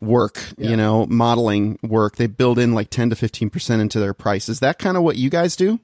work, 0.00 0.40
Yeah. 0.56 0.70
you 0.70 0.76
know 0.76 1.06
modeling 1.06 1.78
work. 1.82 2.16
They 2.16 2.26
build 2.28 2.58
in 2.60 2.74
like 2.74 2.90
ten 2.90 3.10
to 3.10 3.16
fifteen 3.16 3.50
percent 3.50 3.82
into 3.82 3.98
their 3.98 4.14
price. 4.14 4.48
Is 4.48 4.60
that 4.60 4.78
kind 4.78 4.96
of 4.96 5.02
what 5.02 5.16
you 5.16 5.28
guys 5.28 5.56
do? 5.56 5.80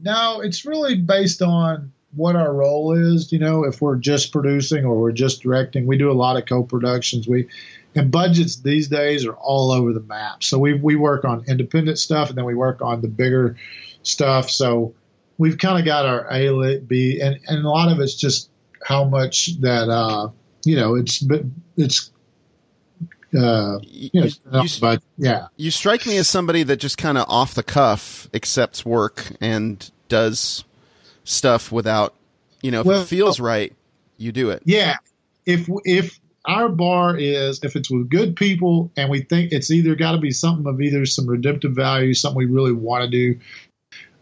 No, 0.00 0.40
it's 0.40 0.64
really 0.64 0.96
based 0.96 1.42
on 1.42 1.92
what 2.16 2.34
our 2.34 2.52
role 2.52 2.92
is. 2.92 3.30
You 3.30 3.38
know, 3.38 3.64
if 3.64 3.80
we're 3.80 3.96
just 3.96 4.32
producing 4.32 4.84
or 4.84 4.98
we're 4.98 5.12
just 5.12 5.42
directing, 5.42 5.86
we 5.86 5.96
do 5.98 6.10
a 6.10 6.14
lot 6.14 6.36
of 6.36 6.46
co-productions. 6.46 7.28
We 7.28 7.48
and 7.94 8.10
budgets 8.10 8.56
these 8.56 8.88
days 8.88 9.24
are 9.26 9.34
all 9.34 9.72
over 9.72 9.92
the 9.92 10.00
map. 10.00 10.42
So 10.44 10.58
we 10.58 10.74
we 10.74 10.96
work 10.96 11.24
on 11.24 11.44
independent 11.48 11.98
stuff 11.98 12.28
and 12.28 12.38
then 12.38 12.44
we 12.44 12.54
work 12.54 12.80
on 12.82 13.00
the 13.02 13.08
bigger 13.08 13.56
stuff. 14.02 14.48
So 14.50 14.94
we've 15.38 15.58
kind 15.58 15.78
of 15.78 15.84
got 15.84 16.06
our 16.06 16.26
A, 16.30 16.78
B, 16.78 17.20
and 17.20 17.38
and 17.46 17.64
a 17.64 17.68
lot 17.68 17.90
of 17.90 17.98
it's 18.00 18.14
just 18.14 18.50
how 18.86 19.04
much 19.04 19.60
that 19.60 19.88
uh 19.88 20.30
you 20.64 20.76
know 20.76 20.94
it's 20.94 21.18
but 21.20 21.42
it's 21.76 22.10
uh 23.36 23.78
You, 23.82 24.10
know 24.14 24.24
you- 24.26 24.62
you- 24.62 24.68
but 24.80 25.02
yeah 25.16 25.46
you 25.56 25.70
strike 25.70 26.06
me 26.06 26.16
as 26.16 26.28
somebody 26.28 26.62
that 26.64 26.78
just 26.78 26.98
kind 26.98 27.16
of 27.18 27.26
off 27.28 27.54
the 27.54 27.62
cuff 27.62 28.28
accepts 28.34 28.84
work 28.84 29.32
and 29.40 29.88
does 30.08 30.64
stuff 31.22 31.70
without, 31.70 32.14
you 32.62 32.70
know, 32.72 32.80
if 32.80 32.86
Well- 32.86 33.02
it 33.02 33.06
feels 33.08 33.38
right, 33.38 33.72
you 34.16 34.32
do 34.32 34.50
it. 34.50 34.62
Yeah, 34.64 34.96
if 35.46 35.68
if 35.84 36.18
our 36.46 36.68
bar 36.68 37.16
is 37.16 37.60
if 37.62 37.76
it's 37.76 37.90
with 37.90 38.08
good 38.08 38.36
people 38.36 38.90
and 38.96 39.10
we 39.10 39.20
think 39.20 39.52
it's 39.52 39.70
either 39.70 39.94
got 39.94 40.12
to 40.12 40.18
be 40.18 40.30
something 40.30 40.66
of 40.66 40.80
either 40.80 41.04
some 41.06 41.26
redemptive 41.26 41.72
value, 41.72 42.14
something 42.14 42.38
we 42.38 42.46
really 42.46 42.72
want 42.72 43.04
to 43.04 43.10
do, 43.10 43.38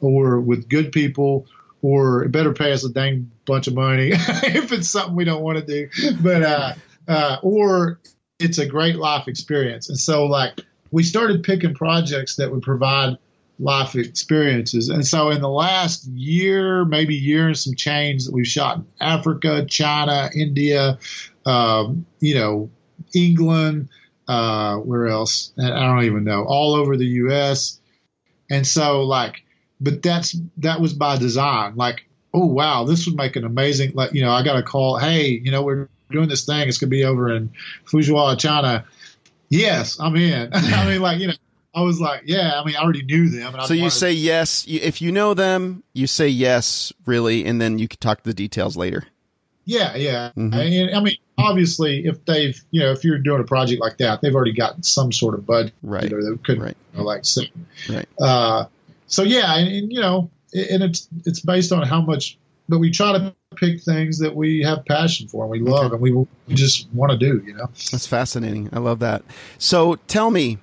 or 0.01 0.41
with 0.41 0.69
good 0.69 0.93
people, 0.93 1.47
or 1.83 2.25
it 2.25 2.33
better 2.33 2.53
pay 2.53 2.73
us 2.73 2.85
a 2.85 2.91
dang 2.91 3.31
bunch 3.45 3.69
of 3.69 3.75
money 3.75 4.09
if 4.13 4.73
it's 4.73 4.89
something 4.89 5.15
we 5.15 5.25
don't 5.25 5.43
want 5.43 5.59
to 5.59 5.65
do, 5.65 6.15
but 6.21 6.43
uh, 6.43 6.73
uh, 7.07 7.37
or 7.43 8.01
it's 8.39 8.59
a 8.59 8.67
great 8.67 8.97
life 8.97 9.29
experience. 9.29 9.89
And 9.89 9.99
so 9.99 10.27
like 10.27 10.61
we 10.91 11.03
started 11.03 11.43
picking 11.43 11.75
projects 11.75 12.37
that 12.37 12.51
would 12.51 12.63
provide 12.63 13.19
life 13.61 13.97
experiences. 13.97 14.89
And 14.89 15.07
so 15.07 15.31
in 15.31 15.41
the 15.41 15.49
last 15.49 16.07
year, 16.07 16.85
maybe 16.85 17.15
year 17.15 17.49
and 17.49 17.59
some 17.59 17.75
change 17.75 18.25
that 18.25 18.33
we've 18.33 18.47
shot 18.47 18.79
in 18.79 18.87
Africa, 19.01 19.67
China, 19.67 20.31
India, 20.35 20.99
um, 21.49 22.07
you 22.21 22.35
know, 22.35 22.71
England, 23.15 23.89
uh, 24.29 24.77
where 24.77 25.07
else? 25.07 25.53
I 25.59 25.69
don't 25.69 26.05
even 26.05 26.25
know. 26.25 26.45
All 26.45 26.75
over 26.75 26.97
the 26.97 27.07
U.S. 27.07 27.81
And 28.51 28.67
so 28.67 29.03
like, 29.03 29.43
but 29.81 30.03
that's 30.03 30.37
that 30.59 30.81
was 30.81 30.93
by 30.93 31.17
design. 31.17 31.77
Like, 31.77 32.07
oh 32.35 32.47
wow, 32.47 32.85
this 32.85 33.07
would 33.07 33.17
make 33.17 33.37
an 33.37 33.45
amazing. 33.45 33.93
Like, 33.95 34.13
you 34.13 34.23
know, 34.23 34.31
I 34.31 34.43
got 34.45 34.57
a 34.57 34.63
call. 34.63 34.99
Hey, 34.99 35.29
you 35.43 35.51
know, 35.51 35.63
we're 35.63 35.89
doing 36.11 36.29
this 36.29 36.45
thing. 36.45 36.69
It's 36.69 36.79
gonna 36.79 36.91
be 36.91 37.05
over 37.05 37.35
in 37.35 37.51
Fuzhou, 37.87 38.39
China. 38.39 38.85
Yes, 39.49 39.99
I'm 39.99 40.17
in. 40.17 40.51
I 40.53 40.87
mean, 40.87 41.01
like, 41.01 41.19
you 41.21 41.29
know, 41.29 41.35
I 41.75 41.81
was 41.83 42.01
like, 42.01 42.23
yeah. 42.27 42.61
I 42.61 42.65
mean, 42.65 42.77
I 42.77 42.83
already 42.83 43.05
knew 43.05 43.29
them. 43.29 43.55
So 43.65 43.73
you 43.73 43.83
wanted- 43.83 43.95
say 43.95 44.13
yes. 44.13 44.67
If 44.69 45.01
you 45.01 45.13
know 45.13 45.33
them, 45.33 45.85
you 45.95 46.07
say 46.07 46.29
yes, 46.29 46.93
really, 47.07 47.47
and 47.47 47.61
then 47.61 47.79
you 47.79 47.89
can 47.89 47.99
talk 48.01 48.23
the 48.25 48.35
details 48.35 48.77
later. 48.77 49.07
Yeah, 49.69 49.97
yeah. 49.97 50.31
Mhm. 50.35 50.55
And, 50.55 50.97
I 50.97 51.01
mean, 51.01 51.17
obviously, 51.37 52.07
if 52.07 52.25
they've, 52.25 52.59
you 52.71 52.81
know, 52.81 52.91
if 52.91 53.05
you're 53.05 53.19
doing 53.19 53.43
a 53.43 53.45
project 53.45 53.83
like 53.83 53.99
that, 53.99 54.23
they've 54.23 54.35
already 54.35 54.55
got 54.55 54.83
some 54.87 55.13
sort 55.13 55.35
of 55.35 55.45
budget, 55.45 55.75
Right. 55.83 56.11
or 56.11 56.23
they 56.25 56.35
could, 56.43 56.59
Right. 56.59 56.75
you 56.95 56.99
know, 57.01 57.05
like, 57.05 57.27
say. 57.27 57.51
Right. 57.87 58.09
Uh, 58.19 58.65
so 59.09 59.23
yeah, 59.25 59.55
and, 59.59 59.69
and 59.69 59.93
you 59.93 60.01
know, 60.01 60.31
and 60.55 60.83
it's 60.83 61.07
it's 61.27 61.41
based 61.41 61.71
on 61.71 61.87
how 61.87 62.01
much, 62.01 62.39
but 62.71 62.79
we 62.79 62.91
try 62.91 63.13
to 63.13 63.35
pick 63.57 63.83
things 63.83 64.19
that 64.21 64.35
we 64.35 64.63
have 64.63 64.87
passion 64.87 65.29
for 65.29 65.45
and 65.45 65.51
we 65.51 65.61
love 65.61 65.85
Okay. 65.93 65.93
and 65.97 66.01
we, 66.01 66.13
we 66.13 66.55
just 66.55 66.89
want 66.95 67.13
to 67.13 67.19
do. 67.19 67.43
You 67.47 67.53
know. 67.53 67.69
That's 67.93 68.07
fascinating. 68.07 68.71
I 68.73 68.79
love 68.79 69.01
that. 69.01 69.23
So 69.59 69.97
tell 70.07 70.31
me, 70.31 70.57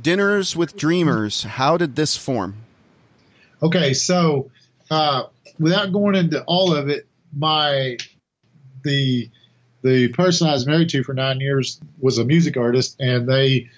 dinners 0.00 0.54
with 0.54 0.76
dreamers. 0.76 1.42
How 1.42 1.76
did 1.76 1.96
this 1.96 2.16
form? 2.16 2.54
Okay, 3.60 3.92
so 3.92 4.52
uh, 4.88 5.24
without 5.58 5.92
going 5.92 6.14
into 6.14 6.44
all 6.44 6.72
of 6.72 6.88
it, 6.88 7.06
my 7.36 7.96
the 8.82 9.30
the 9.82 10.08
person 10.08 10.46
I 10.48 10.52
was 10.52 10.66
married 10.66 10.88
to 10.90 11.02
for 11.02 11.12
nine 11.14 11.40
years 11.40 11.80
was 12.00 12.18
a 12.18 12.24
music 12.24 12.56
artist, 12.56 12.96
and 13.00 13.28
they 13.28 13.68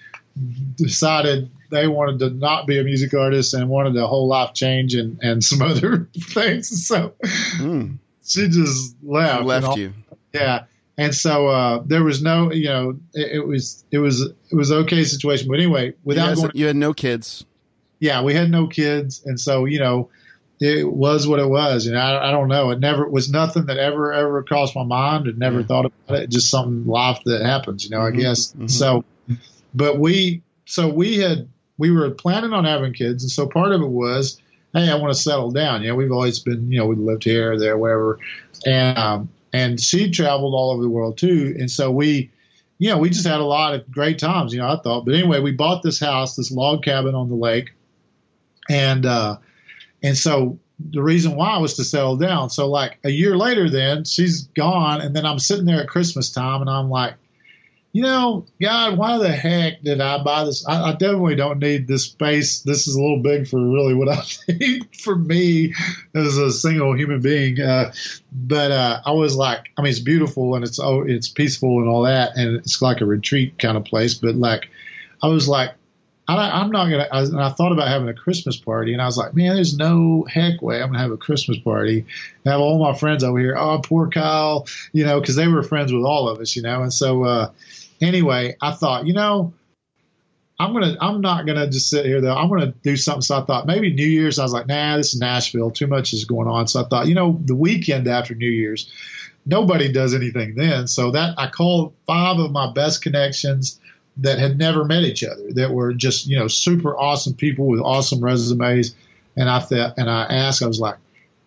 decided 0.76 1.50
they 1.70 1.86
wanted 1.88 2.18
to 2.20 2.30
not 2.30 2.66
be 2.66 2.78
a 2.78 2.84
music 2.84 3.14
artist 3.14 3.54
and 3.54 3.68
wanted 3.68 3.96
a 3.96 4.06
whole 4.06 4.26
life 4.28 4.54
change 4.54 4.94
and, 4.94 5.18
and 5.22 5.42
some 5.42 5.62
other 5.70 6.08
things. 6.18 6.86
So 6.86 7.12
Mm, 7.56 7.98
she 8.24 8.48
just 8.48 8.96
left. 9.02 9.38
and 9.38 9.46
left 9.46 9.66
all- 9.66 9.78
you. 9.78 9.92
Yeah. 10.32 10.64
And 10.96 11.12
so 11.14 11.48
uh, 11.48 11.82
there 11.84 12.04
was 12.04 12.22
no, 12.22 12.52
you 12.52 12.68
know, 12.68 12.96
it, 13.14 13.32
it 13.38 13.46
was 13.46 13.84
it 13.90 13.98
was 13.98 14.20
it 14.22 14.54
was 14.54 14.70
okay 14.70 15.02
situation. 15.04 15.48
But 15.48 15.58
anyway, 15.58 15.86
You, 15.88 15.94
without 16.04 16.26
guys- 16.28 16.40
going 16.40 16.52
you 16.54 16.66
had 16.66 16.76
no 16.76 16.94
kids. 16.94 17.44
yeah, 17.98 18.22
we 18.22 18.32
had 18.34 18.50
no 18.50 18.66
kids, 18.68 19.22
and 19.24 19.40
so 19.40 19.64
you 19.64 19.80
know, 19.80 20.08
it 20.64 20.90
was 20.90 21.28
what 21.28 21.40
it 21.40 21.48
was. 21.48 21.86
And 21.86 21.98
I, 21.98 22.28
I 22.28 22.30
don't 22.30 22.48
know. 22.48 22.70
It 22.70 22.80
never 22.80 23.06
was 23.06 23.30
nothing 23.30 23.66
that 23.66 23.76
ever, 23.76 24.14
ever 24.14 24.42
crossed 24.42 24.74
my 24.74 24.82
mind 24.82 25.26
and 25.26 25.38
never 25.38 25.60
yeah. 25.60 25.66
thought 25.66 25.84
about 25.84 26.18
it. 26.18 26.30
Just 26.30 26.48
some 26.48 26.86
life 26.86 27.20
that 27.26 27.44
happens, 27.44 27.84
you 27.84 27.90
know, 27.90 27.98
mm-hmm. 27.98 28.18
I 28.18 28.22
guess. 28.22 28.52
Mm-hmm. 28.52 28.68
So, 28.68 29.04
but 29.74 29.98
we, 29.98 30.42
so 30.64 30.88
we 30.88 31.18
had, 31.18 31.48
we 31.76 31.90
were 31.90 32.10
planning 32.12 32.54
on 32.54 32.64
having 32.64 32.94
kids. 32.94 33.24
And 33.24 33.30
so 33.30 33.46
part 33.46 33.72
of 33.72 33.82
it 33.82 33.88
was, 33.88 34.40
Hey, 34.72 34.90
I 34.90 34.94
want 34.94 35.12
to 35.12 35.20
settle 35.20 35.50
down. 35.50 35.82
You 35.82 35.88
know, 35.88 35.96
we've 35.96 36.10
always 36.10 36.38
been, 36.38 36.72
you 36.72 36.78
know, 36.78 36.86
we 36.86 36.96
lived 36.96 37.24
here, 37.24 37.58
there, 37.58 37.76
wherever. 37.76 38.18
And, 38.64 38.98
um, 38.98 39.28
and 39.52 39.78
she 39.78 40.10
traveled 40.10 40.54
all 40.54 40.72
over 40.72 40.82
the 40.82 40.88
world 40.88 41.18
too. 41.18 41.54
And 41.58 41.70
so 41.70 41.90
we, 41.90 42.30
you 42.78 42.88
know, 42.88 42.98
we 42.98 43.10
just 43.10 43.26
had 43.26 43.40
a 43.40 43.44
lot 43.44 43.74
of 43.74 43.88
great 43.90 44.18
times, 44.18 44.54
you 44.54 44.60
know, 44.60 44.68
I 44.68 44.80
thought. 44.82 45.04
But 45.04 45.14
anyway, 45.14 45.40
we 45.40 45.52
bought 45.52 45.82
this 45.82 46.00
house, 46.00 46.36
this 46.36 46.50
log 46.50 46.82
cabin 46.82 47.14
on 47.14 47.28
the 47.28 47.36
lake. 47.36 47.72
And, 48.70 49.04
uh, 49.04 49.36
and 50.04 50.16
so 50.16 50.60
the 50.78 51.02
reason 51.02 51.34
why 51.34 51.56
was 51.58 51.74
to 51.74 51.84
settle 51.84 52.16
down. 52.16 52.50
So 52.50 52.68
like 52.68 52.98
a 53.04 53.10
year 53.10 53.36
later, 53.36 53.70
then 53.70 54.04
she's 54.04 54.42
gone, 54.48 55.00
and 55.00 55.16
then 55.16 55.24
I'm 55.24 55.38
sitting 55.38 55.64
there 55.64 55.80
at 55.80 55.88
Christmas 55.88 56.30
time, 56.30 56.60
and 56.60 56.68
I'm 56.68 56.90
like, 56.90 57.14
you 57.92 58.02
know, 58.02 58.44
God, 58.60 58.98
why 58.98 59.18
the 59.18 59.30
heck 59.30 59.80
did 59.82 60.00
I 60.00 60.22
buy 60.22 60.44
this? 60.44 60.66
I, 60.66 60.90
I 60.90 60.92
definitely 60.92 61.36
don't 61.36 61.60
need 61.60 61.86
this 61.86 62.04
space. 62.04 62.60
This 62.60 62.88
is 62.88 62.96
a 62.96 63.00
little 63.00 63.22
big 63.22 63.46
for 63.46 63.58
really 63.58 63.94
what 63.94 64.08
I 64.08 64.20
need 64.52 64.94
for 64.96 65.16
me 65.16 65.72
as 66.14 66.36
a 66.36 66.50
single 66.50 66.94
human 66.94 67.20
being. 67.20 67.60
Uh, 67.60 67.92
but 68.32 68.72
uh, 68.72 69.00
I 69.06 69.12
was 69.12 69.36
like, 69.36 69.70
I 69.78 69.82
mean, 69.82 69.90
it's 69.90 70.00
beautiful 70.00 70.56
and 70.56 70.64
it's 70.64 70.80
oh, 70.80 71.02
it's 71.02 71.28
peaceful 71.28 71.78
and 71.78 71.88
all 71.88 72.02
that, 72.02 72.36
and 72.36 72.56
it's 72.56 72.82
like 72.82 73.00
a 73.00 73.06
retreat 73.06 73.58
kind 73.58 73.76
of 73.76 73.84
place. 73.84 74.14
But 74.14 74.34
like, 74.34 74.68
I 75.22 75.28
was 75.28 75.48
like, 75.48 75.70
I, 76.26 76.62
am 76.62 76.70
not 76.70 76.88
gonna. 76.88 77.06
I, 77.12 77.20
and 77.22 77.40
I 77.40 77.50
thought 77.50 77.72
about 77.72 77.88
having 77.88 78.08
a 78.08 78.14
Christmas 78.14 78.56
party, 78.56 78.94
and 78.94 79.02
I 79.02 79.06
was 79.06 79.18
like, 79.18 79.34
man, 79.34 79.54
there's 79.54 79.76
no 79.76 80.24
heck 80.28 80.62
way 80.62 80.80
I'm 80.80 80.88
gonna 80.88 81.00
have 81.00 81.10
a 81.10 81.18
Christmas 81.18 81.58
party. 81.58 82.06
have 82.46 82.60
all 82.60 82.78
my 82.78 82.96
friends 82.96 83.22
over 83.22 83.38
here. 83.38 83.56
Oh, 83.58 83.80
poor 83.82 84.08
Kyle, 84.08 84.66
you 84.92 85.04
know, 85.04 85.20
because 85.20 85.36
they 85.36 85.48
were 85.48 85.62
friends 85.62 85.92
with 85.92 86.04
all 86.04 86.28
of 86.28 86.40
us, 86.40 86.56
you 86.56 86.62
know. 86.62 86.82
And 86.82 86.92
so, 86.92 87.24
uh, 87.24 87.50
anyway, 88.00 88.56
I 88.62 88.72
thought, 88.72 89.06
you 89.06 89.12
know, 89.12 89.52
I'm 90.58 90.72
gonna. 90.72 90.96
I'm 90.98 91.20
not 91.20 91.46
gonna 91.46 91.68
just 91.68 91.90
sit 91.90 92.06
here 92.06 92.22
though. 92.22 92.34
I'm 92.34 92.48
gonna 92.48 92.74
do 92.82 92.96
something. 92.96 93.22
So 93.22 93.38
I 93.38 93.44
thought 93.44 93.66
maybe 93.66 93.92
New 93.92 94.06
Year's. 94.06 94.38
I 94.38 94.44
was 94.44 94.52
like, 94.52 94.66
nah, 94.66 94.96
this 94.96 95.12
is 95.12 95.20
Nashville. 95.20 95.72
Too 95.72 95.88
much 95.88 96.14
is 96.14 96.24
going 96.24 96.48
on. 96.48 96.68
So 96.68 96.82
I 96.82 96.88
thought, 96.88 97.06
you 97.06 97.14
know, 97.14 97.38
the 97.44 97.56
weekend 97.56 98.08
after 98.08 98.34
New 98.34 98.50
Year's, 98.50 98.90
nobody 99.44 99.92
does 99.92 100.14
anything 100.14 100.54
then. 100.54 100.86
So 100.86 101.10
that 101.10 101.34
I 101.38 101.48
called 101.48 101.92
five 102.06 102.38
of 102.38 102.50
my 102.50 102.72
best 102.72 103.02
connections 103.02 103.78
that 104.18 104.38
had 104.38 104.58
never 104.58 104.84
met 104.84 105.02
each 105.02 105.24
other, 105.24 105.52
that 105.54 105.70
were 105.70 105.92
just 105.92 106.26
you 106.26 106.38
know 106.38 106.48
super 106.48 106.96
awesome 106.96 107.34
people 107.34 107.66
with 107.66 107.80
awesome 107.80 108.22
resumes. 108.22 108.94
And 109.36 109.50
I 109.50 109.58
thought, 109.58 109.94
and 109.96 110.08
I 110.08 110.24
asked, 110.24 110.62
I 110.62 110.66
was 110.66 110.80
like, 110.80 110.96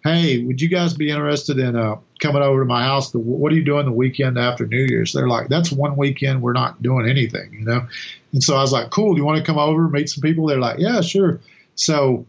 "Hey, 0.03 0.43
would 0.43 0.61
you 0.61 0.67
guys 0.67 0.93
be 0.93 1.09
interested 1.09 1.57
in 1.57 1.75
uh, 1.75 1.95
coming 2.19 2.41
over 2.41 2.59
to 2.59 2.65
my 2.65 2.83
house? 2.83 3.13
What 3.13 3.51
are 3.51 3.55
you 3.55 3.63
doing 3.63 3.85
the 3.85 3.91
weekend 3.91 4.37
after 4.37 4.65
New 4.65 4.85
Year's?" 4.89 5.13
They're 5.13 5.29
like, 5.29 5.47
"That's 5.47 5.71
one 5.71 5.95
weekend 5.95 6.41
we're 6.41 6.53
not 6.53 6.81
doing 6.81 7.09
anything," 7.09 7.53
you 7.53 7.65
know. 7.65 7.87
And 8.33 8.43
so 8.43 8.55
I 8.55 8.61
was 8.61 8.73
like, 8.73 8.89
"Cool, 8.89 9.13
do 9.13 9.19
you 9.19 9.25
want 9.25 9.37
to 9.37 9.45
come 9.45 9.57
over 9.57 9.87
meet 9.87 10.09
some 10.09 10.21
people?" 10.21 10.47
They're 10.47 10.59
like, 10.59 10.79
"Yeah, 10.79 11.01
sure." 11.01 11.39
So 11.75 12.25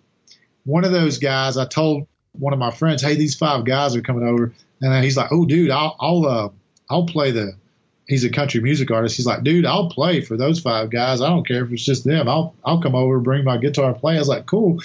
one 0.64 0.84
of 0.84 0.92
those 0.92 1.18
guys, 1.18 1.56
I 1.56 1.66
told 1.66 2.06
one 2.32 2.52
of 2.52 2.58
my 2.60 2.70
friends, 2.70 3.02
"Hey, 3.02 3.16
these 3.16 3.34
five 3.34 3.64
guys 3.64 3.96
are 3.96 4.02
coming 4.02 4.26
over," 4.26 4.52
and 4.80 5.04
he's 5.04 5.16
like, 5.16 5.32
"Oh, 5.32 5.44
dude, 5.44 5.70
I'll 5.70 5.96
I'll 5.98 6.26
uh, 6.26 6.48
I'll 6.88 7.06
play 7.06 7.32
the 7.32 7.54
he's 8.08 8.24
a 8.24 8.30
country 8.30 8.60
music 8.60 8.90
artist. 8.90 9.16
He's 9.16 9.26
like, 9.26 9.44
dude, 9.44 9.66
I'll 9.66 9.90
play 9.90 10.20
for 10.20 10.36
those 10.36 10.58
five 10.58 10.90
guys. 10.90 11.20
I 11.20 11.28
don't 11.28 11.46
care 11.46 11.64
if 11.64 11.70
it's 11.70 11.84
just 11.84 12.04
them. 12.04 12.28
I'll 12.28 12.54
I'll 12.64 12.82
come 12.82 12.94
over, 12.94 13.20
bring 13.20 13.44
my 13.44 13.58
guitar, 13.58 13.94
play. 13.94 14.16
I 14.16 14.18
was 14.18 14.28
like, 14.28 14.46
cool. 14.46 14.82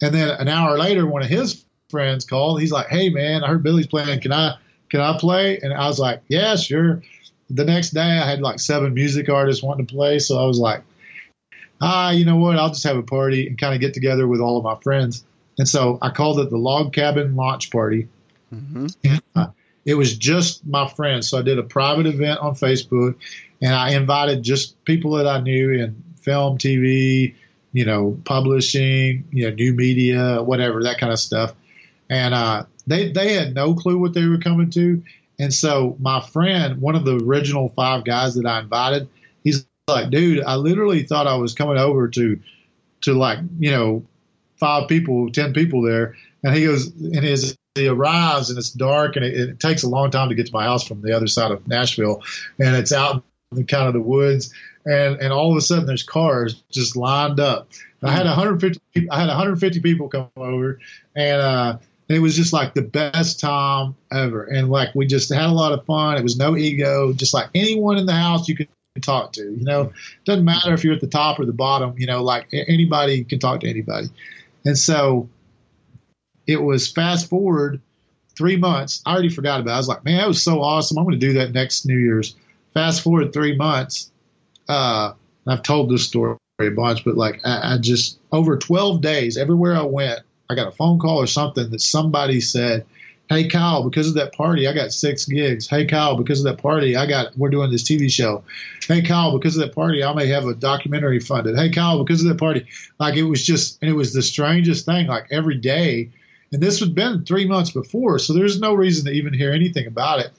And 0.00 0.14
then 0.14 0.28
an 0.28 0.46
hour 0.46 0.78
later, 0.78 1.06
one 1.06 1.22
of 1.22 1.28
his 1.28 1.64
friends 1.90 2.24
called. 2.24 2.60
He's 2.60 2.70
like, 2.70 2.88
hey 2.88 3.08
man, 3.08 3.42
I 3.42 3.48
heard 3.48 3.62
Billy's 3.62 3.88
playing. 3.88 4.20
Can 4.20 4.32
I 4.32 4.56
can 4.90 5.00
I 5.00 5.18
play? 5.18 5.58
And 5.58 5.72
I 5.72 5.86
was 5.86 5.98
like, 5.98 6.22
yeah, 6.28 6.54
sure. 6.56 7.02
The 7.50 7.64
next 7.64 7.90
day, 7.90 8.00
I 8.00 8.28
had 8.28 8.42
like 8.42 8.60
seven 8.60 8.92
music 8.92 9.28
artists 9.30 9.62
wanting 9.62 9.86
to 9.86 9.94
play, 9.94 10.18
so 10.18 10.38
I 10.38 10.46
was 10.46 10.58
like, 10.58 10.82
ah, 11.80 12.10
you 12.10 12.24
know 12.24 12.36
what? 12.36 12.58
I'll 12.58 12.68
just 12.68 12.84
have 12.84 12.96
a 12.96 13.02
party 13.02 13.46
and 13.46 13.58
kind 13.58 13.74
of 13.74 13.80
get 13.80 13.94
together 13.94 14.26
with 14.26 14.40
all 14.40 14.58
of 14.58 14.64
my 14.64 14.76
friends. 14.82 15.24
And 15.56 15.68
so 15.68 15.98
I 16.02 16.10
called 16.10 16.38
it 16.40 16.50
the 16.50 16.58
Log 16.58 16.92
Cabin 16.92 17.34
Launch 17.36 17.70
Party. 17.70 18.08
Mm-hmm. 18.54 18.86
And, 19.04 19.22
uh, 19.34 19.46
it 19.88 19.94
was 19.94 20.18
just 20.18 20.66
my 20.66 20.86
friends. 20.86 21.30
So 21.30 21.38
I 21.38 21.42
did 21.42 21.58
a 21.58 21.62
private 21.62 22.04
event 22.04 22.40
on 22.40 22.54
Facebook 22.54 23.14
and 23.62 23.74
I 23.74 23.94
invited 23.94 24.42
just 24.42 24.84
people 24.84 25.12
that 25.12 25.26
I 25.26 25.40
knew 25.40 25.72
in 25.72 26.04
film, 26.20 26.58
TV, 26.58 27.34
you 27.72 27.86
know, 27.86 28.20
publishing, 28.22 29.24
you 29.32 29.48
know, 29.48 29.54
new 29.54 29.72
media, 29.72 30.42
whatever, 30.42 30.82
that 30.82 30.98
kind 30.98 31.10
of 31.10 31.18
stuff. 31.18 31.54
And 32.10 32.34
uh, 32.34 32.64
they, 32.86 33.12
they 33.12 33.32
had 33.32 33.54
no 33.54 33.72
clue 33.72 33.96
what 33.96 34.12
they 34.12 34.26
were 34.26 34.36
coming 34.36 34.68
to. 34.72 35.02
And 35.38 35.54
so 35.54 35.96
my 35.98 36.20
friend, 36.20 36.82
one 36.82 36.94
of 36.94 37.06
the 37.06 37.16
original 37.24 37.70
five 37.70 38.04
guys 38.04 38.34
that 38.34 38.44
I 38.44 38.60
invited, 38.60 39.08
he's 39.42 39.66
like, 39.88 40.10
dude, 40.10 40.44
I 40.44 40.56
literally 40.56 41.04
thought 41.04 41.26
I 41.26 41.36
was 41.36 41.54
coming 41.54 41.78
over 41.78 42.08
to, 42.08 42.38
to 43.04 43.14
like, 43.14 43.38
you 43.58 43.70
know, 43.70 44.04
five 44.60 44.86
people, 44.86 45.32
10 45.32 45.54
people 45.54 45.80
there. 45.80 46.14
And 46.44 46.54
he 46.54 46.66
goes, 46.66 46.88
and 46.88 47.24
his 47.24 47.56
he 47.78 47.88
arrives 47.88 48.50
and 48.50 48.58
it's 48.58 48.70
dark 48.70 49.16
and 49.16 49.24
it, 49.24 49.34
it, 49.34 49.60
takes 49.60 49.82
a 49.82 49.88
long 49.88 50.10
time 50.10 50.28
to 50.28 50.34
get 50.34 50.46
to 50.46 50.52
my 50.52 50.64
house 50.64 50.86
from 50.86 51.02
the 51.02 51.16
other 51.16 51.26
side 51.26 51.50
of 51.50 51.66
Nashville, 51.66 52.22
and 52.58 52.76
it's 52.76 52.92
out 52.92 53.22
in 53.52 53.58
the 53.58 53.64
kind 53.64 53.86
of 53.86 53.94
the 53.94 54.00
woods, 54.00 54.52
and 54.84 55.16
and 55.16 55.32
all 55.32 55.50
of 55.50 55.56
a 55.56 55.60
sudden 55.60 55.86
there's 55.86 56.02
cars 56.02 56.62
just 56.70 56.96
lined 56.96 57.40
up. 57.40 57.68
I 58.02 58.12
had 58.12 58.26
150 58.26 59.10
I 59.10 59.20
had 59.20 59.28
150 59.28 59.80
people 59.80 60.08
come 60.08 60.30
over, 60.36 60.78
and 61.16 61.40
uh, 61.40 61.78
it 62.08 62.20
was 62.20 62.36
just 62.36 62.52
like 62.52 62.74
the 62.74 62.82
best 62.82 63.40
time 63.40 63.96
ever, 64.12 64.44
and 64.44 64.70
like 64.70 64.94
we 64.94 65.06
just 65.06 65.32
had 65.32 65.46
a 65.46 65.52
lot 65.52 65.72
of 65.72 65.84
fun. 65.84 66.16
It 66.16 66.22
was 66.22 66.38
no 66.38 66.56
ego, 66.56 67.12
just 67.12 67.34
like 67.34 67.48
anyone 67.54 67.98
in 67.98 68.06
the 68.06 68.14
house 68.14 68.48
you 68.48 68.56
could 68.56 68.68
talk 69.02 69.32
to. 69.34 69.42
You 69.42 69.64
know, 69.64 69.92
doesn't 70.24 70.44
matter 70.44 70.72
if 70.72 70.84
you're 70.84 70.94
at 70.94 71.00
the 71.00 71.06
top 71.06 71.38
or 71.38 71.44
the 71.44 71.52
bottom. 71.52 71.94
You 71.98 72.06
know, 72.06 72.22
like 72.22 72.48
anybody 72.52 73.24
can 73.24 73.38
talk 73.38 73.60
to 73.60 73.68
anybody, 73.68 74.08
and 74.64 74.78
so 74.78 75.28
it 76.48 76.60
was 76.60 76.90
fast 76.90 77.28
forward 77.28 77.80
three 78.36 78.56
months. 78.56 79.02
I 79.04 79.12
already 79.12 79.28
forgot 79.28 79.60
about 79.60 79.72
it. 79.72 79.74
I 79.74 79.78
was 79.78 79.88
like, 79.88 80.04
man, 80.04 80.16
that 80.18 80.26
was 80.26 80.42
so 80.42 80.62
awesome. 80.62 80.98
I'm 80.98 81.04
going 81.04 81.20
to 81.20 81.26
do 81.26 81.34
that 81.34 81.52
next 81.52 81.86
New 81.86 81.98
Year's. 81.98 82.34
Fast 82.72 83.02
forward 83.02 83.32
three 83.32 83.54
months. 83.54 84.10
Uh, 84.66 85.12
I've 85.46 85.62
told 85.62 85.90
this 85.90 86.06
story 86.06 86.38
a 86.58 86.70
bunch, 86.70 87.04
but 87.04 87.16
like 87.16 87.40
I, 87.44 87.74
I 87.74 87.78
just 87.78 88.18
over 88.32 88.56
12 88.56 89.00
days, 89.02 89.36
everywhere 89.36 89.76
I 89.76 89.82
went, 89.82 90.20
I 90.48 90.54
got 90.54 90.68
a 90.68 90.72
phone 90.72 90.98
call 90.98 91.18
or 91.18 91.26
something 91.26 91.70
that 91.70 91.80
somebody 91.80 92.40
said, 92.40 92.86
Hey 93.28 93.46
Kyle, 93.48 93.84
because 93.84 94.08
of 94.08 94.14
that 94.14 94.32
party, 94.32 94.66
I 94.66 94.72
got 94.72 94.90
six 94.90 95.26
gigs. 95.26 95.68
Hey 95.68 95.84
Kyle, 95.84 96.16
because 96.16 96.40
of 96.40 96.44
that 96.44 96.62
party, 96.62 96.96
I 96.96 97.06
got 97.06 97.36
we're 97.36 97.50
doing 97.50 97.70
this 97.70 97.82
TV 97.82 98.10
show. 98.10 98.44
Hey 98.86 99.02
Kyle, 99.02 99.36
because 99.38 99.54
of 99.56 99.66
that 99.66 99.74
party, 99.74 100.02
I 100.02 100.14
may 100.14 100.28
have 100.28 100.46
a 100.46 100.54
documentary 100.54 101.20
funded. 101.20 101.56
Hey 101.56 101.68
Kyle, 101.68 102.02
because 102.02 102.22
of 102.22 102.28
that 102.28 102.38
party, 102.38 102.66
like 102.98 103.16
it 103.16 103.24
was 103.24 103.44
just 103.44 103.78
and 103.82 103.90
it 103.90 103.94
was 103.94 104.14
the 104.14 104.22
strangest 104.22 104.86
thing. 104.86 105.08
Like 105.08 105.26
every 105.30 105.56
day 105.56 106.10
and 106.52 106.62
this 106.62 106.80
had 106.80 106.94
been 106.94 107.24
three 107.24 107.46
months 107.46 107.70
before, 107.70 108.18
so 108.18 108.32
there's 108.32 108.60
no 108.60 108.74
reason 108.74 109.06
to 109.06 109.12
even 109.12 109.34
hear 109.34 109.52
anything 109.52 109.86
about 109.86 110.20
it. 110.20 110.30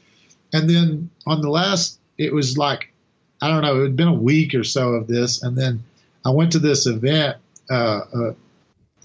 And 0.54 0.70
then 0.70 1.10
on 1.28 1.42
the 1.42 1.50
last, 1.50 2.00
it 2.18 2.34
was 2.34 2.58
like, 2.58 2.92
I 3.42 3.48
don't 3.48 3.62
know, 3.62 3.80
it 3.80 3.84
had 3.84 3.96
been 3.96 4.08
a 4.08 4.14
week 4.14 4.56
or 4.56 4.64
so 4.64 4.90
of 4.90 5.08
this. 5.08 5.44
And 5.44 5.58
then 5.58 5.84
I 6.26 6.32
went 6.32 6.52
to 6.54 6.60
this 6.60 6.88
event. 6.88 7.38
Uh, 7.70 8.02
a 8.14 8.36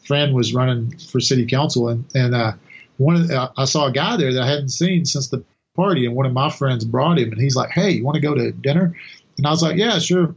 friend 0.06 0.34
was 0.34 0.54
running 0.54 0.96
for 0.98 1.20
city 1.20 1.46
council, 1.46 1.88
and, 1.88 2.04
and 2.14 2.34
uh, 2.34 2.52
one 2.96 3.26
the, 3.26 3.52
I 3.56 3.64
saw 3.64 3.86
a 3.86 3.92
guy 3.92 4.16
there 4.16 4.32
that 4.32 4.42
I 4.42 4.48
hadn't 4.48 4.70
seen 4.70 5.04
since 5.04 5.28
the 5.28 5.44
party, 5.76 6.06
and 6.06 6.14
one 6.14 6.26
of 6.26 6.32
my 6.32 6.50
friends 6.50 6.84
brought 6.84 7.18
him, 7.18 7.32
and 7.32 7.40
he's 7.40 7.56
like, 7.56 7.70
"Hey, 7.70 7.90
you 7.90 8.04
want 8.04 8.16
to 8.16 8.20
go 8.20 8.34
to 8.34 8.52
dinner?" 8.52 8.94
And 9.36 9.46
I 9.46 9.50
was 9.50 9.62
like, 9.62 9.76
"Yeah, 9.76 9.98
sure." 9.98 10.34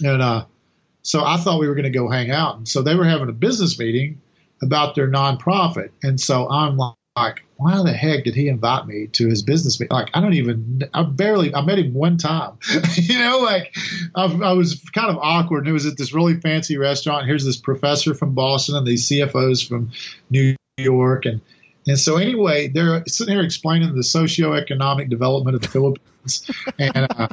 And 0.00 0.22
uh, 0.22 0.44
so 1.02 1.24
I 1.24 1.36
thought 1.36 1.60
we 1.60 1.68
were 1.68 1.74
going 1.74 1.84
to 1.84 1.90
go 1.90 2.08
hang 2.08 2.30
out, 2.30 2.56
and 2.56 2.68
so 2.68 2.82
they 2.82 2.94
were 2.94 3.04
having 3.04 3.28
a 3.28 3.32
business 3.32 3.78
meeting, 3.78 4.20
about 4.62 4.94
their 4.94 5.08
nonprofit. 5.08 5.90
And 6.02 6.20
so 6.20 6.48
I'm 6.48 6.76
like, 7.16 7.42
why 7.56 7.82
the 7.82 7.92
heck 7.92 8.24
did 8.24 8.34
he 8.34 8.48
invite 8.48 8.86
me 8.86 9.06
to 9.08 9.28
his 9.28 9.42
business 9.42 9.80
meeting? 9.80 9.94
Like, 9.94 10.10
I 10.12 10.20
don't 10.20 10.34
even, 10.34 10.82
I 10.92 11.02
barely, 11.02 11.54
I 11.54 11.62
met 11.62 11.78
him 11.78 11.94
one 11.94 12.18
time, 12.18 12.58
you 12.94 13.18
know, 13.18 13.38
like 13.38 13.74
I, 14.14 14.24
I, 14.24 14.52
was 14.52 14.82
kind 14.94 15.08
of 15.08 15.16
awkward. 15.18 15.60
And 15.60 15.68
it 15.68 15.72
was 15.72 15.86
at 15.86 15.96
this 15.96 16.12
really 16.12 16.38
fancy 16.40 16.76
restaurant. 16.76 17.26
Here's 17.26 17.44
this 17.44 17.56
professor 17.56 18.14
from 18.14 18.34
Boston 18.34 18.76
and 18.76 18.86
these 18.86 19.08
CFOs 19.08 19.66
from 19.66 19.90
New 20.30 20.54
York. 20.76 21.24
And, 21.24 21.40
and 21.86 21.98
so 21.98 22.16
anyway, 22.16 22.68
they're 22.68 23.02
sitting 23.06 23.34
here 23.34 23.44
explaining 23.44 23.94
the 23.94 24.02
socioeconomic 24.02 25.08
development 25.08 25.56
of 25.56 25.62
the 25.62 25.68
Philippines. 25.68 26.50
and, 26.78 27.06
uh, 27.10 27.28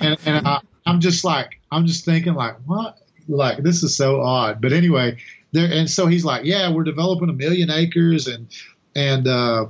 and, 0.00 0.18
and 0.26 0.48
I, 0.48 0.60
I'm 0.84 1.00
just 1.00 1.24
like, 1.24 1.60
I'm 1.70 1.86
just 1.86 2.04
thinking 2.04 2.34
like, 2.34 2.56
what? 2.66 2.98
Like, 3.28 3.62
this 3.62 3.84
is 3.84 3.96
so 3.96 4.20
odd. 4.20 4.60
But 4.60 4.72
anyway, 4.72 5.18
there, 5.52 5.70
and 5.70 5.88
so 5.88 6.06
he's 6.06 6.24
like, 6.24 6.44
yeah, 6.44 6.70
we're 6.70 6.84
developing 6.84 7.28
a 7.28 7.34
million 7.34 7.70
acres, 7.70 8.26
and 8.26 8.48
and 8.94 9.26
uh, 9.28 9.66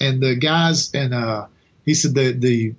and 0.00 0.22
the 0.22 0.36
guys, 0.36 0.94
and 0.94 1.12
uh, 1.12 1.46
he 1.84 1.94
said 1.94 2.14
the 2.14 2.32
the 2.32 2.74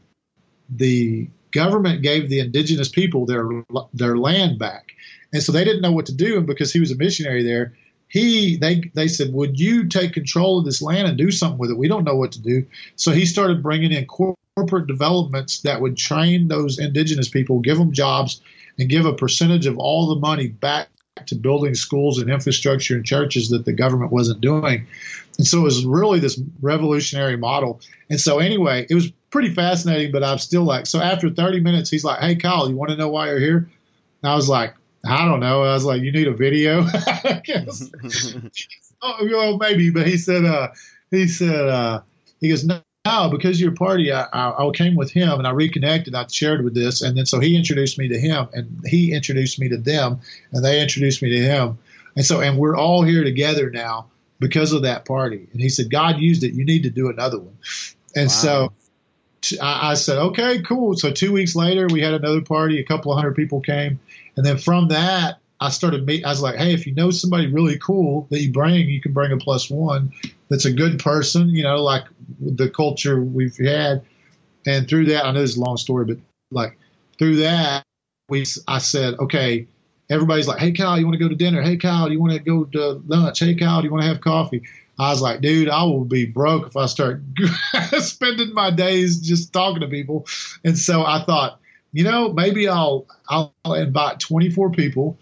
the 0.69 1.29
government 1.51 2.01
gave 2.01 2.29
the 2.29 2.39
indigenous 2.39 2.89
people 2.89 3.25
their 3.25 3.49
their 3.93 4.17
land 4.17 4.57
back, 4.57 4.91
and 5.33 5.43
so 5.43 5.51
they 5.51 5.63
didn't 5.63 5.81
know 5.81 5.91
what 5.91 6.07
to 6.07 6.15
do, 6.15 6.37
and 6.37 6.47
because 6.47 6.71
he 6.71 6.79
was 6.79 6.91
a 6.91 6.95
missionary 6.95 7.43
there, 7.43 7.73
he 8.07 8.55
they 8.57 8.81
they 8.93 9.07
said, 9.07 9.33
"Would 9.33 9.59
you 9.59 9.87
take 9.87 10.13
control 10.13 10.59
of 10.59 10.65
this 10.65 10.81
land 10.81 11.07
and 11.07 11.17
do 11.17 11.31
something 11.31 11.59
with 11.59 11.71
it? 11.71 11.77
We 11.77 11.89
don't 11.89 12.05
know 12.05 12.15
what 12.15 12.33
to 12.33 12.41
do." 12.41 12.65
So 12.95 13.11
he 13.11 13.25
started 13.25 13.63
bringing 13.63 13.91
in 13.91 14.05
corporate 14.05 14.87
developments 14.87 15.61
that 15.61 15.81
would 15.81 15.97
train 15.97 16.47
those 16.47 16.79
indigenous 16.79 17.27
people, 17.27 17.59
give 17.59 17.77
them 17.77 17.91
jobs, 17.91 18.41
and 18.79 18.89
give 18.89 19.05
a 19.05 19.13
percentage 19.13 19.65
of 19.65 19.77
all 19.77 20.07
the 20.07 20.21
money 20.21 20.47
back 20.47 20.87
to 21.25 21.35
building 21.35 21.75
schools 21.75 22.19
and 22.19 22.29
infrastructure 22.29 22.95
and 22.95 23.05
churches 23.05 23.49
that 23.49 23.65
the 23.65 23.73
government 23.73 24.11
wasn't 24.11 24.41
doing. 24.41 24.87
And 25.37 25.47
so 25.47 25.59
it 25.59 25.63
was 25.63 25.85
really 25.85 26.19
this 26.19 26.39
revolutionary 26.61 27.37
model. 27.37 27.79
And 28.09 28.19
so 28.19 28.39
anyway, 28.39 28.85
it 28.89 28.95
was 28.95 29.11
pretty 29.29 29.53
fascinating, 29.53 30.11
but 30.11 30.23
I'm 30.23 30.37
still 30.37 30.63
like, 30.63 30.87
so 30.87 30.99
after 30.99 31.29
30 31.29 31.61
minutes, 31.61 31.89
he's 31.89 32.03
like, 32.03 32.19
Hey, 32.19 32.35
Kyle, 32.35 32.69
you 32.69 32.75
want 32.75 32.91
to 32.91 32.97
know 32.97 33.09
why 33.09 33.29
you're 33.29 33.39
here? 33.39 33.69
And 34.21 34.31
I 34.31 34.35
was 34.35 34.49
like, 34.49 34.75
I 35.05 35.25
don't 35.25 35.39
know. 35.39 35.63
I 35.63 35.73
was 35.73 35.85
like, 35.85 36.01
you 36.01 36.11
need 36.11 36.27
a 36.27 36.33
video? 36.33 36.81
oh, 39.01 39.17
well, 39.21 39.57
maybe. 39.57 39.91
But 39.91 40.07
he 40.07 40.17
said, 40.17 40.45
uh, 40.45 40.69
he 41.11 41.27
said, 41.27 41.67
uh, 41.67 42.01
he 42.41 42.49
goes, 42.49 42.65
no, 42.65 42.81
no, 43.05 43.29
because 43.29 43.61
your 43.61 43.71
party, 43.71 44.11
I, 44.11 44.23
I, 44.33 44.67
I, 44.67 44.71
came 44.71 44.95
with 44.95 45.11
him 45.11 45.37
and 45.37 45.47
I 45.47 45.51
reconnected. 45.51 46.15
I 46.15 46.25
shared 46.27 46.63
with 46.63 46.73
this, 46.73 47.01
and 47.01 47.15
then 47.15 47.25
so 47.25 47.39
he 47.39 47.55
introduced 47.55 47.97
me 47.99 48.07
to 48.07 48.19
him, 48.19 48.47
and 48.53 48.81
he 48.85 49.13
introduced 49.13 49.59
me 49.59 49.69
to 49.69 49.77
them, 49.77 50.19
and 50.51 50.65
they 50.65 50.81
introduced 50.81 51.21
me 51.21 51.29
to 51.29 51.41
him, 51.41 51.77
and 52.15 52.25
so 52.25 52.41
and 52.41 52.57
we're 52.57 52.75
all 52.75 53.03
here 53.03 53.23
together 53.23 53.69
now 53.69 54.07
because 54.39 54.73
of 54.73 54.81
that 54.83 55.05
party. 55.05 55.47
And 55.51 55.61
he 55.61 55.69
said, 55.69 55.89
God 55.89 56.19
used 56.19 56.43
it. 56.43 56.53
You 56.53 56.65
need 56.65 56.83
to 56.83 56.89
do 56.89 57.09
another 57.09 57.39
one. 57.39 57.57
And 58.15 58.27
wow. 58.27 58.27
so 58.27 58.73
I, 59.61 59.91
I 59.91 59.93
said, 59.93 60.17
okay, 60.17 60.61
cool. 60.63 60.95
So 60.95 61.11
two 61.11 61.31
weeks 61.31 61.55
later, 61.55 61.87
we 61.87 62.01
had 62.01 62.13
another 62.13 62.41
party. 62.41 62.79
A 62.79 62.83
couple 62.83 63.11
of 63.11 63.17
hundred 63.17 63.35
people 63.35 63.61
came, 63.61 63.99
and 64.35 64.45
then 64.45 64.57
from 64.57 64.89
that, 64.89 65.39
I 65.59 65.69
started 65.69 66.05
meet. 66.05 66.25
I 66.25 66.29
was 66.29 66.41
like, 66.41 66.55
hey, 66.55 66.73
if 66.73 66.85
you 66.85 66.93
know 66.93 67.11
somebody 67.11 67.47
really 67.47 67.77
cool 67.77 68.27
that 68.29 68.41
you 68.41 68.51
bring, 68.51 68.89
you 68.89 69.01
can 69.01 69.13
bring 69.13 69.31
a 69.31 69.37
plus 69.37 69.69
one. 69.69 70.11
That's 70.49 70.65
a 70.65 70.73
good 70.73 70.99
person, 70.99 71.49
you 71.49 71.63
know, 71.63 71.83
like 71.83 72.03
the 72.39 72.69
culture 72.69 73.21
we've 73.21 73.57
had. 73.57 74.03
And 74.65 74.87
through 74.87 75.05
that, 75.05 75.25
I 75.25 75.31
know 75.31 75.41
this 75.41 75.51
is 75.51 75.57
a 75.57 75.63
long 75.63 75.77
story, 75.77 76.05
but 76.05 76.17
like 76.51 76.77
through 77.17 77.37
that, 77.37 77.83
we 78.29 78.45
I 78.67 78.79
said, 78.79 79.15
okay, 79.19 79.67
everybody's 80.09 80.47
like, 80.47 80.59
hey, 80.59 80.71
Kyle, 80.71 80.99
you 80.99 81.05
want 81.05 81.17
to 81.17 81.23
go 81.23 81.29
to 81.29 81.35
dinner? 81.35 81.61
Hey, 81.61 81.77
Kyle, 81.77 82.11
you 82.11 82.19
want 82.19 82.33
to 82.33 82.39
go 82.39 82.65
to 82.65 83.01
lunch? 83.05 83.39
Hey, 83.39 83.55
Kyle, 83.55 83.81
do 83.81 83.87
you 83.87 83.91
want 83.91 84.03
to 84.03 84.07
have 84.07 84.21
coffee? 84.21 84.63
I 84.97 85.09
was 85.09 85.21
like, 85.21 85.41
dude, 85.41 85.69
I 85.69 85.83
will 85.83 86.05
be 86.05 86.25
broke 86.25 86.67
if 86.67 86.77
I 86.77 86.85
start 86.85 87.21
spending 87.99 88.53
my 88.53 88.71
days 88.71 89.19
just 89.19 89.51
talking 89.51 89.81
to 89.81 89.87
people. 89.87 90.25
And 90.63 90.77
so 90.77 91.03
I 91.03 91.23
thought, 91.25 91.59
you 91.91 92.03
know, 92.03 92.31
maybe 92.31 92.67
I'll 92.67 93.05
I'll 93.29 93.53
invite 93.65 94.19
24 94.19 94.71
people. 94.71 95.19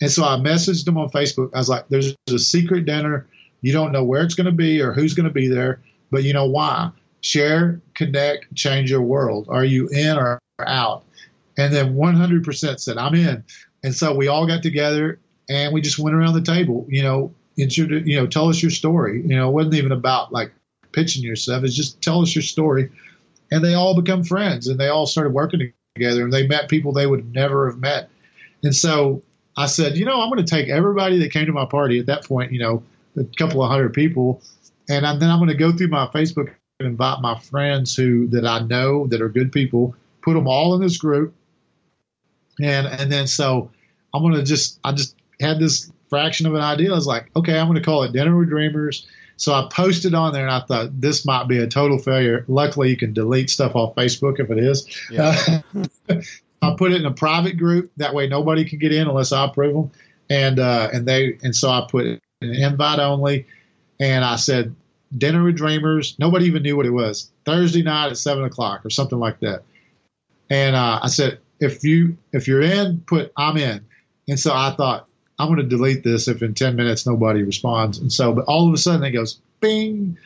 And 0.00 0.10
so 0.10 0.24
I 0.24 0.36
messaged 0.36 0.84
them 0.84 0.98
on 0.98 1.10
Facebook. 1.10 1.50
I 1.54 1.58
was 1.58 1.68
like, 1.68 1.88
there's 1.88 2.16
a 2.28 2.38
secret 2.38 2.86
dinner. 2.86 3.28
You 3.62 3.72
don't 3.72 3.92
know 3.92 4.04
where 4.04 4.22
it's 4.22 4.34
going 4.34 4.46
to 4.46 4.52
be 4.52 4.82
or 4.82 4.92
who's 4.92 5.14
going 5.14 5.28
to 5.28 5.32
be 5.32 5.48
there, 5.48 5.80
but 6.10 6.24
you 6.24 6.32
know 6.32 6.46
why? 6.46 6.90
Share, 7.22 7.80
connect, 7.94 8.54
change 8.54 8.90
your 8.90 9.02
world. 9.02 9.46
Are 9.48 9.64
you 9.64 9.88
in 9.88 10.18
or 10.18 10.40
out? 10.60 11.04
And 11.56 11.72
then 11.72 11.94
100% 11.94 12.80
said, 12.80 12.98
I'm 12.98 13.14
in. 13.14 13.44
And 13.82 13.94
so 13.94 14.14
we 14.14 14.28
all 14.28 14.46
got 14.46 14.62
together 14.62 15.18
and 15.48 15.72
we 15.72 15.80
just 15.80 15.98
went 15.98 16.16
around 16.16 16.34
the 16.34 16.42
table, 16.42 16.86
you 16.88 17.02
know, 17.02 17.34
you 17.56 18.16
know, 18.16 18.26
tell 18.26 18.48
us 18.48 18.62
your 18.62 18.70
story. 18.70 19.22
You 19.22 19.36
know, 19.36 19.48
it 19.48 19.52
wasn't 19.52 19.74
even 19.74 19.92
about 19.92 20.32
like 20.32 20.52
pitching 20.92 21.22
yourself. 21.22 21.64
It's 21.64 21.74
just 21.74 22.00
tell 22.00 22.22
us 22.22 22.34
your 22.34 22.42
story. 22.42 22.90
And 23.50 23.62
they 23.62 23.74
all 23.74 23.94
become 23.94 24.24
friends 24.24 24.68
and 24.68 24.80
they 24.80 24.88
all 24.88 25.06
started 25.06 25.34
working 25.34 25.72
together 25.94 26.24
and 26.24 26.32
they 26.32 26.46
met 26.46 26.68
people 26.68 26.92
they 26.92 27.06
would 27.06 27.32
never 27.34 27.70
have 27.70 27.78
met. 27.78 28.08
And 28.62 28.74
so 28.74 29.22
I 29.56 29.66
said, 29.66 29.96
you 29.96 30.06
know, 30.06 30.20
I'm 30.20 30.30
going 30.30 30.44
to 30.44 30.50
take 30.50 30.68
everybody 30.68 31.18
that 31.20 31.32
came 31.32 31.46
to 31.46 31.52
my 31.52 31.66
party 31.66 31.98
at 31.98 32.06
that 32.06 32.24
point, 32.24 32.52
you 32.52 32.60
know, 32.60 32.82
a 33.16 33.24
couple 33.36 33.62
of 33.62 33.70
hundred 33.70 33.92
people, 33.92 34.42
and 34.88 35.04
then 35.04 35.30
I'm 35.30 35.38
going 35.38 35.48
to 35.48 35.54
go 35.54 35.72
through 35.72 35.88
my 35.88 36.06
Facebook 36.06 36.54
and 36.80 36.88
invite 36.88 37.20
my 37.20 37.38
friends 37.38 37.94
who 37.94 38.28
that 38.28 38.46
I 38.46 38.60
know 38.60 39.06
that 39.08 39.22
are 39.22 39.28
good 39.28 39.52
people, 39.52 39.94
put 40.22 40.34
them 40.34 40.48
all 40.48 40.74
in 40.74 40.80
this 40.80 40.98
group, 40.98 41.34
and 42.60 42.86
and 42.86 43.10
then 43.10 43.26
so 43.26 43.70
I'm 44.14 44.22
gonna 44.22 44.42
just 44.42 44.78
I 44.84 44.92
just 44.92 45.16
had 45.40 45.58
this 45.58 45.90
fraction 46.08 46.46
of 46.46 46.54
an 46.54 46.60
idea. 46.60 46.90
I 46.90 46.94
was 46.94 47.06
like, 47.06 47.30
okay, 47.36 47.58
I'm 47.58 47.66
gonna 47.66 47.82
call 47.82 48.02
it 48.02 48.12
Dinner 48.12 48.36
with 48.36 48.48
Dreamers. 48.48 49.06
So 49.36 49.52
I 49.52 49.68
posted 49.72 50.14
on 50.14 50.32
there, 50.32 50.46
and 50.46 50.54
I 50.54 50.60
thought 50.60 51.00
this 51.00 51.24
might 51.24 51.48
be 51.48 51.58
a 51.58 51.66
total 51.66 51.98
failure. 51.98 52.44
Luckily, 52.48 52.90
you 52.90 52.96
can 52.96 53.12
delete 53.12 53.50
stuff 53.50 53.74
off 53.74 53.94
Facebook 53.96 54.38
if 54.38 54.50
it 54.50 54.58
is. 54.58 54.86
Yeah. 55.10 55.62
Uh, 56.08 56.20
I 56.62 56.76
put 56.76 56.92
it 56.92 57.00
in 57.00 57.06
a 57.06 57.12
private 57.12 57.58
group. 57.58 57.90
That 57.96 58.14
way, 58.14 58.28
nobody 58.28 58.64
can 58.64 58.78
get 58.78 58.92
in 58.92 59.08
unless 59.08 59.32
I 59.32 59.46
approve 59.46 59.74
them. 59.74 59.90
And 60.30 60.60
uh, 60.60 60.90
and 60.92 61.06
they 61.06 61.38
and 61.42 61.56
so 61.56 61.70
I 61.70 61.86
put 61.90 62.06
an 62.44 62.54
invite 62.54 62.98
only, 62.98 63.46
and 64.00 64.24
I 64.24 64.36
said 64.36 64.74
dinner 65.16 65.44
with 65.44 65.56
dreamers. 65.56 66.16
Nobody 66.18 66.46
even 66.46 66.62
knew 66.62 66.76
what 66.76 66.86
it 66.86 66.90
was. 66.90 67.30
Thursday 67.44 67.82
night 67.82 68.10
at 68.10 68.18
seven 68.18 68.44
o'clock 68.44 68.84
or 68.84 68.90
something 68.90 69.18
like 69.18 69.40
that. 69.40 69.62
And 70.50 70.76
uh, 70.76 71.00
I 71.02 71.08
said 71.08 71.38
if 71.60 71.84
you 71.84 72.16
if 72.32 72.48
you're 72.48 72.62
in, 72.62 73.00
put 73.06 73.32
I'm 73.36 73.56
in. 73.56 73.84
And 74.28 74.38
so 74.38 74.52
I 74.54 74.74
thought 74.76 75.08
I'm 75.38 75.48
going 75.48 75.58
to 75.58 75.66
delete 75.66 76.04
this 76.04 76.28
if 76.28 76.42
in 76.42 76.54
10 76.54 76.76
minutes 76.76 77.06
nobody 77.06 77.42
responds. 77.42 77.98
And 77.98 78.12
so, 78.12 78.32
but 78.32 78.44
all 78.44 78.68
of 78.68 78.74
a 78.74 78.78
sudden 78.78 79.02
it 79.02 79.10
goes 79.10 79.40
bing, 79.60 80.16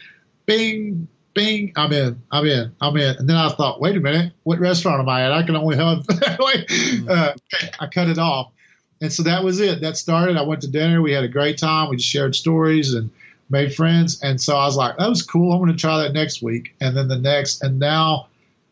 bing, 0.44 1.08
bing. 1.34 1.72
I'm 1.76 1.92
in, 1.92 2.20
I'm 2.30 2.46
in, 2.46 2.72
I'm 2.80 2.96
in. 2.96 3.16
And 3.16 3.28
then 3.28 3.36
I 3.36 3.48
thought, 3.50 3.80
wait 3.80 3.96
a 3.96 4.00
minute, 4.00 4.32
what 4.42 4.58
restaurant 4.58 5.00
am 5.00 5.08
I 5.08 5.22
at? 5.22 5.32
I 5.32 5.42
can 5.42 5.56
only 5.56 5.76
have, 5.76 6.04
uh, 7.08 7.32
I 7.80 7.86
cut 7.86 8.08
it 8.08 8.18
off. 8.18 8.52
And 9.00 9.12
so 9.12 9.24
that 9.24 9.44
was 9.44 9.60
it. 9.60 9.82
That 9.82 9.96
started. 9.96 10.36
I 10.36 10.42
went 10.42 10.62
to 10.62 10.68
dinner. 10.68 11.02
We 11.02 11.12
had 11.12 11.24
a 11.24 11.28
great 11.28 11.58
time. 11.58 11.90
We 11.90 11.96
just 11.96 12.08
shared 12.08 12.34
stories 12.34 12.94
and 12.94 13.10
made 13.50 13.74
friends. 13.74 14.22
And 14.22 14.40
so 14.40 14.56
I 14.56 14.64
was 14.64 14.76
like, 14.76 14.96
that 14.96 15.08
was 15.08 15.22
cool. 15.22 15.52
I'm 15.52 15.58
going 15.58 15.72
to 15.72 15.78
try 15.78 16.02
that 16.02 16.12
next 16.12 16.42
week. 16.42 16.74
And 16.80 16.96
then 16.96 17.08
the 17.08 17.18
next, 17.18 17.62
and 17.62 17.78
now 17.78 18.28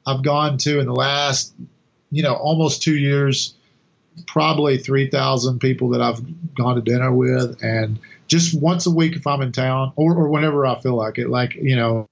I've 0.07 0.22
gone 0.22 0.59
to 0.59 0.81
in 0.81 0.87
the 0.87 0.95
last 0.95 1.53
you 2.14 2.22
know, 2.22 2.35
almost 2.35 2.83
two 2.83 2.97
years, 2.97 3.55
probably 4.27 4.79
3,000 4.79 5.59
people 5.59 5.91
that 5.91 6.01
I've 6.01 6.20
gone 6.55 6.77
to 6.77 6.81
dinner 6.81 7.12
with. 7.12 7.61
And 7.61 7.99
just 8.29 8.59
once 8.59 8.87
a 8.87 8.91
week 8.91 9.16
if 9.16 9.27
I'm 9.27 9.43
in 9.43 9.51
town 9.51 9.93
or, 9.97 10.14
or 10.14 10.29
whenever 10.29 10.64
I 10.64 10.79
feel 10.81 10.95
like 10.95 11.18
it, 11.18 11.29
like, 11.29 11.57
you 11.57 11.75
know, 11.75 12.09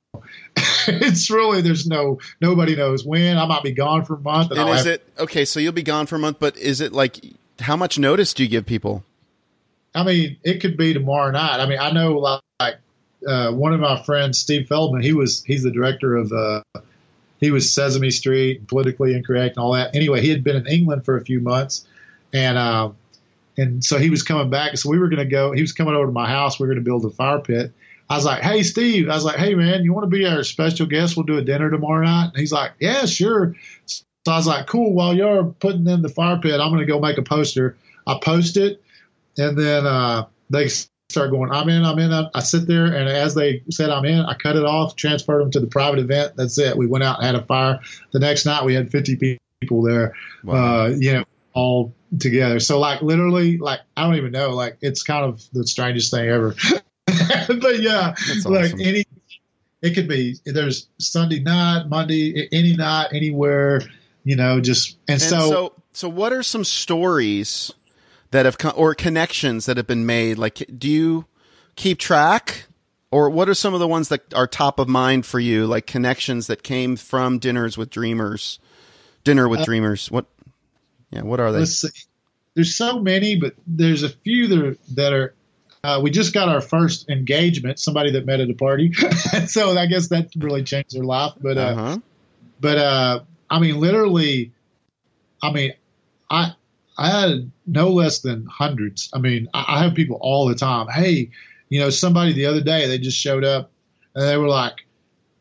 it's 0.88 1.30
really, 1.30 1.62
there's 1.62 1.86
no, 1.86 2.18
nobody 2.40 2.74
knows 2.74 3.04
when 3.04 3.38
I 3.38 3.46
might 3.46 3.62
be 3.62 3.70
gone 3.70 4.04
for 4.04 4.14
a 4.14 4.20
month. 4.20 4.50
And, 4.50 4.58
and 4.58 4.70
is 4.70 4.78
have, 4.78 4.86
it, 4.88 5.08
okay, 5.20 5.44
so 5.44 5.60
you'll 5.60 5.72
be 5.72 5.84
gone 5.84 6.06
for 6.06 6.16
a 6.16 6.18
month, 6.18 6.38
but 6.40 6.56
is 6.56 6.80
it 6.80 6.92
like, 6.92 7.24
how 7.60 7.76
much 7.76 7.98
notice 7.98 8.34
do 8.34 8.42
you 8.42 8.48
give 8.48 8.66
people? 8.66 9.04
I 9.94 10.04
mean, 10.04 10.38
it 10.42 10.60
could 10.60 10.76
be 10.76 10.94
tomorrow 10.94 11.30
night. 11.30 11.60
I 11.60 11.66
mean, 11.66 11.78
I 11.78 11.90
know 11.90 12.14
like, 12.58 12.76
uh, 13.26 13.52
one 13.52 13.72
of 13.72 13.80
my 13.80 14.02
friends, 14.02 14.38
Steve 14.38 14.66
Feldman, 14.66 15.02
he 15.02 15.12
was, 15.12 15.44
he's 15.44 15.62
the 15.62 15.70
director 15.70 16.16
of, 16.16 16.32
uh, 16.32 16.62
he 17.42 17.50
was 17.50 17.74
Sesame 17.74 18.10
Street, 18.10 18.68
politically 18.68 19.14
incorrect, 19.14 19.56
and 19.56 19.64
all 19.64 19.72
that. 19.72 19.94
Anyway, 19.96 20.22
he 20.22 20.30
had 20.30 20.44
been 20.44 20.54
in 20.54 20.66
England 20.68 21.04
for 21.04 21.16
a 21.16 21.24
few 21.24 21.40
months, 21.40 21.84
and 22.32 22.56
uh, 22.56 22.90
and 23.58 23.84
so 23.84 23.98
he 23.98 24.10
was 24.10 24.22
coming 24.22 24.48
back. 24.48 24.76
So 24.78 24.88
we 24.88 24.98
were 24.98 25.08
going 25.08 25.18
to 25.18 25.30
go. 25.30 25.50
He 25.50 25.60
was 25.60 25.72
coming 25.72 25.94
over 25.94 26.06
to 26.06 26.12
my 26.12 26.28
house. 26.28 26.60
We 26.60 26.66
were 26.66 26.72
going 26.72 26.82
to 26.82 26.88
build 26.88 27.04
a 27.04 27.10
fire 27.10 27.40
pit. 27.40 27.72
I 28.08 28.14
was 28.14 28.24
like, 28.24 28.42
"Hey, 28.42 28.62
Steve," 28.62 29.08
I 29.08 29.14
was 29.14 29.24
like, 29.24 29.36
"Hey, 29.36 29.56
man, 29.56 29.82
you 29.82 29.92
want 29.92 30.04
to 30.04 30.16
be 30.16 30.24
our 30.24 30.44
special 30.44 30.86
guest? 30.86 31.16
We'll 31.16 31.26
do 31.26 31.36
a 31.36 31.42
dinner 31.42 31.68
tomorrow 31.68 32.04
night." 32.04 32.28
And 32.28 32.36
he's 32.36 32.52
like, 32.52 32.74
"Yeah, 32.78 33.06
sure." 33.06 33.56
So 34.24 34.32
I 34.32 34.36
was 34.36 34.46
like, 34.46 34.66
"Cool." 34.66 34.92
While 34.92 35.14
you're 35.14 35.44
putting 35.44 35.86
in 35.86 36.02
the 36.02 36.08
fire 36.08 36.38
pit, 36.38 36.60
I'm 36.60 36.70
going 36.70 36.80
to 36.80 36.86
go 36.86 37.00
make 37.00 37.18
a 37.18 37.22
poster. 37.22 37.76
I 38.06 38.18
post 38.22 38.56
it, 38.56 38.82
and 39.36 39.56
then 39.56 39.86
uh, 39.86 40.26
they 40.50 40.68
start 41.12 41.30
going, 41.30 41.52
I'm 41.52 41.68
in, 41.68 41.84
I'm 41.84 41.98
in. 41.98 42.10
I 42.12 42.40
sit 42.40 42.66
there, 42.66 42.86
and 42.86 43.08
as 43.08 43.34
they 43.34 43.62
said 43.70 43.90
I'm 43.90 44.04
in, 44.04 44.20
I 44.20 44.34
cut 44.34 44.56
it 44.56 44.64
off, 44.64 44.96
transferred 44.96 45.42
them 45.42 45.50
to 45.52 45.60
the 45.60 45.66
private 45.66 46.00
event. 46.00 46.32
That's 46.36 46.58
it. 46.58 46.76
We 46.76 46.86
went 46.86 47.04
out 47.04 47.18
and 47.18 47.26
had 47.26 47.34
a 47.36 47.44
fire. 47.44 47.80
The 48.12 48.18
next 48.18 48.46
night, 48.46 48.64
we 48.64 48.74
had 48.74 48.90
50 48.90 49.38
people 49.60 49.82
there, 49.82 50.14
wow. 50.42 50.84
uh, 50.84 50.88
you 50.88 51.12
know, 51.12 51.24
all 51.52 51.94
together. 52.18 52.58
So, 52.58 52.80
like, 52.80 53.02
literally, 53.02 53.58
like, 53.58 53.80
I 53.96 54.04
don't 54.04 54.16
even 54.16 54.32
know. 54.32 54.50
Like, 54.50 54.78
it's 54.80 55.02
kind 55.02 55.24
of 55.24 55.44
the 55.52 55.66
strangest 55.66 56.10
thing 56.10 56.28
ever. 56.28 56.54
but 57.06 57.80
yeah, 57.80 58.14
like 58.44 58.72
any, 58.80 59.04
it 59.82 59.94
could 59.94 60.08
be, 60.08 60.36
there's 60.44 60.88
Sunday 60.98 61.40
night, 61.40 61.88
Monday, 61.88 62.48
any 62.52 62.74
night, 62.74 63.08
anywhere, 63.12 63.82
you 64.24 64.36
know, 64.36 64.60
just, 64.60 64.96
and, 65.08 65.20
and 65.20 65.22
so, 65.22 65.50
so, 65.50 65.72
so 65.92 66.08
what 66.08 66.32
are 66.32 66.42
some 66.42 66.64
stories? 66.64 67.72
that 68.32 68.46
have 68.46 68.58
come, 68.58 68.72
or 68.76 68.94
connections 68.94 69.66
that 69.66 69.76
have 69.76 69.86
been 69.86 70.04
made? 70.04 70.38
Like, 70.38 70.64
do 70.76 70.88
you 70.88 71.26
keep 71.76 71.98
track? 71.98 72.64
Or 73.10 73.28
what 73.28 73.48
are 73.48 73.54
some 73.54 73.74
of 73.74 73.80
the 73.80 73.86
ones 73.86 74.08
that 74.08 74.32
are 74.34 74.46
top 74.46 74.78
of 74.78 74.88
mind 74.88 75.26
for 75.26 75.38
you, 75.38 75.66
like 75.66 75.86
connections 75.86 76.46
that 76.46 76.62
came 76.62 76.96
from 76.96 77.38
dinners 77.38 77.76
with 77.76 77.90
dreamers, 77.90 78.58
dinner 79.22 79.46
with 79.48 79.60
uh, 79.60 79.64
dreamers? 79.64 80.10
What, 80.10 80.24
yeah, 81.10 81.20
what 81.20 81.38
are 81.38 81.52
they? 81.52 81.64
There's 82.54 82.74
so 82.74 83.00
many, 83.00 83.36
but 83.36 83.54
there's 83.66 84.02
a 84.02 84.08
few 84.08 84.48
that 84.48 84.66
are, 84.66 84.76
that 84.94 85.12
are 85.12 85.34
uh, 85.84 86.00
we 86.02 86.10
just 86.10 86.32
got 86.32 86.48
our 86.48 86.62
first 86.62 87.10
engagement, 87.10 87.78
somebody 87.78 88.12
that 88.12 88.24
met 88.24 88.40
at 88.40 88.48
a 88.48 88.54
party. 88.54 88.92
so 89.46 89.76
I 89.76 89.86
guess 89.86 90.08
that 90.08 90.30
really 90.36 90.62
changed 90.62 90.96
their 90.96 91.04
life. 91.04 91.32
But, 91.38 91.58
uh, 91.58 91.60
uh-huh. 91.60 91.98
but, 92.60 92.78
uh, 92.78 93.20
I 93.52 93.58
mean, 93.58 93.78
literally, 93.78 94.52
I 95.42 95.52
mean, 95.52 95.74
I, 96.30 96.54
I 96.96 97.20
had 97.20 97.52
no 97.66 97.90
less 97.90 98.20
than 98.20 98.46
hundreds. 98.46 99.10
I 99.12 99.18
mean, 99.18 99.48
I, 99.52 99.64
I 99.68 99.82
have 99.84 99.94
people 99.94 100.16
all 100.22 100.48
the 100.48 100.54
time. 100.54 100.88
Hey, 100.88 101.30
you 101.68 101.78
know, 101.78 101.90
somebody 101.90 102.32
the 102.32 102.46
other 102.46 102.62
day 102.62 102.86
they 102.86 102.98
just 102.98 103.18
showed 103.18 103.44
up 103.44 103.70
and 104.14 104.26
they 104.26 104.38
were 104.38 104.48
like, 104.48 104.86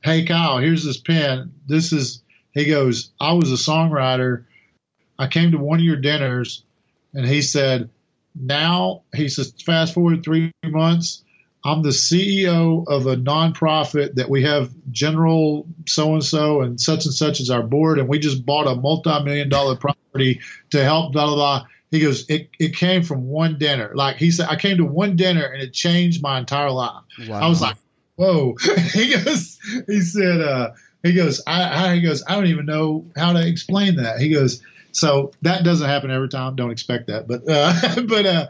"Hey, 0.04 0.26
Kyle, 0.26 0.58
here's 0.58 0.84
this 0.84 0.98
pen. 0.98 1.54
This 1.68 1.94
is." 1.94 2.22
He 2.54 2.66
goes, 2.66 3.12
"I 3.18 3.32
was 3.32 3.50
a 3.50 3.56
songwriter. 3.56 4.44
I 5.18 5.28
came 5.28 5.52
to 5.52 5.58
one 5.58 5.80
of 5.80 5.86
your 5.86 5.96
dinners, 5.96 6.64
and 7.14 7.26
he 7.26 7.42
said." 7.42 7.90
Now 8.34 9.04
he 9.14 9.28
says, 9.28 9.54
fast 9.66 9.94
forward 9.94 10.24
three 10.24 10.54
months, 10.64 11.26
I'm 11.64 11.84
the 11.84 11.90
CEO 11.90 12.88
of 12.88 13.06
a 13.06 13.16
nonprofit 13.16 14.16
that 14.16 14.30
we 14.30 14.44
have 14.44 14.72
general 14.92 15.68
so 15.88 16.14
and 16.14 16.24
so 16.24 16.62
and 16.62 16.82
such 16.82 17.06
and 17.06 17.14
such 17.14 17.40
as 17.40 17.50
our 17.50 17.62
board, 17.62 18.00
and 18.00 18.08
we 18.08 18.20
just 18.20 18.46
bought 18.46 18.68
a 18.68 18.76
multi 18.76 19.24
million 19.24 19.50
dollar 19.50 19.76
property 19.76 20.42
to 20.72 20.84
help 20.84 21.14
blah 21.14 21.26
blah 21.26 21.36
blah. 21.36 21.66
He 21.92 22.00
goes, 22.00 22.28
it, 22.30 22.50
it 22.58 22.76
came 22.76 23.04
from 23.04 23.28
one 23.28 23.58
dinner. 23.58 23.92
Like 23.94 24.16
he 24.16 24.32
said, 24.32 24.48
I 24.50 24.56
came 24.56 24.78
to 24.78 24.86
one 24.86 25.18
dinner 25.18 25.44
and 25.44 25.62
it 25.62 25.74
changed 25.74 26.22
my 26.22 26.40
entire 26.40 26.72
life. 26.72 27.04
Wow. 27.28 27.42
I 27.42 27.50
was 27.50 27.62
like, 27.62 27.76
whoa. 28.16 28.56
he 28.94 29.14
goes, 29.14 29.60
he 29.88 30.00
said, 30.00 30.40
uh, 30.40 30.72
he 31.04 31.14
goes, 31.14 31.42
I, 31.46 31.90
I, 31.90 31.96
he 31.96 32.02
goes, 32.02 32.24
I 32.26 32.36
don't 32.36 32.46
even 32.48 32.66
know 32.66 33.06
how 33.18 33.34
to 33.34 33.46
explain 33.46 33.98
that. 33.98 34.20
He 34.20 34.30
goes, 34.30 34.62
so 34.94 35.32
that 35.42 35.64
doesn't 35.64 35.88
happen 35.88 36.12
every 36.12 36.30
time. 36.30 36.56
Don't 36.56 36.72
expect 36.72 37.08
that, 37.08 37.28
but 37.28 37.42
uh, 37.48 38.02
but 38.08 38.26
uh, 38.26 38.48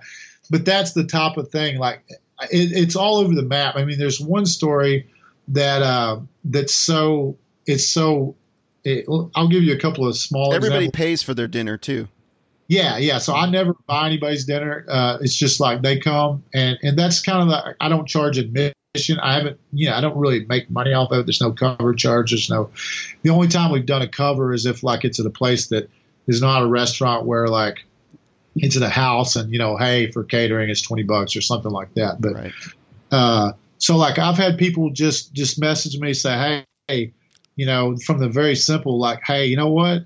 but 0.49 0.65
that's 0.65 0.93
the 0.93 1.05
top 1.05 1.37
of 1.37 1.49
thing. 1.49 1.77
Like 1.77 2.03
it, 2.51 2.71
it's 2.73 2.95
all 2.95 3.17
over 3.17 3.33
the 3.33 3.43
map. 3.43 3.75
I 3.75 3.85
mean, 3.85 3.99
there's 3.99 4.19
one 4.19 4.45
story 4.45 5.09
that 5.49 5.81
uh, 5.81 6.19
that's 6.45 6.73
so 6.73 7.37
it's 7.65 7.87
so. 7.87 8.35
It, 8.83 9.05
I'll 9.35 9.47
give 9.47 9.63
you 9.63 9.73
a 9.73 9.79
couple 9.79 10.07
of 10.07 10.17
small. 10.17 10.53
Everybody 10.53 10.85
examples. 10.85 10.97
pays 10.97 11.23
for 11.23 11.33
their 11.33 11.47
dinner 11.47 11.77
too. 11.77 12.07
Yeah, 12.67 12.97
yeah. 12.97 13.17
So 13.17 13.35
I 13.35 13.49
never 13.49 13.75
buy 13.85 14.07
anybody's 14.07 14.45
dinner. 14.45 14.85
Uh, 14.87 15.17
it's 15.21 15.35
just 15.35 15.59
like 15.59 15.81
they 15.81 15.99
come 15.99 16.43
and 16.53 16.77
and 16.81 16.97
that's 16.97 17.21
kind 17.21 17.41
of 17.41 17.47
the. 17.49 17.75
I 17.79 17.89
don't 17.89 18.07
charge 18.07 18.37
admission. 18.37 19.19
I 19.21 19.35
haven't, 19.35 19.59
you 19.71 19.89
know, 19.89 19.95
I 19.95 20.01
don't 20.01 20.17
really 20.17 20.45
make 20.45 20.69
money 20.69 20.93
off 20.93 21.11
of 21.11 21.19
it. 21.19 21.25
There's 21.25 21.41
no 21.41 21.51
cover 21.51 21.93
charge. 21.93 22.31
There's 22.31 22.49
no. 22.49 22.71
The 23.23 23.29
only 23.29 23.49
time 23.49 23.71
we've 23.71 23.85
done 23.85 24.01
a 24.01 24.07
cover 24.07 24.53
is 24.53 24.65
if 24.65 24.83
like 24.83 25.03
it's 25.05 25.19
at 25.19 25.25
a 25.25 25.31
place 25.31 25.67
that 25.67 25.89
is 26.27 26.41
not 26.41 26.63
a 26.63 26.67
restaurant 26.67 27.25
where 27.25 27.47
like 27.47 27.85
it's 28.55 28.77
the 28.77 28.89
house 28.89 29.35
and 29.35 29.51
you 29.51 29.59
know, 29.59 29.77
hey, 29.77 30.11
for 30.11 30.23
catering 30.23 30.69
it's 30.69 30.81
twenty 30.81 31.03
bucks 31.03 31.35
or 31.35 31.41
something 31.41 31.71
like 31.71 31.93
that. 31.95 32.19
But 32.19 32.33
right. 32.33 32.53
uh, 33.11 33.51
so 33.77 33.97
like 33.97 34.19
I've 34.19 34.37
had 34.37 34.57
people 34.57 34.89
just 34.91 35.33
just 35.33 35.59
message 35.59 35.97
me 35.97 36.13
say, 36.13 36.37
hey, 36.37 36.65
hey, 36.87 37.13
you 37.55 37.65
know, 37.65 37.97
from 37.97 38.19
the 38.19 38.29
very 38.29 38.55
simple 38.55 38.99
like, 38.99 39.21
hey, 39.23 39.45
you 39.45 39.55
know 39.55 39.69
what? 39.69 40.03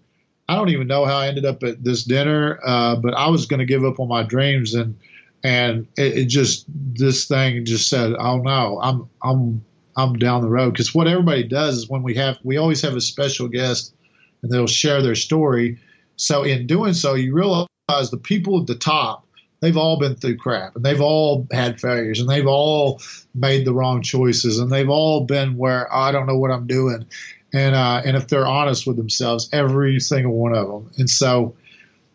I 0.47 0.55
don't 0.55 0.69
even 0.69 0.87
know 0.87 1.05
how 1.05 1.17
I 1.17 1.27
ended 1.27 1.45
up 1.45 1.63
at 1.63 1.83
this 1.83 2.03
dinner, 2.03 2.59
uh, 2.63 2.95
but 2.97 3.15
I 3.15 3.29
was 3.29 3.47
going 3.47 3.61
to 3.61 3.65
give 3.65 3.83
up 3.83 3.99
on 3.99 4.07
my 4.07 4.23
dreams 4.23 4.75
and 4.75 4.97
and 5.43 5.87
it, 5.95 6.17
it, 6.17 6.25
just 6.25 6.65
this 6.67 7.27
thing 7.27 7.65
just 7.65 7.87
said, 7.87 8.13
oh 8.17 8.37
no, 8.37 8.79
I'm 8.81 9.09
I'm 9.23 9.63
I'm 9.95 10.17
down 10.17 10.41
the 10.41 10.49
road 10.49 10.71
because 10.71 10.93
what 10.93 11.07
everybody 11.07 11.43
does 11.43 11.77
is 11.77 11.89
when 11.89 12.03
we 12.03 12.15
have 12.15 12.37
we 12.43 12.57
always 12.57 12.81
have 12.81 12.95
a 12.95 13.01
special 13.01 13.47
guest 13.47 13.93
and 14.41 14.51
they'll 14.51 14.67
share 14.67 15.01
their 15.01 15.15
story 15.15 15.79
so 16.17 16.43
in 16.43 16.67
doing 16.67 16.93
so, 16.93 17.15
you 17.15 17.33
realize 17.33 17.67
the 17.87 18.19
people 18.21 18.59
at 18.59 18.67
the 18.67 18.75
top, 18.75 19.25
they've 19.59 19.77
all 19.77 19.97
been 19.97 20.15
through 20.15 20.37
crap 20.37 20.75
and 20.75 20.83
they've 20.83 21.01
all 21.01 21.47
had 21.51 21.79
failures 21.79 22.19
and 22.19 22.29
they've 22.29 22.47
all 22.47 23.01
made 23.33 23.65
the 23.65 23.73
wrong 23.73 24.01
choices 24.01 24.59
and 24.59 24.71
they've 24.71 24.89
all 24.89 25.21
been 25.21 25.57
where 25.57 25.87
oh, 25.93 25.99
I 25.99 26.11
don't 26.11 26.27
know 26.27 26.37
what 26.37 26.51
I'm 26.51 26.67
doing. 26.67 27.05
And, 27.53 27.75
uh, 27.75 28.01
and 28.03 28.17
if 28.17 28.27
they're 28.27 28.45
honest 28.45 28.85
with 28.85 28.97
themselves, 28.97 29.49
every 29.53 29.99
single 29.99 30.33
one 30.33 30.55
of 30.55 30.67
them. 30.67 30.91
And 30.97 31.09
so, 31.09 31.55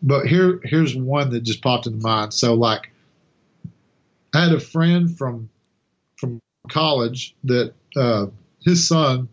but 0.03 0.27
here, 0.27 0.59
here's 0.63 0.95
one 0.95 1.31
that 1.31 1.41
just 1.41 1.61
popped 1.61 1.87
into 1.87 1.99
mind. 1.99 2.33
So 2.33 2.53
like, 2.53 2.91
I 4.33 4.43
had 4.43 4.53
a 4.53 4.59
friend 4.59 5.17
from, 5.17 5.49
from 6.17 6.39
college 6.69 7.35
that, 7.45 7.73
uh, 7.95 8.27
his 8.63 8.87
son, 8.87 9.29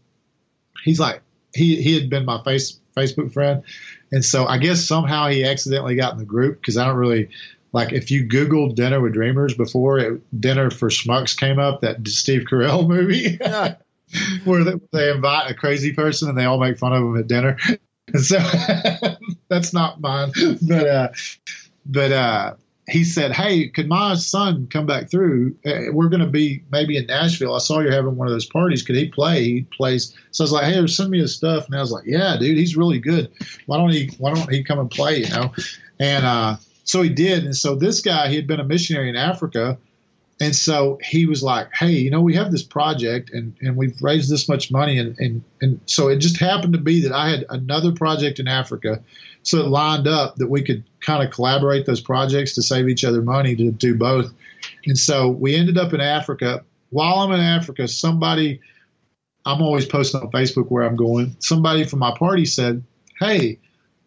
he's 0.82 0.98
like, 0.98 1.20
he, 1.54 1.82
he 1.82 1.98
had 1.98 2.08
been 2.08 2.24
my 2.24 2.42
face, 2.42 2.78
Facebook 2.96 3.32
friend 3.32 3.64
and 4.12 4.24
so 4.24 4.46
I 4.46 4.58
guess 4.58 4.84
somehow 4.84 5.28
he 5.28 5.44
accidentally 5.44 5.96
got 5.96 6.12
in 6.12 6.18
the 6.18 6.24
group 6.24 6.60
because 6.60 6.76
I 6.76 6.86
don't 6.86 6.96
really 6.96 7.28
like 7.72 7.92
if 7.92 8.10
you 8.10 8.26
Googled 8.26 8.74
Dinner 8.74 9.00
with 9.00 9.12
Dreamers 9.12 9.54
before 9.54 9.98
it, 9.98 10.40
Dinner 10.40 10.70
for 10.70 10.88
Schmucks 10.88 11.36
came 11.36 11.58
up, 11.58 11.82
that 11.82 12.06
Steve 12.08 12.44
Carell 12.50 12.86
movie. 12.88 13.38
Where 14.44 14.64
they, 14.64 14.72
they, 14.90 15.10
invite 15.10 15.50
a 15.50 15.54
crazy 15.54 15.92
person 15.92 16.30
and 16.30 16.38
they 16.38 16.46
all 16.46 16.58
make 16.58 16.78
fun 16.78 16.94
of 16.94 17.02
him 17.02 17.18
at 17.18 17.26
dinner. 17.26 17.58
And 18.06 18.20
so 18.24 18.38
that's 19.48 19.74
not 19.74 20.00
mine, 20.00 20.32
but 20.62 20.86
uh, 20.86 21.08
but 21.84 22.12
uh, 22.12 22.54
he 22.88 23.04
said, 23.04 23.32
"Hey, 23.32 23.68
could 23.68 23.88
my 23.88 24.14
son 24.14 24.66
come 24.70 24.86
back 24.86 25.10
through? 25.10 25.56
Uh, 25.64 25.92
we're 25.92 26.08
going 26.08 26.22
to 26.22 26.26
be 26.26 26.62
maybe 26.72 26.96
in 26.96 27.06
Nashville. 27.06 27.54
I 27.54 27.58
saw 27.58 27.80
you're 27.80 27.92
having 27.92 28.16
one 28.16 28.26
of 28.26 28.32
those 28.32 28.46
parties. 28.46 28.82
Could 28.82 28.96
he 28.96 29.08
play? 29.08 29.44
He 29.44 29.62
plays." 29.76 30.14
So 30.30 30.42
I 30.42 30.44
was 30.44 30.52
like, 30.52 30.64
"Hey, 30.64 30.86
send 30.86 31.10
me 31.10 31.20
his 31.20 31.34
stuff." 31.34 31.66
And 31.66 31.76
I 31.76 31.80
was 31.80 31.92
like, 31.92 32.04
"Yeah, 32.06 32.36
dude, 32.38 32.56
he's 32.56 32.76
really 32.76 32.98
good. 32.98 33.30
Why 33.66 33.76
don't 33.76 33.90
he? 33.90 34.10
Why 34.18 34.34
don't 34.34 34.50
he 34.50 34.64
come 34.64 34.78
and 34.78 34.90
play? 34.90 35.18
You 35.18 35.28
know?" 35.28 35.52
And 36.00 36.24
uh, 36.24 36.56
so 36.84 37.02
he 37.02 37.10
did. 37.10 37.44
And 37.44 37.56
so 37.56 37.74
this 37.74 38.00
guy, 38.00 38.28
he 38.28 38.36
had 38.36 38.46
been 38.46 38.60
a 38.60 38.64
missionary 38.64 39.10
in 39.10 39.16
Africa, 39.16 39.78
and 40.40 40.56
so 40.56 40.98
he 41.02 41.26
was 41.26 41.42
like, 41.42 41.68
"Hey, 41.74 41.92
you 41.92 42.10
know, 42.10 42.22
we 42.22 42.36
have 42.36 42.50
this 42.50 42.62
project, 42.62 43.30
and 43.30 43.54
and 43.60 43.76
we've 43.76 44.00
raised 44.00 44.30
this 44.30 44.48
much 44.48 44.70
money, 44.70 44.98
and 44.98 45.18
and 45.18 45.44
and 45.60 45.80
so 45.84 46.08
it 46.08 46.18
just 46.18 46.38
happened 46.38 46.72
to 46.72 46.80
be 46.80 47.02
that 47.02 47.12
I 47.12 47.28
had 47.28 47.44
another 47.50 47.92
project 47.92 48.38
in 48.38 48.48
Africa." 48.48 49.02
So 49.42 49.58
it 49.58 49.68
lined 49.68 50.06
up 50.06 50.36
that 50.36 50.48
we 50.48 50.62
could 50.62 50.84
kind 51.00 51.26
of 51.26 51.32
collaborate 51.32 51.86
those 51.86 52.00
projects 52.00 52.54
to 52.54 52.62
save 52.62 52.88
each 52.88 53.04
other 53.04 53.22
money 53.22 53.56
to 53.56 53.70
do 53.70 53.94
both. 53.94 54.32
And 54.86 54.98
so 54.98 55.28
we 55.28 55.54
ended 55.54 55.78
up 55.78 55.92
in 55.92 56.00
Africa. 56.00 56.64
While 56.90 57.20
I'm 57.20 57.32
in 57.32 57.40
Africa, 57.40 57.88
somebody, 57.88 58.60
I'm 59.44 59.62
always 59.62 59.86
posting 59.86 60.20
on 60.20 60.30
Facebook 60.30 60.70
where 60.70 60.84
I'm 60.84 60.96
going. 60.96 61.36
Somebody 61.38 61.84
from 61.84 62.00
my 62.00 62.16
party 62.16 62.44
said, 62.44 62.82
Hey, 63.18 63.58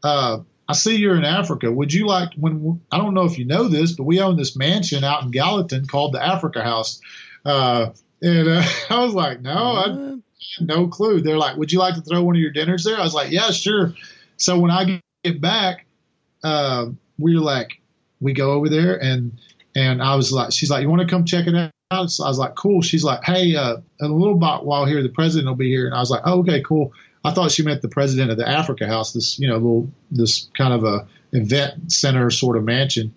uh, 0.03 0.39
I 0.67 0.73
see 0.73 0.95
you're 0.95 1.17
in 1.17 1.25
Africa. 1.25 1.71
Would 1.71 1.93
you 1.93 2.07
like 2.07 2.33
when 2.35 2.81
I 2.91 2.97
don't 2.97 3.13
know 3.13 3.25
if 3.25 3.37
you 3.37 3.45
know 3.45 3.67
this, 3.67 3.91
but 3.91 4.03
we 4.03 4.21
own 4.21 4.37
this 4.37 4.55
mansion 4.55 5.03
out 5.03 5.23
in 5.23 5.31
Gallatin 5.31 5.85
called 5.85 6.13
the 6.13 6.23
Africa 6.23 6.63
House. 6.63 7.01
Uh, 7.43 7.91
and 8.21 8.47
uh, 8.47 8.63
I 8.89 9.03
was 9.03 9.13
like, 9.13 9.41
no, 9.41 9.51
I, 9.51 10.17
no 10.59 10.87
clue. 10.87 11.21
They're 11.21 11.37
like, 11.37 11.57
would 11.57 11.71
you 11.71 11.79
like 11.79 11.95
to 11.95 12.01
throw 12.01 12.23
one 12.23 12.35
of 12.35 12.41
your 12.41 12.51
dinners 12.51 12.83
there? 12.83 12.97
I 12.97 13.03
was 13.03 13.13
like, 13.13 13.31
yeah, 13.31 13.51
sure. 13.51 13.93
So 14.37 14.59
when 14.59 14.71
I 14.71 15.01
get 15.23 15.41
back, 15.41 15.85
uh, 16.43 16.87
we 17.17 17.35
were 17.35 17.41
like, 17.41 17.81
we 18.19 18.33
go 18.33 18.51
over 18.51 18.69
there 18.69 19.01
and 19.01 19.39
and 19.75 20.01
I 20.01 20.15
was 20.15 20.31
like, 20.33 20.51
she's 20.51 20.69
like, 20.69 20.81
you 20.81 20.89
want 20.89 21.01
to 21.01 21.07
come 21.07 21.23
check 21.23 21.47
it 21.47 21.71
out? 21.91 22.11
So 22.11 22.25
I 22.25 22.27
was 22.27 22.37
like, 22.37 22.55
cool. 22.55 22.81
She's 22.81 23.05
like, 23.05 23.23
hey, 23.23 23.55
uh, 23.55 23.77
in 24.01 24.11
a 24.11 24.13
little 24.13 24.35
bit 24.35 24.63
while 24.63 24.85
here, 24.85 25.01
the 25.01 25.09
president 25.09 25.47
will 25.47 25.55
be 25.55 25.69
here. 25.69 25.85
And 25.85 25.95
I 25.95 25.99
was 25.99 26.09
like, 26.09 26.21
oh, 26.25 26.39
okay, 26.39 26.61
cool. 26.61 26.91
I 27.23 27.31
thought 27.31 27.51
she 27.51 27.63
meant 27.63 27.81
the 27.81 27.87
president 27.87 28.31
of 28.31 28.37
the 28.37 28.47
Africa 28.47 28.87
House, 28.87 29.13
this 29.13 29.37
you 29.39 29.47
know 29.47 29.55
little 29.55 29.91
this 30.09 30.49
kind 30.57 30.73
of 30.73 30.83
a 30.83 31.07
event 31.31 31.91
center 31.91 32.29
sort 32.31 32.57
of 32.57 32.63
mansion, 32.63 33.13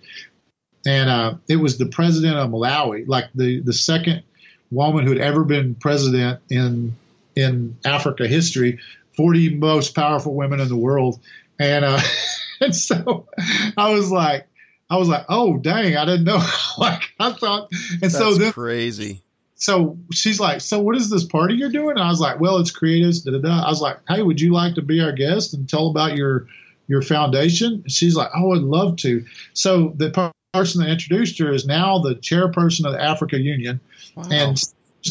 and 0.86 1.08
uh, 1.08 1.34
it 1.48 1.56
was 1.56 1.78
the 1.78 1.86
president 1.86 2.36
of 2.36 2.50
Malawi, 2.50 3.08
like 3.08 3.30
the 3.34 3.60
the 3.60 3.72
second 3.72 4.22
woman 4.70 5.04
who 5.04 5.12
had 5.12 5.22
ever 5.22 5.44
been 5.44 5.74
president 5.74 6.40
in 6.50 6.96
in 7.34 7.78
Africa 7.84 8.28
history, 8.28 8.78
40 9.16 9.56
most 9.56 9.94
powerful 9.94 10.34
women 10.34 10.60
in 10.60 10.68
the 10.68 10.76
world, 10.76 11.18
and 11.58 11.84
uh, 11.84 12.00
and 12.60 12.74
so 12.74 13.28
I 13.76 13.90
was 13.90 14.10
like, 14.10 14.46
I 14.90 14.96
was 14.96 15.08
like, 15.08 15.26
oh 15.28 15.58
dang, 15.58 15.96
I 15.96 16.04
didn't 16.04 16.24
know. 16.24 16.42
like 16.78 17.02
I 17.18 17.32
thought, 17.32 17.68
and 17.92 18.00
That's 18.00 18.16
so 18.16 18.34
then 18.34 18.52
crazy. 18.52 19.22
So 19.56 19.98
she's 20.12 20.40
like, 20.40 20.60
so 20.60 20.80
what 20.80 20.96
is 20.96 21.08
this 21.08 21.24
party 21.24 21.54
you're 21.54 21.70
doing? 21.70 21.92
And 21.92 22.00
I 22.00 22.08
was 22.08 22.20
like, 22.20 22.38
well, 22.38 22.58
it's 22.58 22.76
creatives. 22.76 23.24
Da, 23.24 23.32
da, 23.32 23.38
da. 23.38 23.66
I 23.66 23.70
was 23.70 23.80
like, 23.80 23.98
hey, 24.08 24.20
would 24.20 24.40
you 24.40 24.52
like 24.52 24.74
to 24.74 24.82
be 24.82 25.00
our 25.00 25.12
guest 25.12 25.54
and 25.54 25.68
tell 25.68 25.88
about 25.88 26.16
your 26.16 26.48
your 26.86 27.02
foundation? 27.02 27.82
And 27.84 27.90
she's 27.90 28.14
like, 28.14 28.30
oh, 28.34 28.54
I'd 28.54 28.62
love 28.62 28.96
to. 28.98 29.24
So 29.54 29.94
the 29.96 30.32
person 30.52 30.82
that 30.82 30.90
introduced 30.90 31.38
her 31.38 31.52
is 31.52 31.66
now 31.66 31.98
the 32.00 32.14
chairperson 32.14 32.84
of 32.84 32.92
the 32.92 33.02
Africa 33.02 33.38
Union, 33.38 33.80
wow. 34.14 34.24
and 34.30 34.62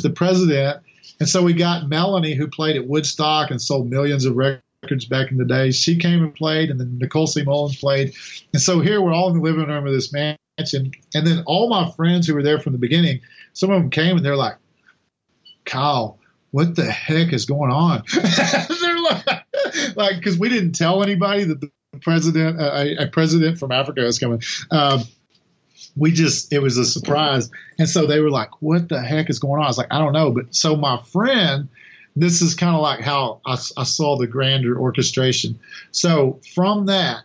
the 0.02 0.10
president. 0.10 0.84
And 1.20 1.30
so 1.30 1.44
we 1.44 1.54
got 1.54 1.88
Melanie, 1.88 2.34
who 2.34 2.48
played 2.48 2.76
at 2.76 2.88
Woodstock 2.88 3.50
and 3.52 3.62
sold 3.62 3.90
millions 3.90 4.26
of 4.26 4.36
records 4.36 4.64
records 4.84 5.06
back 5.06 5.32
in 5.32 5.38
the 5.38 5.46
day. 5.46 5.72
She 5.72 5.98
came 5.98 6.24
and 6.24 6.36
played, 6.36 6.70
and 6.70 6.80
then 6.80 6.98
Nicole 7.00 7.28
C. 7.28 7.44
Mullen 7.44 7.74
played. 7.74 8.14
And 8.54 8.62
so 8.62 8.82
here 8.82 9.02
we're 9.02 9.14
all 9.14 9.30
in 9.30 9.38
the 9.38 9.42
living 9.42 9.66
room 9.66 9.88
of 9.88 9.94
this 9.94 10.12
mansion. 10.12 10.92
And 11.16 11.26
then 11.26 11.44
all 11.46 11.70
my 11.70 11.90
friends 11.92 12.28
who 12.28 12.36
were 12.36 12.44
there 12.44 12.60
from 12.60 12.74
the 12.74 12.80
beginning, 12.80 13.22
some 13.54 13.72
of 13.72 13.82
them 13.82 13.90
came 13.90 14.18
and 14.18 14.26
they're 14.26 14.36
like, 14.36 14.58
Kyle, 15.66 16.20
what 16.52 16.76
the 16.76 16.86
heck 16.86 17.34
is 17.34 17.46
going 17.46 17.72
on? 17.72 18.04
they're 18.14 19.02
like, 19.02 19.26
like, 19.96 20.16
because 20.18 20.38
we 20.38 20.50
didn't 20.50 20.74
tell 20.74 21.02
anybody 21.02 21.46
that 21.46 21.62
the 21.62 21.72
president, 22.02 22.60
uh, 22.60 22.72
a, 22.76 23.06
a, 23.06 23.08
president 23.08 23.58
from 23.58 23.72
Africa 23.72 24.02
was 24.02 24.20
coming. 24.20 24.42
Um, 24.70 25.04
we 25.96 26.12
just, 26.12 26.52
it 26.52 26.60
was 26.60 26.78
a 26.78 26.86
surprise. 26.86 27.50
And 27.80 27.88
so 27.88 28.06
they 28.06 28.20
were 28.20 28.30
like, 28.30 28.62
what 28.62 28.90
the 28.90 29.02
heck 29.02 29.30
is 29.30 29.40
going 29.40 29.60
on? 29.60 29.66
I 29.66 29.68
was 29.68 29.78
like, 29.78 29.92
I 29.92 30.00
don't 30.00 30.14
know. 30.14 30.32
But 30.32 30.54
so 30.54 30.76
my 30.76 31.02
friend, 31.04 31.70
this 32.16 32.42
is 32.42 32.56
kind 32.56 32.76
of 32.76 32.82
like 32.82 33.02
how 33.02 33.42
I, 33.46 33.58
I, 33.78 33.84
saw 33.84 34.18
the 34.18 34.28
grander 34.28 34.78
orchestration. 34.78 35.60
So 35.92 36.40
from 36.54 36.88
that, 36.88 37.24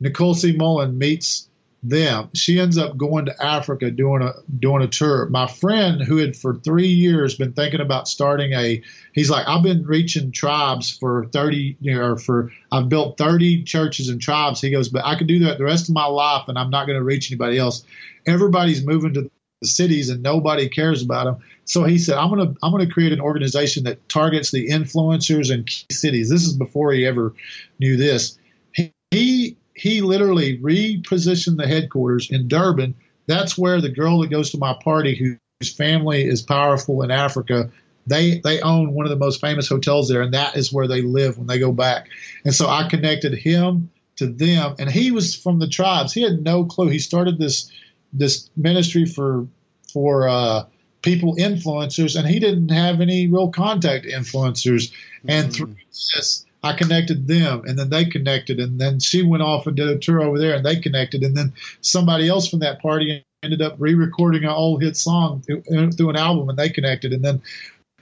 Nicole 0.00 0.34
C. 0.34 0.56
Mullen 0.56 0.96
meets 0.96 1.48
them. 1.82 2.30
She 2.34 2.58
ends 2.58 2.76
up 2.76 2.96
going 2.96 3.26
to 3.26 3.44
Africa 3.44 3.90
doing 3.90 4.22
a 4.22 4.34
doing 4.58 4.82
a 4.82 4.88
tour. 4.88 5.26
My 5.26 5.46
friend 5.46 6.00
who 6.02 6.16
had 6.16 6.36
for 6.36 6.54
three 6.54 6.88
years 6.88 7.36
been 7.36 7.52
thinking 7.52 7.80
about 7.80 8.08
starting 8.08 8.52
a 8.52 8.82
he's 9.12 9.30
like, 9.30 9.46
I've 9.46 9.62
been 9.62 9.86
reaching 9.86 10.32
tribes 10.32 10.90
for 10.90 11.26
thirty 11.26 11.76
you 11.80 11.94
know, 11.94 12.02
or 12.02 12.16
for 12.16 12.52
I've 12.72 12.88
built 12.88 13.18
thirty 13.18 13.62
churches 13.62 14.08
and 14.08 14.20
tribes. 14.20 14.60
He 14.60 14.70
goes, 14.70 14.88
but 14.88 15.04
I 15.04 15.16
could 15.16 15.28
do 15.28 15.40
that 15.40 15.58
the 15.58 15.64
rest 15.64 15.88
of 15.88 15.94
my 15.94 16.06
life 16.06 16.48
and 16.48 16.58
I'm 16.58 16.70
not 16.70 16.86
going 16.86 16.98
to 16.98 17.04
reach 17.04 17.30
anybody 17.30 17.58
else. 17.58 17.84
Everybody's 18.26 18.84
moving 18.84 19.14
to 19.14 19.30
the 19.60 19.68
cities 19.68 20.08
and 20.08 20.22
nobody 20.22 20.68
cares 20.68 21.02
about 21.02 21.24
them. 21.24 21.36
So 21.64 21.84
he 21.84 21.98
said, 21.98 22.16
I'm 22.16 22.30
gonna 22.30 22.54
I'm 22.62 22.72
gonna 22.72 22.90
create 22.90 23.12
an 23.12 23.20
organization 23.20 23.84
that 23.84 24.08
targets 24.08 24.50
the 24.50 24.68
influencers 24.68 25.52
in 25.52 25.64
key 25.64 25.86
cities. 25.90 26.30
This 26.30 26.44
is 26.44 26.52
before 26.54 26.92
he 26.92 27.06
ever 27.06 27.34
knew 27.78 27.96
this. 27.96 28.38
He, 28.72 28.92
he 29.10 29.56
he 29.74 30.00
literally 30.00 30.58
repositioned 30.58 31.56
the 31.56 31.66
headquarters 31.66 32.30
in 32.30 32.48
Durban. 32.48 32.94
That's 33.26 33.58
where 33.58 33.80
the 33.80 33.90
girl 33.90 34.20
that 34.20 34.30
goes 34.30 34.50
to 34.50 34.58
my 34.58 34.74
party, 34.82 35.14
whose 35.14 35.72
family 35.74 36.24
is 36.26 36.42
powerful 36.42 37.02
in 37.02 37.10
Africa, 37.10 37.70
they 38.08 38.38
they 38.38 38.60
own 38.60 38.92
one 38.94 39.06
of 39.06 39.10
the 39.10 39.16
most 39.16 39.40
famous 39.40 39.68
hotels 39.68 40.08
there, 40.08 40.22
and 40.22 40.34
that 40.34 40.56
is 40.56 40.72
where 40.72 40.88
they 40.88 41.02
live 41.02 41.38
when 41.38 41.46
they 41.46 41.58
go 41.58 41.72
back. 41.72 42.08
And 42.44 42.54
so 42.54 42.68
I 42.68 42.88
connected 42.88 43.34
him 43.34 43.90
to 44.16 44.26
them, 44.26 44.74
and 44.78 44.90
he 44.90 45.10
was 45.10 45.34
from 45.34 45.58
the 45.58 45.68
tribes. 45.68 46.12
He 46.12 46.22
had 46.22 46.42
no 46.42 46.64
clue. 46.64 46.88
He 46.88 46.98
started 46.98 47.38
this 47.38 47.70
this 48.12 48.50
ministry 48.56 49.04
for 49.06 49.46
for 49.92 50.28
uh, 50.28 50.64
people 51.02 51.36
influencers, 51.36 52.18
and 52.18 52.28
he 52.28 52.38
didn't 52.38 52.70
have 52.70 53.00
any 53.00 53.26
real 53.28 53.50
contact 53.50 54.06
influencers. 54.06 54.90
Mm-hmm. 54.90 55.30
And 55.30 55.52
through 55.52 55.76
this, 56.14 56.44
I 56.62 56.72
connected 56.72 57.28
them 57.28 57.62
and 57.66 57.78
then 57.78 57.88
they 57.90 58.04
connected 58.04 58.58
and 58.58 58.80
then 58.80 58.98
she 58.98 59.22
went 59.22 59.42
off 59.42 59.66
and 59.66 59.76
did 59.76 59.88
a 59.88 59.98
tour 59.98 60.22
over 60.22 60.38
there 60.38 60.56
and 60.56 60.64
they 60.64 60.76
connected 60.76 61.22
and 61.22 61.36
then 61.36 61.52
somebody 61.82 62.28
else 62.28 62.48
from 62.48 62.58
that 62.60 62.82
party 62.82 63.24
ended 63.44 63.62
up 63.62 63.76
re-recording 63.78 64.42
an 64.42 64.50
old 64.50 64.82
hit 64.82 64.96
song 64.96 65.42
through 65.42 66.10
an 66.10 66.16
album 66.16 66.48
and 66.48 66.58
they 66.58 66.68
connected 66.68 67.12
and 67.12 67.24
then 67.24 67.40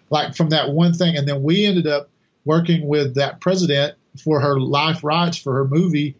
like 0.08 0.34
from 0.34 0.48
that 0.48 0.70
one 0.70 0.94
thing 0.94 1.16
and 1.16 1.28
then 1.28 1.42
we 1.42 1.66
ended 1.66 1.86
up 1.86 2.08
working 2.46 2.86
with 2.86 3.14
that 3.16 3.40
president 3.40 3.94
for 4.24 4.40
her 4.40 4.58
life 4.58 5.04
rights 5.04 5.36
for 5.36 5.52
her 5.52 5.66
movie 5.66 6.16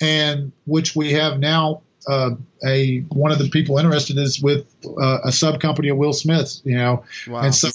and 0.00 0.52
which 0.66 0.94
we 0.94 1.12
have 1.12 1.40
now 1.40 1.82
uh, 2.08 2.30
a 2.64 3.00
one 3.10 3.32
of 3.32 3.38
the 3.38 3.50
people 3.50 3.78
interested 3.78 4.16
is 4.16 4.40
with 4.40 4.66
uh, 4.84 5.18
a 5.24 5.32
sub 5.32 5.60
company 5.60 5.88
of 5.88 5.96
Will 5.98 6.12
Smith's, 6.12 6.62
you 6.64 6.76
know, 6.76 7.04
wow. 7.28 7.40
and 7.40 7.54
so 7.54 7.68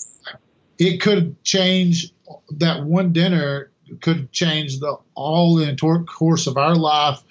it 0.79 0.97
could 0.97 1.41
change 1.43 2.11
that 2.57 2.83
one 2.83 3.13
dinner 3.13 3.69
could 4.01 4.31
change 4.31 4.79
the 4.79 4.97
all 5.13 5.55
the 5.55 6.05
course 6.07 6.47
of 6.47 6.57
our 6.57 6.75
life 6.75 7.21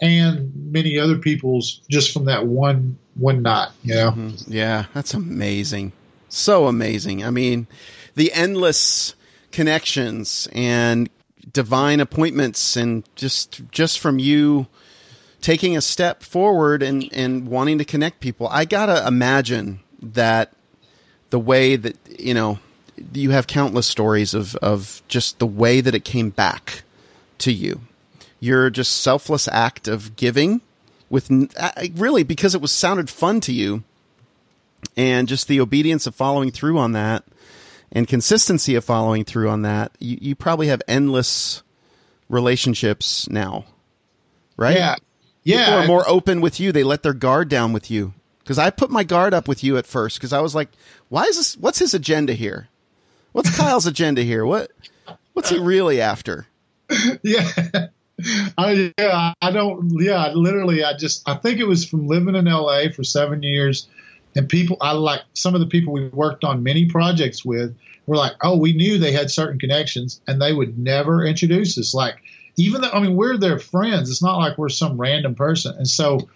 and 0.00 0.72
many 0.72 0.98
other 0.98 1.18
people's 1.18 1.80
just 1.88 2.12
from 2.12 2.26
that 2.26 2.46
one 2.46 2.98
one 3.14 3.42
night. 3.42 3.70
You 3.82 3.94
know? 3.94 4.10
Mm-hmm. 4.10 4.52
Yeah, 4.52 4.86
that's 4.94 5.14
amazing. 5.14 5.92
So 6.28 6.66
amazing. 6.66 7.24
I 7.24 7.30
mean, 7.30 7.66
the 8.14 8.32
endless 8.32 9.14
connections 9.50 10.48
and 10.52 11.08
divine 11.52 12.00
appointments 12.00 12.76
and 12.76 13.04
just 13.16 13.62
just 13.70 13.98
from 13.98 14.18
you 14.18 14.66
taking 15.40 15.76
a 15.76 15.80
step 15.80 16.22
forward 16.22 16.82
and 16.82 17.08
and 17.12 17.48
wanting 17.48 17.78
to 17.78 17.84
connect 17.84 18.20
people. 18.20 18.48
I 18.48 18.64
got 18.64 18.86
to 18.86 19.06
imagine 19.06 19.80
that 20.02 20.52
the 21.30 21.38
way 21.38 21.76
that, 21.76 21.96
you 22.18 22.34
know, 22.34 22.58
you 23.12 23.30
have 23.30 23.46
countless 23.46 23.86
stories 23.86 24.34
of, 24.34 24.56
of 24.56 25.02
just 25.08 25.38
the 25.38 25.46
way 25.46 25.80
that 25.80 25.94
it 25.94 26.04
came 26.04 26.30
back 26.30 26.82
to 27.38 27.52
you. 27.52 27.80
Your 28.40 28.70
just 28.70 29.00
selfless 29.00 29.48
act 29.48 29.88
of 29.88 30.16
giving 30.16 30.60
with 31.10 31.30
really 31.94 32.22
because 32.22 32.54
it 32.54 32.60
was 32.60 32.72
sounded 32.72 33.10
fun 33.10 33.40
to 33.40 33.52
you 33.52 33.82
and 34.96 35.26
just 35.26 35.48
the 35.48 35.60
obedience 35.60 36.06
of 36.06 36.14
following 36.14 36.50
through 36.50 36.78
on 36.78 36.92
that 36.92 37.24
and 37.90 38.06
consistency 38.06 38.74
of 38.74 38.84
following 38.84 39.24
through 39.24 39.48
on 39.48 39.62
that. 39.62 39.92
You, 39.98 40.18
you 40.20 40.34
probably 40.34 40.68
have 40.68 40.82
endless 40.86 41.62
relationships 42.28 43.28
now, 43.28 43.64
right? 44.56 44.76
Yeah. 44.76 44.96
Yeah. 45.44 45.64
People 45.64 45.80
are 45.80 45.86
more 45.86 46.08
open 46.08 46.40
with 46.40 46.60
you. 46.60 46.72
They 46.72 46.84
let 46.84 47.02
their 47.02 47.14
guard 47.14 47.48
down 47.48 47.72
with 47.72 47.90
you. 47.90 48.14
Cause 48.44 48.58
I 48.58 48.70
put 48.70 48.90
my 48.90 49.04
guard 49.04 49.34
up 49.34 49.46
with 49.46 49.62
you 49.62 49.76
at 49.76 49.86
first 49.86 50.18
because 50.18 50.32
I 50.32 50.40
was 50.40 50.54
like, 50.54 50.70
why 51.10 51.24
is 51.24 51.36
this? 51.36 51.56
What's 51.58 51.78
his 51.78 51.92
agenda 51.92 52.32
here? 52.32 52.68
What's 53.32 53.54
Kyle's 53.54 53.86
agenda 53.86 54.22
here? 54.22 54.46
What 54.46 54.70
what's 55.34 55.50
he 55.50 55.58
really 55.58 56.00
after? 56.00 56.46
Yeah. 57.22 57.88
I, 58.56 58.92
yeah, 58.98 59.32
I 59.40 59.50
don't. 59.52 60.00
Yeah, 60.00 60.32
literally, 60.32 60.82
I 60.82 60.94
just 60.96 61.28
I 61.28 61.34
think 61.34 61.60
it 61.60 61.66
was 61.66 61.84
from 61.84 62.08
living 62.08 62.34
in 62.34 62.46
LA 62.46 62.84
for 62.94 63.04
seven 63.04 63.42
years, 63.42 63.86
and 64.34 64.48
people 64.48 64.76
I 64.80 64.92
like 64.92 65.20
some 65.34 65.54
of 65.54 65.60
the 65.60 65.66
people 65.66 65.92
we 65.92 66.08
worked 66.08 66.42
on 66.42 66.62
many 66.64 66.86
projects 66.86 67.44
with 67.44 67.76
were 68.06 68.16
like, 68.16 68.32
oh, 68.42 68.56
we 68.56 68.72
knew 68.72 68.98
they 68.98 69.12
had 69.12 69.30
certain 69.30 69.58
connections, 69.58 70.20
and 70.26 70.42
they 70.42 70.52
would 70.52 70.78
never 70.78 71.24
introduce 71.24 71.78
us. 71.78 71.94
Like, 71.94 72.16
even 72.58 72.80
though 72.80 72.90
I 72.90 73.00
mean 73.00 73.16
we're 73.16 73.36
their 73.36 73.58
friends, 73.58 74.10
it's 74.10 74.22
not 74.22 74.38
like 74.38 74.58
we're 74.58 74.68
some 74.68 75.00
random 75.00 75.34
person, 75.34 75.76
and 75.76 75.88
so 75.88 76.28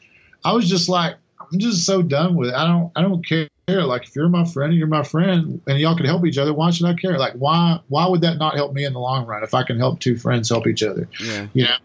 I 0.45 0.53
was 0.53 0.69
just 0.69 0.89
like, 0.89 1.17
I'm 1.41 1.59
just 1.59 1.85
so 1.85 2.03
done 2.03 2.37
with 2.37 2.51
it. 2.51 2.55
I 2.55 2.67
don't 2.67 2.93
I 2.97 3.03
don't 3.03 3.27
care 3.27 3.49
like 3.69 4.05
if 4.05 4.15
you're 4.17 4.29
my 4.29 4.45
friend, 4.45 4.71
and 4.71 4.79
you're 4.79 4.89
my 4.89 5.03
friend, 5.03 5.61
and 5.67 5.79
y'all 5.79 5.97
can 5.97 6.07
help 6.07 6.25
each 6.25 6.39
other. 6.39 6.53
Why 6.53 6.71
should 6.71 6.87
I 6.87 6.95
care? 6.95 7.19
Like 7.19 7.35
why 7.35 7.81
why 7.89 8.09
would 8.09 8.23
that 8.23 8.39
not 8.39 8.55
help 8.55 8.73
me 8.73 8.85
in 8.85 8.93
the 8.93 9.01
long 9.01 9.27
run 9.27 9.43
if 9.43 9.55
I 9.55 9.63
can 9.63 9.79
help 9.79 10.01
two 10.01 10.17
friends 10.17 10.49
help 10.49 10.67
each 10.67 10.83
other? 10.83 11.09
Yeah. 11.21 11.47
You 11.53 11.65
know? 11.65 11.77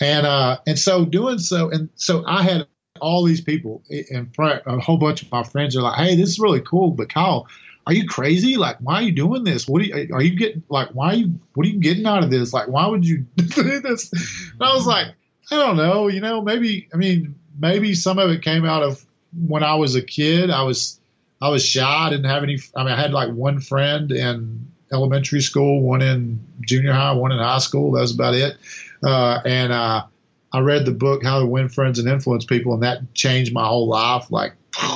And 0.00 0.26
uh 0.26 0.58
and 0.66 0.78
so 0.78 1.04
doing 1.04 1.38
so 1.38 1.70
and 1.70 1.88
so 1.96 2.24
I 2.26 2.42
had 2.42 2.66
all 3.00 3.24
these 3.24 3.40
people 3.40 3.82
in 3.88 4.30
front 4.30 4.62
a 4.66 4.78
whole 4.78 4.98
bunch 4.98 5.22
of 5.22 5.30
my 5.32 5.42
friends 5.42 5.76
are 5.76 5.82
like, 5.82 5.98
Hey, 5.98 6.16
this 6.16 6.28
is 6.28 6.38
really 6.38 6.60
cool, 6.60 6.90
but 6.90 7.12
Kyle, 7.12 7.48
are 7.86 7.92
you 7.92 8.06
crazy? 8.06 8.56
Like, 8.56 8.76
why 8.80 8.96
are 8.96 9.02
you 9.02 9.12
doing 9.12 9.44
this? 9.44 9.66
What 9.66 9.82
are 9.82 9.84
you, 9.84 10.14
are 10.14 10.22
you 10.22 10.36
getting? 10.36 10.62
Like, 10.68 10.90
why 10.90 11.08
are 11.08 11.14
you? 11.14 11.40
What 11.54 11.66
are 11.66 11.70
you 11.70 11.80
getting 11.80 12.06
out 12.06 12.22
of 12.22 12.30
this? 12.30 12.52
Like, 12.52 12.68
why 12.68 12.86
would 12.86 13.06
you 13.06 13.18
do 13.36 13.80
this? 13.80 14.12
And 14.12 14.62
I 14.62 14.74
was 14.74 14.86
like, 14.86 15.08
I 15.50 15.56
don't 15.56 15.76
know. 15.76 16.08
You 16.08 16.20
know, 16.20 16.42
maybe. 16.42 16.88
I 16.92 16.96
mean, 16.96 17.34
maybe 17.58 17.94
some 17.94 18.18
of 18.18 18.30
it 18.30 18.42
came 18.42 18.64
out 18.64 18.82
of 18.82 19.04
when 19.46 19.62
I 19.62 19.74
was 19.74 19.96
a 19.96 20.02
kid. 20.02 20.50
I 20.50 20.62
was 20.62 21.00
I 21.40 21.48
was 21.48 21.64
shy. 21.64 22.06
I 22.06 22.10
didn't 22.10 22.26
have 22.26 22.44
any. 22.44 22.58
I 22.76 22.84
mean, 22.84 22.92
I 22.92 23.00
had 23.00 23.12
like 23.12 23.30
one 23.30 23.60
friend 23.60 24.12
in 24.12 24.70
elementary 24.92 25.40
school, 25.40 25.82
one 25.82 26.02
in 26.02 26.46
junior 26.60 26.92
high, 26.92 27.12
one 27.12 27.32
in 27.32 27.38
high 27.38 27.58
school. 27.58 27.92
That 27.92 28.02
was 28.02 28.14
about 28.14 28.34
it. 28.34 28.56
Uh, 29.02 29.40
and 29.44 29.72
uh, 29.72 30.04
I 30.52 30.60
read 30.60 30.84
the 30.84 30.92
book 30.92 31.24
How 31.24 31.40
to 31.40 31.46
Win 31.46 31.68
Friends 31.68 31.98
and 31.98 32.08
Influence 32.08 32.44
People, 32.44 32.74
and 32.74 32.82
that 32.84 33.14
changed 33.14 33.52
my 33.52 33.66
whole 33.66 33.88
life. 33.88 34.30
Like, 34.30 34.52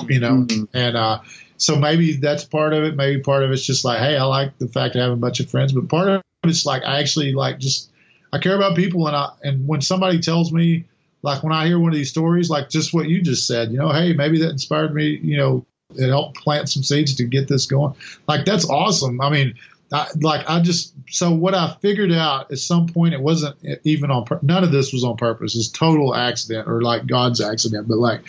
you 0.09 0.20
know, 0.20 0.45
mm-hmm. 0.45 0.64
and 0.72 0.97
uh, 0.97 1.20
so 1.59 1.76
maybe 1.76 2.16
that's 2.16 2.44
part 2.44 2.72
of 2.72 2.84
it. 2.84 2.96
Maybe 2.96 3.22
part 3.22 3.42
of 3.42 3.50
it's 3.50 3.64
just 3.64 3.84
like, 3.84 3.98
hey, 3.98 4.16
I 4.16 4.24
like 4.24 4.59
the 4.59 4.68
fact 4.68 4.94
of 4.94 5.00
having 5.00 5.14
a 5.14 5.20
bunch 5.20 5.40
of 5.40 5.50
friends, 5.50 5.72
but 5.72 5.88
part 5.88 6.09
of 6.09 6.22
it's 6.44 6.66
like 6.66 6.82
I 6.84 7.00
actually 7.00 7.32
like 7.32 7.59
just 7.59 7.90
I 8.32 8.38
care 8.38 8.57
about 8.57 8.76
people, 8.76 9.07
and 9.07 9.16
I 9.16 9.30
and 9.42 9.66
when 9.66 9.80
somebody 9.80 10.20
tells 10.20 10.52
me. 10.52 10.84
Like 11.22 11.42
when 11.42 11.52
I 11.52 11.66
hear 11.66 11.76
one 11.76 11.90
of 11.90 11.96
these 11.96 12.11
stories, 12.11 12.50
like 12.50 12.68
just 12.68 12.94
what 12.94 13.09
you 13.09 13.20
just 13.20 13.48
said, 13.48 13.72
you 13.72 13.78
know, 13.78 13.90
hey, 13.90 14.12
maybe 14.12 14.38
that 14.40 14.50
inspired 14.50 14.94
me, 14.94 15.18
you 15.20 15.36
know, 15.36 15.66
it 15.96 16.09
helped 16.09 16.36
plant 16.36 16.68
some 16.68 16.82
seeds 16.82 17.14
to 17.16 17.24
get 17.24 17.48
this 17.48 17.66
going. 17.66 17.94
Like 18.28 18.44
that's 18.44 18.68
awesome. 18.68 19.20
I 19.20 19.30
mean, 19.30 19.54
I, 19.92 20.09
like 20.20 20.48
I 20.48 20.61
just 20.61 20.94
so 21.09 21.32
what 21.32 21.54
I 21.54 21.76
figured 21.80 22.12
out 22.12 22.50
at 22.50 22.59
some 22.59 22.86
point 22.88 23.14
it 23.14 23.20
wasn't 23.20 23.57
even 23.84 24.11
on 24.11 24.26
none 24.42 24.64
of 24.64 24.72
this 24.72 24.92
was 24.92 25.04
on 25.04 25.16
purpose. 25.16 25.54
It's 25.57 25.68
total 25.68 26.14
accident 26.14 26.68
or 26.68 26.82
like 26.82 27.07
God's 27.07 27.40
accident. 27.40 27.86
But 27.88 27.98
like 27.98 28.22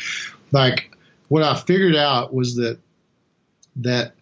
like 0.51 0.95
what 1.29 1.43
I 1.43 1.55
figured 1.55 1.95
out 1.95 2.33
was 2.33 2.55
that 2.55 2.79
that 3.77 4.13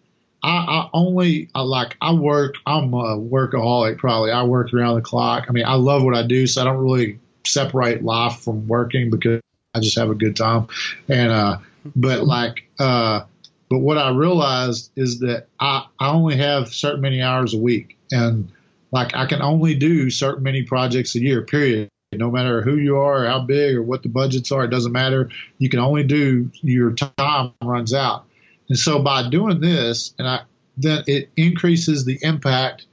I, 0.42 0.56
I 0.56 0.88
only 0.92 1.48
I 1.54 1.62
like 1.62 1.96
I 2.00 2.12
work. 2.12 2.54
I'm 2.66 2.92
a 2.94 3.18
workaholic. 3.18 3.98
Probably 3.98 4.30
I 4.30 4.42
work 4.44 4.72
around 4.72 4.96
the 4.96 5.02
clock. 5.02 5.46
I 5.48 5.52
mean 5.52 5.64
I 5.64 5.74
love 5.74 6.02
what 6.02 6.14
I 6.14 6.26
do, 6.26 6.46
so 6.46 6.62
I 6.62 6.64
don't 6.64 6.78
really 6.78 7.18
separate 7.46 8.02
life 8.02 8.40
from 8.40 8.66
working 8.66 9.10
because 9.10 9.40
I 9.74 9.80
just 9.80 9.98
have 9.98 10.10
a 10.10 10.14
good 10.14 10.36
time. 10.36 10.68
And 11.08 11.32
uh, 11.32 11.58
but 11.94 12.24
like 12.24 12.68
uh 12.78 13.22
but 13.68 13.78
what 13.78 13.98
I 13.98 14.10
realized 14.10 14.92
is 14.96 15.18
that 15.20 15.46
I, 15.58 15.86
I 15.98 16.10
only 16.10 16.36
have 16.36 16.68
certain 16.68 17.00
many 17.00 17.20
hours 17.20 17.52
a 17.52 17.58
week 17.58 17.98
and 18.12 18.48
like 18.92 19.14
I 19.16 19.26
can 19.26 19.42
only 19.42 19.74
do 19.74 20.10
certain 20.10 20.42
many 20.42 20.62
projects 20.62 21.14
a 21.14 21.20
year, 21.20 21.42
period. 21.42 21.88
No 22.12 22.30
matter 22.30 22.62
who 22.62 22.76
you 22.76 22.96
are, 22.96 23.26
how 23.26 23.40
big 23.40 23.74
or 23.74 23.82
what 23.82 24.02
the 24.02 24.08
budgets 24.08 24.52
are, 24.52 24.64
it 24.64 24.70
doesn't 24.70 24.92
matter. 24.92 25.28
You 25.58 25.68
can 25.68 25.80
only 25.80 26.04
do 26.04 26.50
your 26.62 26.92
time 26.92 27.52
runs 27.62 27.92
out. 27.92 28.25
And 28.68 28.78
so 28.78 29.02
by 29.02 29.28
doing 29.28 29.60
this, 29.60 30.14
and 30.18 30.26
I 30.26 30.42
then 30.76 31.04
it 31.06 31.30
increases 31.36 32.04
the 32.04 32.18
impact 32.22 32.86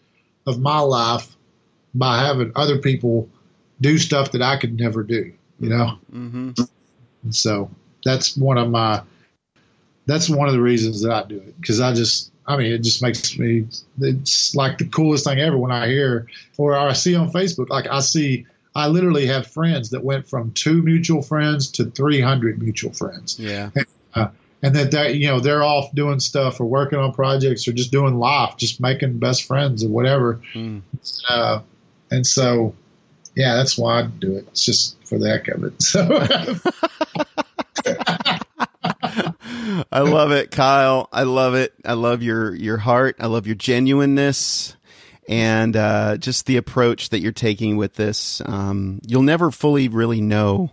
of 0.48 0.60
my 0.60 0.80
life 0.80 1.36
by 1.94 2.20
having 2.20 2.52
other 2.56 2.80
people 2.80 3.30
do 3.82 3.98
stuff 3.98 4.32
that 4.32 4.42
I 4.42 4.58
could 4.58 4.80
never 4.80 5.04
do, 5.04 5.34
you 5.60 5.70
know? 5.70 5.98
Mm-hmm. 6.12 6.52
And 7.24 7.36
so 7.36 7.70
that's 8.04 8.38
one 8.38 8.58
of 8.58 8.70
my 8.70 9.02
that's 10.06 10.30
one 10.30 10.48
of 10.48 10.54
the 10.54 10.62
reasons 10.62 11.04
that 11.04 11.12
I 11.12 11.28
do 11.28 11.38
it 11.38 11.60
because 11.60 11.80
I 11.80 11.94
just 11.94 12.32
I 12.46 12.58
mean 12.58 12.74
it 12.74 12.80
just 12.84 13.02
makes 13.02 13.38
me 13.38 13.68
it's 14.00 14.56
like 14.56 14.78
the 14.78 14.86
coolest 14.86 15.26
thing 15.26 15.40
ever 15.40 15.58
when 15.58 15.72
I 15.72 15.88
hear 15.88 16.28
or 16.58 16.76
I 16.76 16.94
see 16.94 17.16
on 17.16 17.32
Facebook 17.32 17.70
like 17.70 17.88
I 17.88 18.02
see 18.02 18.46
I 18.76 18.88
literally 18.88 19.28
have 19.28 19.48
friends 19.48 19.92
that 19.92 20.04
went 20.04 20.28
from 20.28 20.52
two 20.52 20.82
mutual 20.82 21.22
friends 21.22 21.72
to 21.74 21.86
300 21.86 22.62
mutual 22.62 22.92
friends. 22.92 23.40
Yeah. 23.40 23.70
Uh, 24.16 24.28
and 24.64 24.76
that 24.76 24.92
they 24.92 25.12
you 25.12 25.28
know 25.28 25.42
they're 25.42 25.62
off 25.62 25.94
doing 25.94 26.22
stuff 26.22 26.60
or 26.60 26.66
working 26.66 26.98
on 26.98 27.14
projects 27.14 27.68
or 27.68 27.74
just 27.74 27.92
doing 27.92 28.18
life, 28.18 28.56
just 28.58 28.80
making 28.80 29.20
best 29.20 29.44
friends 29.44 29.84
or 29.84 29.90
whatever. 29.90 30.42
Mm. 30.56 30.82
Uh, 31.30 31.60
and 32.10 32.26
so, 32.26 32.74
yeah, 33.36 33.56
that's 33.56 33.78
why 33.78 34.00
I 34.00 34.04
do 34.04 34.38
it. 34.38 34.48
It's 34.48 34.64
just 34.64 34.96
for 35.06 35.20
the 35.20 35.30
heck 35.30 35.50
of 35.50 35.66
it. 35.66 35.84
So. 35.84 36.02
I 39.92 40.00
love 40.00 40.32
it, 40.32 40.52
Kyle. 40.52 41.10
I 41.12 41.24
love 41.24 41.56
it. 41.56 41.74
I 41.86 41.94
love 41.94 42.24
your 42.24 42.56
your 42.56 42.78
heart. 42.78 43.18
I 43.20 43.28
love 43.28 43.46
your 43.46 43.56
genuineness 43.56 44.76
and 45.28 45.76
uh, 45.76 46.18
just 46.18 46.46
the 46.46 46.58
approach 46.58 47.10
that 47.10 47.20
you're 47.20 47.32
taking 47.32 47.78
with 47.78 47.96
this. 47.96 48.42
Um, 48.46 49.00
you'll 49.06 49.24
never 49.24 49.52
fully 49.52 49.88
really 49.88 50.22
know 50.22 50.72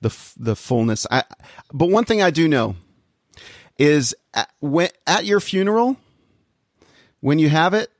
the 0.00 0.08
f- 0.08 0.34
the 0.38 0.56
fullness. 0.56 1.06
I, 1.10 1.24
but 1.72 1.88
one 1.88 2.04
thing 2.04 2.22
I 2.22 2.30
do 2.30 2.48
know 2.48 2.76
is 3.80 4.14
at, 4.34 4.50
when, 4.60 4.90
at 5.06 5.24
your 5.24 5.40
funeral, 5.40 5.96
when 7.20 7.38
you 7.38 7.48
have 7.48 7.72
it, 7.74 7.90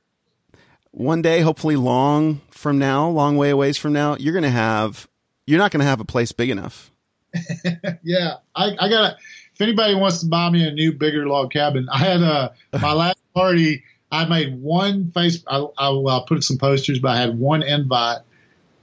one 0.91 1.21
day, 1.21 1.41
hopefully 1.41 1.75
long 1.75 2.41
from 2.51 2.77
now, 2.77 3.09
long 3.09 3.35
way 3.35 3.49
away 3.49 3.73
from 3.73 3.91
now, 3.91 4.15
you're 4.15 4.33
going 4.33 4.43
to 4.43 4.49
have, 4.49 5.07
you're 5.47 5.57
not 5.57 5.71
going 5.71 5.79
to 5.79 5.85
have 5.85 5.99
a 5.99 6.05
place 6.05 6.31
big 6.31 6.51
enough. 6.51 6.91
yeah. 8.03 8.35
I, 8.55 8.75
I 8.79 8.89
got 8.89 9.15
if 9.53 9.61
anybody 9.61 9.95
wants 9.95 10.19
to 10.19 10.27
buy 10.27 10.49
me 10.51 10.67
a 10.67 10.71
new, 10.71 10.93
bigger 10.93 11.27
log 11.27 11.51
cabin, 11.51 11.87
I 11.91 11.97
had 11.97 12.21
a, 12.21 12.53
my 12.79 12.91
last 12.93 13.17
party, 13.33 13.83
I 14.11 14.25
made 14.25 14.61
one 14.61 15.11
face, 15.11 15.43
I, 15.47 15.65
I, 15.77 15.89
I 15.89 16.25
put 16.27 16.43
some 16.43 16.57
posters, 16.57 16.99
but 16.99 17.09
I 17.09 17.17
had 17.19 17.39
one 17.39 17.63
invite 17.63 18.19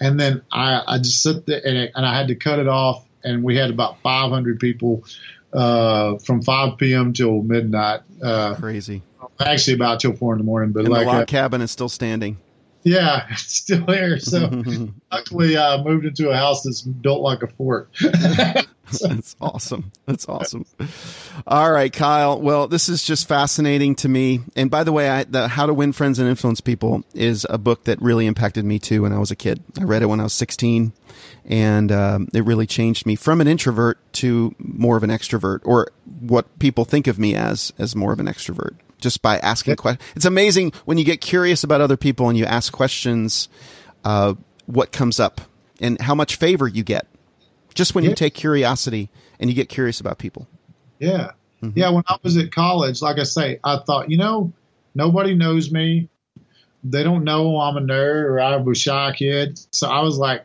and 0.01 0.18
then 0.18 0.42
I, 0.51 0.82
I 0.86 0.99
just 0.99 1.22
sit 1.22 1.46
there 1.46 1.61
and, 1.64 1.76
it, 1.76 1.92
and 1.94 2.05
I 2.05 2.16
had 2.16 2.28
to 2.28 2.34
cut 2.34 2.59
it 2.59 2.68
off 2.68 3.05
and 3.22 3.44
we 3.44 3.57
had 3.57 3.70
about 3.70 4.01
500 4.03 4.59
people 4.59 5.05
uh, 5.53 6.18
from 6.18 6.42
5 6.42 6.78
p.m. 6.78 7.12
till 7.12 7.42
midnight. 7.42 8.01
Uh, 8.22 8.55
Crazy. 8.55 9.03
Actually, 9.40 9.74
about 9.74 10.01
till 10.01 10.14
four 10.14 10.32
in 10.32 10.38
the 10.38 10.44
morning. 10.44 10.72
But 10.72 10.80
and 10.80 10.88
like 10.88 11.07
the 11.07 11.12
log 11.12 11.22
uh, 11.22 11.26
cabin 11.26 11.61
is 11.61 11.70
still 11.70 11.88
standing. 11.88 12.38
Yeah, 12.82 13.26
it's 13.30 13.55
still 13.55 13.84
there. 13.84 14.18
So 14.28 14.90
luckily, 15.11 15.57
I 15.57 15.82
moved 15.82 16.05
into 16.05 16.30
a 16.30 16.36
house 16.36 16.62
that's 16.62 16.82
built 16.82 17.20
like 17.20 17.42
a 17.42 17.46
fort. 17.46 17.90
That's 18.90 19.36
awesome. 19.38 19.92
That's 20.07 20.26
awesome. 20.28 20.64
All 21.46 21.70
right, 21.70 21.92
Kyle. 21.92 22.40
Well, 22.40 22.68
this 22.68 22.88
is 22.88 23.03
just 23.03 23.28
fascinating 23.28 23.94
to 23.96 24.09
me. 24.09 24.40
And 24.57 24.70
by 24.70 24.82
the 24.82 24.92
way, 24.92 25.11
I, 25.11 25.24
the 25.24 25.46
How 25.46 25.66
to 25.66 25.74
Win 25.74 25.92
Friends 25.92 26.18
and 26.18 26.26
Influence 26.26 26.62
People 26.62 27.05
is 27.12 27.46
a 27.51 27.59
book 27.59 27.84
that 27.84 28.01
really 28.01 28.26
impacted 28.26 28.64
me 28.64 28.78
too 28.78 29.03
when 29.03 29.12
I 29.12 29.18
was 29.18 29.30
a 29.30 29.36
kid. 29.36 29.62
I 29.78 29.84
read 29.84 30.01
it 30.03 30.07
when 30.07 30.20
I 30.20 30.22
was 30.22 30.32
16 30.32 30.92
and 31.49 31.90
um, 31.90 32.28
it 32.32 32.44
really 32.44 32.66
changed 32.66 33.07
me 33.07 33.16
from 33.16 33.40
an 33.40 33.49
introvert 33.49 33.99
to 34.12 34.55
more 34.59 34.96
of 34.96 35.03
an 35.03 35.11
extrovert 35.11 35.61
or 35.64 35.88
what 36.20 36.59
people 36.59 36.84
think 36.84 37.07
of 37.07 37.18
me 37.18 37.34
as, 37.34 37.72
as 37.78 37.96
more 37.96 38.12
of 38.12 38.20
an 38.20 38.26
extrovert 38.26 38.76
just 39.01 39.22
by 39.22 39.38
asking 39.38 39.74
questions. 39.76 40.07
It's 40.14 40.24
amazing 40.24 40.72
when 40.84 40.99
you 40.99 41.05
get 41.05 41.20
curious 41.20 41.64
about 41.64 41.80
other 41.80 41.96
people 41.96 42.28
and 42.28 42.36
you 42.36 42.44
ask 42.44 42.72
questions, 42.72 43.49
uh, 44.05 44.34
what 44.66 44.92
comes 44.92 45.18
up 45.18 45.40
and 45.80 46.01
how 46.01 46.14
much 46.14 46.36
favor 46.36 46.68
you 46.68 46.82
get 46.84 47.07
just 47.74 47.94
when 47.94 48.05
Yeah. 48.05 48.11
you 48.11 48.16
take 48.16 48.34
curiosity 48.34 49.09
and 49.40 49.49
you 49.49 49.57
get 49.57 49.68
curious 49.68 50.01
about 50.01 50.18
people. 50.18 50.46
Yeah. 50.99 51.30
Mm-hmm. 51.62 51.78
Yeah. 51.78 51.90
When 51.90 52.03
I 52.09 52.16
was 52.22 52.36
at 52.36 52.53
college, 52.53 53.01
like 53.01 53.18
I 53.18 53.22
say, 53.22 53.61
I 53.64 53.78
thought, 53.78 54.11
you 54.11 54.18
know, 54.18 54.53
nobody 54.94 55.34
knows 55.34 55.70
me. 55.70 56.09
They 56.84 57.03
don't 57.05 57.24
know 57.24 57.59
I'm 57.61 57.76
a 57.76 57.80
nerd 57.80 58.24
or 58.24 58.40
I'm 58.40 58.66
a 58.68 58.74
shy 58.74 59.14
kid. 59.16 59.59
So 59.70 59.88
I 59.88 60.01
was 60.01 60.18
like, 60.18 60.44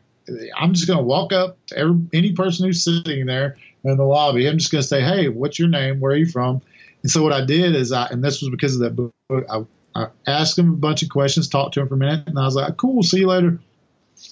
I'm 0.55 0.73
just 0.73 0.87
going 0.87 0.99
to 0.99 1.03
walk 1.03 1.33
up 1.33 1.57
to 1.67 1.77
every, 1.77 1.99
any 2.13 2.33
person 2.33 2.65
who's 2.65 2.83
sitting 2.83 3.25
there 3.25 3.57
in 3.83 3.97
the 3.97 4.03
lobby. 4.03 4.47
I'm 4.47 4.57
just 4.57 4.71
going 4.71 4.81
to 4.81 4.87
say, 4.87 5.01
hey, 5.01 5.27
what's 5.29 5.59
your 5.59 5.67
name? 5.67 5.99
Where 5.99 6.13
are 6.13 6.17
you 6.17 6.25
from? 6.25 6.61
And 7.01 7.11
so 7.11 7.21
what 7.21 7.33
I 7.33 7.45
did 7.45 7.75
is 7.75 7.91
I, 7.91 8.07
and 8.07 8.23
this 8.23 8.41
was 8.41 8.49
because 8.49 8.75
of 8.75 8.81
that 8.81 8.95
book, 8.95 9.13
I, 9.49 9.65
I 9.95 10.07
asked 10.25 10.55
them 10.55 10.69
a 10.69 10.77
bunch 10.77 11.03
of 11.03 11.09
questions, 11.09 11.47
talked 11.47 11.73
to 11.73 11.81
them 11.81 11.89
for 11.89 11.95
a 11.95 11.97
minute, 11.97 12.27
and 12.27 12.39
I 12.39 12.45
was 12.45 12.55
like, 12.55 12.77
cool, 12.77 13.03
see 13.03 13.19
you 13.19 13.27
later. 13.27 13.59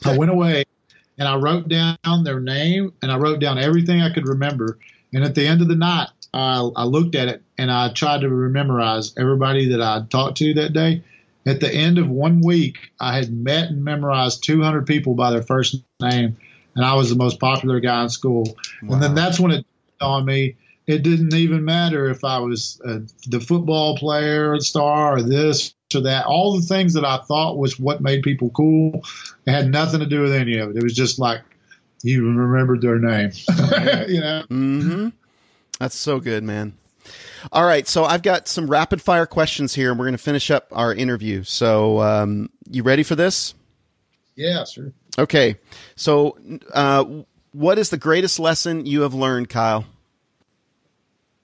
I 0.06 0.18
went 0.18 0.32
away 0.32 0.64
and 1.18 1.28
I 1.28 1.36
wrote 1.36 1.68
down 1.68 2.24
their 2.24 2.40
name 2.40 2.94
and 3.02 3.12
I 3.12 3.18
wrote 3.18 3.40
down 3.40 3.58
everything 3.58 4.02
I 4.02 4.14
could 4.14 4.28
remember. 4.28 4.80
And 5.14 5.24
at 5.24 5.36
the 5.36 5.46
end 5.46 5.62
of 5.62 5.68
the 5.68 5.76
night, 5.76 6.08
I, 6.34 6.70
I 6.76 6.86
looked 6.86 7.16
at 7.16 7.28
it 7.28 7.44
and 7.58 7.70
I 7.70 7.92
tried 7.92 8.22
to 8.22 8.30
memorize 8.30 9.14
everybody 9.18 9.70
that 9.70 9.82
I 9.82 10.06
talked 10.10 10.38
to 10.38 10.54
that 10.56 10.74
day. 10.74 11.04
At 11.46 11.60
the 11.60 11.74
end 11.74 11.98
of 11.98 12.08
one 12.10 12.42
week, 12.42 12.92
I 13.00 13.16
had 13.16 13.32
met 13.32 13.70
and 13.70 13.84
memorized 13.84 14.44
200 14.44 14.86
people 14.86 15.16
by 15.16 15.32
their 15.32 15.42
first 15.42 15.84
name, 16.00 16.38
and 16.76 16.86
I 16.86 16.94
was 16.94 17.10
the 17.10 17.16
most 17.16 17.40
popular 17.40 17.80
guy 17.80 18.04
in 18.04 18.10
school. 18.10 18.58
And 18.82 19.02
then 19.02 19.16
that's 19.16 19.40
when 19.40 19.52
it 19.52 19.66
dawned 20.00 20.22
on 20.22 20.26
me 20.26 20.56
it 20.88 21.04
didn't 21.04 21.34
even 21.34 21.64
matter 21.64 22.10
if 22.10 22.24
I 22.24 22.40
was 22.40 22.82
uh, 22.86 23.00
the 23.28 23.40
football 23.40 23.98
player, 23.98 24.52
or 24.52 24.60
star, 24.60 25.18
or 25.18 25.22
this 25.22 25.74
or 25.94 26.02
that. 26.02 26.26
All 26.26 26.60
the 26.60 26.66
things 26.66 26.94
that 26.94 27.06
I 27.06 27.18
thought 27.18 27.58
was 27.58 27.80
what 27.80 28.02
made 28.02 28.24
people 28.24 28.50
cool, 28.52 29.02
it 29.46 29.52
had 29.52 29.70
nothing 29.70 30.00
to 30.00 30.06
do 30.06 30.22
with 30.22 30.34
any 30.34 30.58
of 30.58 30.72
it. 30.72 30.78
It 30.78 30.84
was 30.84 30.94
just 30.94 31.20
like 31.20 31.42
you 32.04 32.26
remembered 32.26 32.82
their 32.82 32.98
name, 32.98 33.32
you 34.08 34.20
know. 34.20 34.44
hmm 34.50 35.10
That's 35.80 35.96
so 35.96 36.20
good, 36.20 36.44
man. 36.44 36.74
All 37.52 37.66
right, 37.66 37.88
so 37.88 38.04
I've 38.06 38.22
got 38.22 38.48
some 38.48 38.68
rapid 38.68 39.02
fire 39.02 39.26
questions 39.26 39.74
here, 39.74 39.90
and 39.90 40.00
we're 40.00 40.06
going 40.06 40.14
to 40.18 40.24
finish 40.24 40.52
up 40.52 40.68
our 40.72 40.94
interview. 40.94 41.44
So, 41.44 42.00
um, 42.02 42.50
you 42.70 42.84
ready 42.84 43.04
for 43.04 43.16
this? 43.16 43.56
Yeah, 44.36 44.64
sure. 44.66 44.94
Okay. 45.18 45.58
So, 45.96 46.38
uh, 46.74 47.04
what 47.52 47.78
is 47.80 47.90
the 47.90 47.98
greatest 47.98 48.40
lesson 48.40 48.86
you 48.86 49.02
have 49.02 49.14
learned, 49.14 49.50
Kyle? 49.50 49.86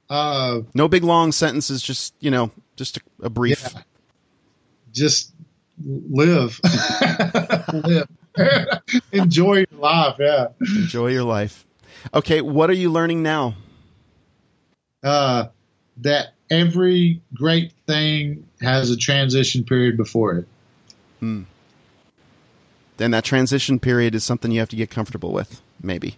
Uh, 0.10 0.62
No 0.74 0.88
big 0.88 1.03
long 1.03 1.32
sentences, 1.32 1.82
just 1.82 2.14
you 2.20 2.32
know, 2.32 2.51
just 2.78 2.97
a, 2.97 3.01
a 3.24 3.30
brief. 3.30 3.62
Yeah. 3.74 3.82
just 4.93 5.34
live, 5.86 6.60
live, 7.74 8.08
enjoy 9.12 9.58
your 9.70 9.80
life. 9.80 10.16
Yeah. 10.20 10.47
Enjoy 10.62 11.08
your 11.08 11.24
life. 11.26 11.66
Okay, 12.14 12.39
what 12.41 12.70
are 12.70 12.74
you 12.74 12.89
learning 12.89 13.22
now? 13.22 13.55
Uh, 15.08 15.47
that 15.97 16.34
every 16.49 17.22
great 17.34 17.72
thing 17.88 18.47
has 18.62 18.91
a 18.91 18.97
transition 18.97 19.64
period 19.64 19.97
before 19.97 20.36
it. 20.38 20.47
Then 22.97 23.12
that 23.12 23.24
transition 23.24 23.80
period 23.80 24.16
is 24.16 24.24
something 24.24 24.51
you 24.51 24.60
have 24.60 24.70
to 24.70 24.76
get 24.76 24.89
comfortable 24.89 25.32
with, 25.32 25.62
maybe. 25.82 26.18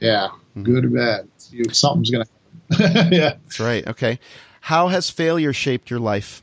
Yeah, 0.00 0.28
Mm-hmm. 0.56 0.62
good 0.64 0.84
or 0.84 0.88
bad, 0.90 1.28
you, 1.50 1.64
something's 1.72 2.10
gonna. 2.10 2.26
happen. 2.70 3.12
yeah, 3.12 3.34
That's 3.44 3.58
right. 3.60 3.86
Okay. 3.88 4.18
How 4.60 4.88
has 4.88 5.10
failure 5.10 5.52
shaped 5.52 5.90
your 5.90 6.00
life? 6.00 6.42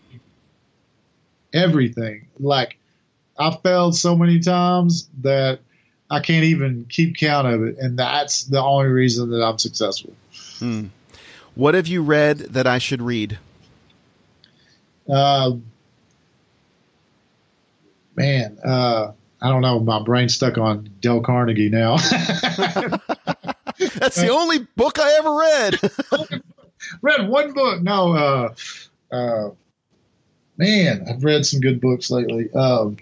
everything. 1.53 2.27
Like 2.39 2.77
I 3.37 3.55
failed 3.63 3.95
so 3.95 4.15
many 4.15 4.39
times 4.39 5.09
that 5.21 5.59
I 6.09 6.19
can't 6.19 6.45
even 6.45 6.85
keep 6.89 7.17
count 7.17 7.47
of 7.47 7.63
it, 7.63 7.77
and 7.77 7.97
that's 7.97 8.43
the 8.45 8.61
only 8.61 8.87
reason 8.87 9.29
that 9.31 9.43
I'm 9.43 9.57
successful. 9.57 10.13
What 11.55 11.73
have 11.75 11.87
you 11.87 12.01
read 12.01 12.37
that 12.39 12.65
I 12.67 12.77
should 12.77 13.01
read? 13.01 13.37
Uh, 15.09 15.53
man, 18.15 18.57
uh, 18.63 19.11
I 19.41 19.49
don't 19.49 19.61
know. 19.61 19.79
My 19.79 20.01
brain's 20.01 20.35
stuck 20.35 20.57
on 20.57 20.89
Dale 20.99 21.21
Carnegie 21.21 21.69
now. 21.69 21.97
That's 23.95 24.15
the 24.15 24.29
only 24.31 24.59
book 24.75 24.99
I 24.99 25.13
ever 25.19 25.35
read. 25.35 26.41
read 27.01 27.27
one 27.29 27.53
book. 27.53 27.81
No, 27.81 28.13
uh, 28.13 28.53
uh, 29.15 29.49
man, 30.57 31.05
I've 31.09 31.23
read 31.23 31.45
some 31.45 31.59
good 31.59 31.81
books 31.81 32.09
lately. 32.11 32.51
Um, 32.53 32.97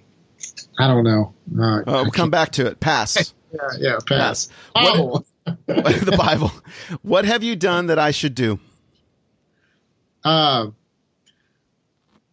I 0.78 0.88
don't 0.88 1.04
know. 1.04 1.34
Uh, 1.58 1.64
Uh, 1.82 1.84
we'll 2.04 2.12
come 2.12 2.30
back 2.30 2.52
to 2.54 2.66
it. 2.66 2.80
Pass. 2.80 3.34
yeah, 3.54 3.60
yeah, 3.78 3.98
pass. 4.08 4.50
What- 4.74 4.94
Bible. 4.94 5.26
the 6.06 6.16
Bible. 6.18 6.52
What 7.02 7.26
have 7.26 7.44
you 7.44 7.56
done 7.56 7.88
that 7.88 8.00
I 8.00 8.12
should 8.12 8.36
do? 8.36 8.60
Uh, 10.24 10.68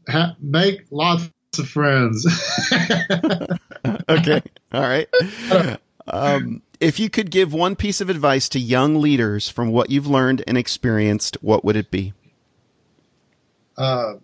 ha- 0.09 0.37
make 0.41 0.87
lots 0.91 1.31
of 1.59 1.69
friends. 1.69 2.27
Okay. 4.09 4.43
All 4.73 4.81
right. 4.83 5.09
Um, 6.09 6.61
if 6.81 6.99
you 6.99 7.09
could 7.09 7.31
give 7.31 7.53
one 7.53 7.77
piece 7.77 8.01
of 8.01 8.11
advice 8.11 8.49
to 8.51 8.59
young 8.59 8.97
leaders 9.01 9.49
from 9.49 9.71
what 9.71 9.91
you've 9.91 10.07
learned 10.09 10.43
and 10.47 10.59
experienced, 10.59 11.37
what 11.41 11.65
would 11.65 11.77
it 11.77 11.91
be? 11.91 12.13
uh, 13.79 14.15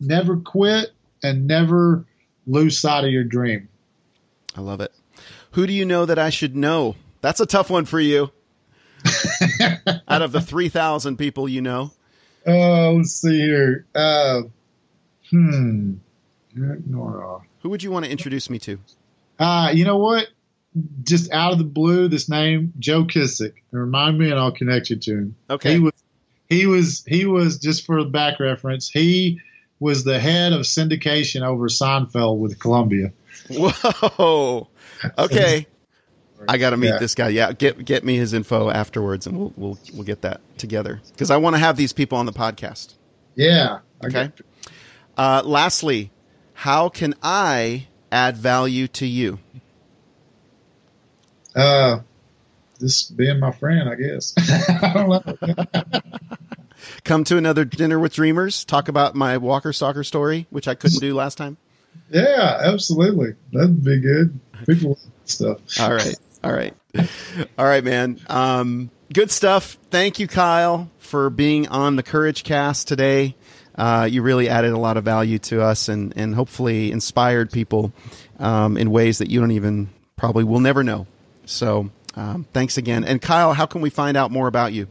never 0.00 0.38
quit 0.38 0.90
and 1.22 1.46
never 1.46 2.04
lose 2.46 2.78
sight 2.78 3.04
of 3.04 3.10
your 3.10 3.24
dream. 3.24 3.68
I 4.56 4.60
love 4.60 4.80
it. 4.80 4.92
Who 5.52 5.66
do 5.66 5.72
you 5.72 5.84
know 5.84 6.04
that 6.06 6.18
I 6.18 6.30
should 6.30 6.56
know? 6.56 6.96
That's 7.24 7.40
a 7.40 7.46
tough 7.46 7.70
one 7.70 7.86
for 7.86 7.98
you. 7.98 8.30
Out 10.08 10.20
of 10.20 10.32
the 10.32 10.42
3,000 10.42 11.16
people 11.16 11.48
you 11.48 11.62
know. 11.62 11.90
Oh, 12.46 12.96
let's 12.98 13.12
see 13.12 13.38
here. 13.38 13.86
Uh, 13.94 14.42
hmm. 15.30 15.94
Nora. 16.54 17.38
Who 17.60 17.70
would 17.70 17.82
you 17.82 17.90
want 17.90 18.04
to 18.04 18.10
introduce 18.10 18.50
me 18.50 18.58
to? 18.58 18.78
Uh, 19.38 19.70
you 19.72 19.86
know 19.86 19.96
what? 19.96 20.28
just 21.04 21.32
out 21.32 21.52
of 21.52 21.58
the 21.58 21.64
blue, 21.64 22.08
this 22.08 22.28
name 22.28 22.74
Joe 22.78 23.04
Kissack. 23.04 23.54
Remind 23.70 24.18
me, 24.18 24.28
and 24.30 24.38
I'll 24.38 24.52
connect 24.52 24.90
you 24.90 24.96
to 24.96 25.12
him. 25.12 25.36
Okay. 25.48 25.74
He 25.74 25.78
was 25.78 25.92
he 26.50 26.66
was 26.66 27.04
he 27.06 27.24
was 27.24 27.58
just 27.58 27.86
for 27.86 28.04
back 28.04 28.38
reference. 28.38 28.90
He 28.90 29.40
was 29.80 30.04
the 30.04 30.20
head 30.20 30.52
of 30.52 30.62
syndication 30.62 31.40
over 31.42 31.68
Seinfeld 31.68 32.38
with 32.38 32.58
Columbia. 32.58 33.12
Whoa. 33.48 34.68
Okay. 35.16 35.66
I 36.48 36.58
got 36.58 36.70
to 36.70 36.76
meet 36.76 36.88
Yeah. 36.88 36.98
this 36.98 37.14
guy. 37.14 37.28
Yeah, 37.28 37.52
get 37.52 37.84
get 37.84 38.04
me 38.04 38.16
his 38.16 38.34
info 38.34 38.68
afterwards, 38.70 39.26
and 39.26 39.38
we'll 39.38 39.52
we'll 39.56 39.78
we'll 39.94 40.04
get 40.04 40.22
that 40.22 40.40
together 40.58 41.00
because 41.12 41.30
I 41.30 41.36
want 41.38 41.54
to 41.56 41.60
have 41.60 41.76
these 41.76 41.92
people 41.92 42.18
on 42.18 42.26
the 42.26 42.32
podcast. 42.32 42.94
Yeah. 43.34 43.78
Okay. 44.04 44.30
Uh, 45.16 45.42
lastly, 45.44 46.10
how 46.54 46.88
can 46.88 47.14
I 47.22 47.86
add 48.12 48.36
value 48.36 48.88
to 48.88 49.06
you? 49.06 49.38
Uh, 51.54 52.00
just 52.80 53.16
being 53.16 53.38
my 53.38 53.52
friend, 53.52 53.88
I 53.88 53.94
guess. 53.94 54.34
I 54.82 54.92
don't 54.92 55.08
know. 55.42 56.00
Come 57.04 57.24
to 57.24 57.36
another 57.36 57.64
dinner 57.64 57.98
with 57.98 58.14
dreamers. 58.14 58.64
Talk 58.64 58.88
about 58.88 59.14
my 59.14 59.38
Walker 59.38 59.72
soccer 59.72 60.04
story, 60.04 60.46
which 60.50 60.68
I 60.68 60.74
couldn't 60.74 60.98
do 61.00 61.14
last 61.14 61.38
time. 61.38 61.56
Yeah, 62.10 62.58
absolutely. 62.62 63.34
That'd 63.52 63.84
be 63.84 64.00
good. 64.00 64.38
People 64.66 64.98
stuff. 65.24 65.58
All 65.80 65.92
right. 65.92 66.14
All 66.42 66.52
right. 66.52 66.74
All 67.58 67.64
right, 67.64 67.82
man. 67.82 68.20
Um, 68.28 68.90
good 69.12 69.30
stuff. 69.30 69.78
Thank 69.90 70.18
you, 70.18 70.28
Kyle, 70.28 70.90
for 70.98 71.30
being 71.30 71.68
on 71.68 71.96
the 71.96 72.02
Courage 72.02 72.44
Cast 72.44 72.86
today. 72.88 73.34
Uh, 73.76 74.06
you 74.10 74.22
really 74.22 74.48
added 74.48 74.72
a 74.72 74.78
lot 74.78 74.96
of 74.96 75.04
value 75.04 75.38
to 75.40 75.60
us 75.62 75.88
and, 75.88 76.12
and 76.16 76.34
hopefully 76.34 76.92
inspired 76.92 77.50
people 77.50 77.92
um, 78.38 78.76
in 78.76 78.90
ways 78.90 79.18
that 79.18 79.28
you 79.30 79.40
don't 79.40 79.50
even 79.50 79.88
probably 80.16 80.44
will 80.44 80.60
never 80.60 80.84
know. 80.84 81.06
So 81.46 81.90
um, 82.14 82.46
thanks 82.52 82.76
again. 82.78 83.02
And 83.04 83.20
Kyle, 83.20 83.52
how 83.52 83.66
can 83.66 83.80
we 83.80 83.90
find 83.90 84.16
out 84.16 84.30
more 84.30 84.46
about 84.46 84.72
you? 84.72 84.86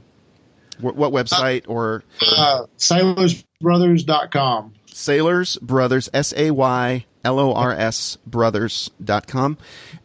What, 0.79 0.95
what 0.97 1.13
website 1.13 1.63
or 1.67 2.03
Uh, 2.21 2.65
SaylorsBrothers.com. 2.77 4.73
Saylors 4.87 5.59
Brothers, 5.61 6.09
S 6.13 6.33
A 6.35 6.51
Y 6.51 7.05
L 7.23 7.39
O 7.39 7.53
R 7.53 7.71
S 7.71 8.17
Brothers.com. 8.27 9.57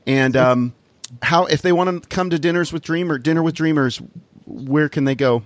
And 0.09 0.37
um, 0.39 0.75
how, 1.23 1.45
if 1.45 1.61
they 1.61 1.71
want 1.71 2.03
to 2.03 2.09
come 2.09 2.31
to 2.31 2.39
dinners 2.39 2.73
with 2.73 2.83
Dreamer, 2.83 3.19
dinner 3.19 3.43
with 3.43 3.55
dreamers, 3.55 4.01
where 4.47 4.89
can 4.89 5.05
they 5.05 5.15
go? 5.15 5.43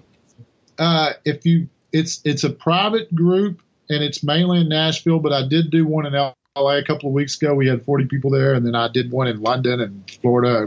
Uh, 0.79 1.13
if 1.25 1.45
you, 1.45 1.69
it's 1.93 2.21
it's 2.25 2.45
a 2.45 2.51
private 2.51 3.15
group 3.15 3.61
and 3.91 4.03
it's 4.03 4.23
mainly 4.23 4.61
in 4.61 4.69
Nashville, 4.69 5.19
but 5.19 5.33
I 5.33 5.47
did 5.47 5.71
do 5.71 5.85
one 5.85 6.07
in 6.07 6.15
LA 6.15 6.77
a 6.77 6.85
couple 6.85 7.09
of 7.09 7.13
weeks 7.13 7.37
ago. 7.37 7.55
We 7.55 7.67
had 7.67 7.83
40 7.83 8.07
people 8.07 8.31
there, 8.31 8.55
and 8.55 8.65
then 8.65 8.75
I 8.75 8.89
did 8.89 9.11
one 9.11 9.27
in 9.27 9.43
London 9.43 9.81
and 9.81 10.11
Florida. 10.23 10.67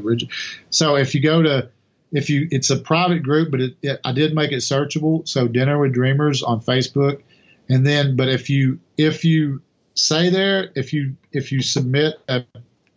So 0.69 0.95
if 0.95 1.15
you 1.15 1.21
go 1.21 1.41
to, 1.41 1.69
if 2.11 2.29
you, 2.29 2.47
it's 2.51 2.69
a 2.69 2.77
private 2.77 3.23
group, 3.23 3.49
but 3.49 3.61
it, 3.61 3.77
it, 3.81 3.99
I 4.03 4.11
did 4.11 4.35
make 4.35 4.51
it 4.51 4.57
searchable. 4.57 5.27
So 5.27 5.47
Dinner 5.47 5.79
with 5.79 5.93
Dreamers 5.93 6.43
on 6.43 6.59
Facebook, 6.61 7.23
and 7.69 7.87
then, 7.87 8.15
but 8.15 8.27
if 8.27 8.49
you 8.49 8.79
if 8.97 9.25
you 9.25 9.61
say 9.95 10.29
there, 10.29 10.69
if 10.75 10.93
you 10.93 11.15
if 11.31 11.51
you 11.51 11.61
submit 11.61 12.15
uh 12.27 12.41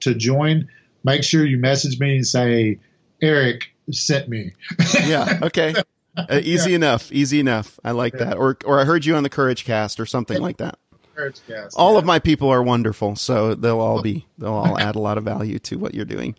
to 0.00 0.14
join, 0.14 0.68
make 1.04 1.24
sure 1.24 1.44
you 1.44 1.58
message 1.58 1.98
me 1.98 2.16
and 2.16 2.26
say 2.26 2.78
Eric 3.20 3.70
sent 3.90 4.28
me. 4.28 4.52
Yeah. 5.06 5.40
Okay. 5.42 5.74
Uh, 6.16 6.40
easy 6.42 6.74
enough. 6.74 7.12
Easy 7.12 7.38
enough. 7.38 7.78
I 7.84 7.92
like 7.92 8.14
that. 8.14 8.36
Or, 8.36 8.58
or 8.64 8.80
I 8.80 8.84
heard 8.84 9.04
you 9.04 9.14
on 9.14 9.22
the 9.22 9.28
Courage 9.28 9.64
Cast 9.64 10.00
or 10.00 10.06
something 10.06 10.40
like 10.40 10.56
that. 10.56 10.76
Courage 11.14 11.40
Cast. 11.46 11.76
All 11.78 11.96
of 11.96 12.04
my 12.04 12.18
people 12.18 12.48
are 12.48 12.60
wonderful, 12.60 13.14
so 13.14 13.54
they'll 13.54 13.78
all 13.78 14.02
be 14.02 14.26
they'll 14.38 14.52
all 14.52 14.76
add 14.80 14.96
a 14.96 14.98
lot 14.98 15.16
of 15.16 15.22
value 15.22 15.60
to 15.60 15.78
what 15.78 15.94
you're 15.94 16.04
doing. 16.04 16.34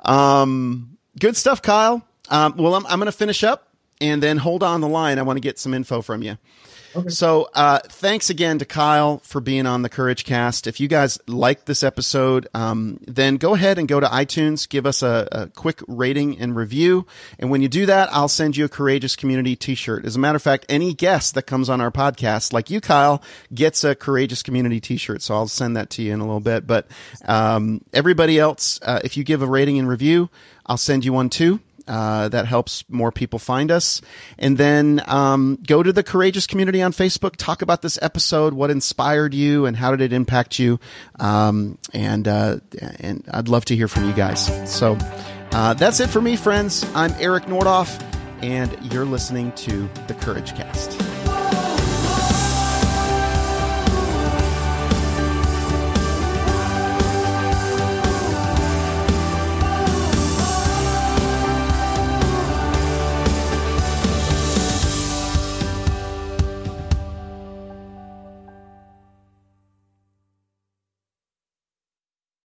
Um, 0.00 0.98
good 1.18 1.38
stuff, 1.38 1.62
Kyle. 1.62 2.06
Um, 2.28 2.56
well, 2.58 2.74
I'm 2.74 2.84
I'm 2.86 2.98
going 2.98 3.06
to 3.06 3.12
finish 3.12 3.42
up 3.44 3.68
and 3.98 4.22
then 4.22 4.36
hold 4.36 4.62
on 4.62 4.82
the 4.82 4.88
line. 4.88 5.18
I 5.18 5.22
want 5.22 5.38
to 5.38 5.40
get 5.40 5.58
some 5.58 5.72
info 5.72 6.02
from 6.02 6.22
you. 6.22 6.36
So, 7.08 7.48
uh, 7.54 7.80
thanks 7.80 8.30
again 8.30 8.58
to 8.58 8.64
Kyle 8.64 9.18
for 9.18 9.40
being 9.40 9.66
on 9.66 9.82
the 9.82 9.88
Courage 9.88 10.24
Cast. 10.24 10.66
If 10.66 10.78
you 10.78 10.88
guys 10.88 11.18
like 11.26 11.64
this 11.64 11.82
episode, 11.82 12.48
um, 12.54 13.00
then 13.06 13.36
go 13.36 13.54
ahead 13.54 13.78
and 13.78 13.88
go 13.88 14.00
to 14.00 14.06
iTunes, 14.06 14.68
give 14.68 14.86
us 14.86 15.02
a, 15.02 15.28
a 15.32 15.46
quick 15.48 15.80
rating 15.88 16.38
and 16.38 16.54
review. 16.54 17.06
And 17.38 17.50
when 17.50 17.62
you 17.62 17.68
do 17.68 17.86
that, 17.86 18.08
I'll 18.12 18.28
send 18.28 18.56
you 18.56 18.64
a 18.64 18.68
Courageous 18.68 19.16
Community 19.16 19.56
t-shirt. 19.56 20.04
As 20.04 20.16
a 20.16 20.18
matter 20.18 20.36
of 20.36 20.42
fact, 20.42 20.66
any 20.68 20.94
guest 20.94 21.34
that 21.34 21.42
comes 21.42 21.68
on 21.68 21.80
our 21.80 21.90
podcast, 21.90 22.52
like 22.52 22.70
you, 22.70 22.80
Kyle, 22.80 23.22
gets 23.52 23.82
a 23.84 23.94
Courageous 23.94 24.42
Community 24.42 24.80
t-shirt. 24.80 25.22
So 25.22 25.34
I'll 25.34 25.48
send 25.48 25.76
that 25.76 25.90
to 25.90 26.02
you 26.02 26.12
in 26.12 26.20
a 26.20 26.24
little 26.24 26.40
bit. 26.40 26.66
But, 26.66 26.86
um, 27.24 27.80
everybody 27.92 28.38
else, 28.38 28.78
uh, 28.82 29.00
if 29.02 29.16
you 29.16 29.24
give 29.24 29.42
a 29.42 29.46
rating 29.46 29.78
and 29.78 29.88
review, 29.88 30.30
I'll 30.66 30.76
send 30.76 31.04
you 31.04 31.12
one 31.12 31.28
too. 31.28 31.60
Uh, 31.86 32.28
that 32.28 32.46
helps 32.46 32.84
more 32.88 33.12
people 33.12 33.38
find 33.38 33.70
us. 33.70 34.00
And 34.38 34.56
then 34.56 35.02
um, 35.06 35.58
go 35.66 35.82
to 35.82 35.92
the 35.92 36.02
Courageous 36.02 36.46
Community 36.46 36.80
on 36.80 36.92
Facebook. 36.92 37.36
Talk 37.36 37.60
about 37.60 37.82
this 37.82 37.98
episode, 38.00 38.54
what 38.54 38.70
inspired 38.70 39.34
you, 39.34 39.66
and 39.66 39.76
how 39.76 39.90
did 39.90 40.00
it 40.00 40.12
impact 40.12 40.58
you. 40.58 40.80
Um, 41.20 41.78
and 41.92 42.26
uh, 42.26 42.58
and 43.00 43.24
I'd 43.30 43.48
love 43.48 43.66
to 43.66 43.76
hear 43.76 43.88
from 43.88 44.06
you 44.06 44.14
guys. 44.14 44.46
So 44.70 44.96
uh, 45.52 45.74
that's 45.74 46.00
it 46.00 46.08
for 46.08 46.20
me, 46.20 46.36
friends. 46.36 46.84
I'm 46.94 47.12
Eric 47.18 47.44
Nordoff, 47.44 48.02
and 48.42 48.76
you're 48.92 49.04
listening 49.04 49.52
to 49.52 49.88
the 50.06 50.14
Courage 50.14 50.54
Cast. 50.54 51.13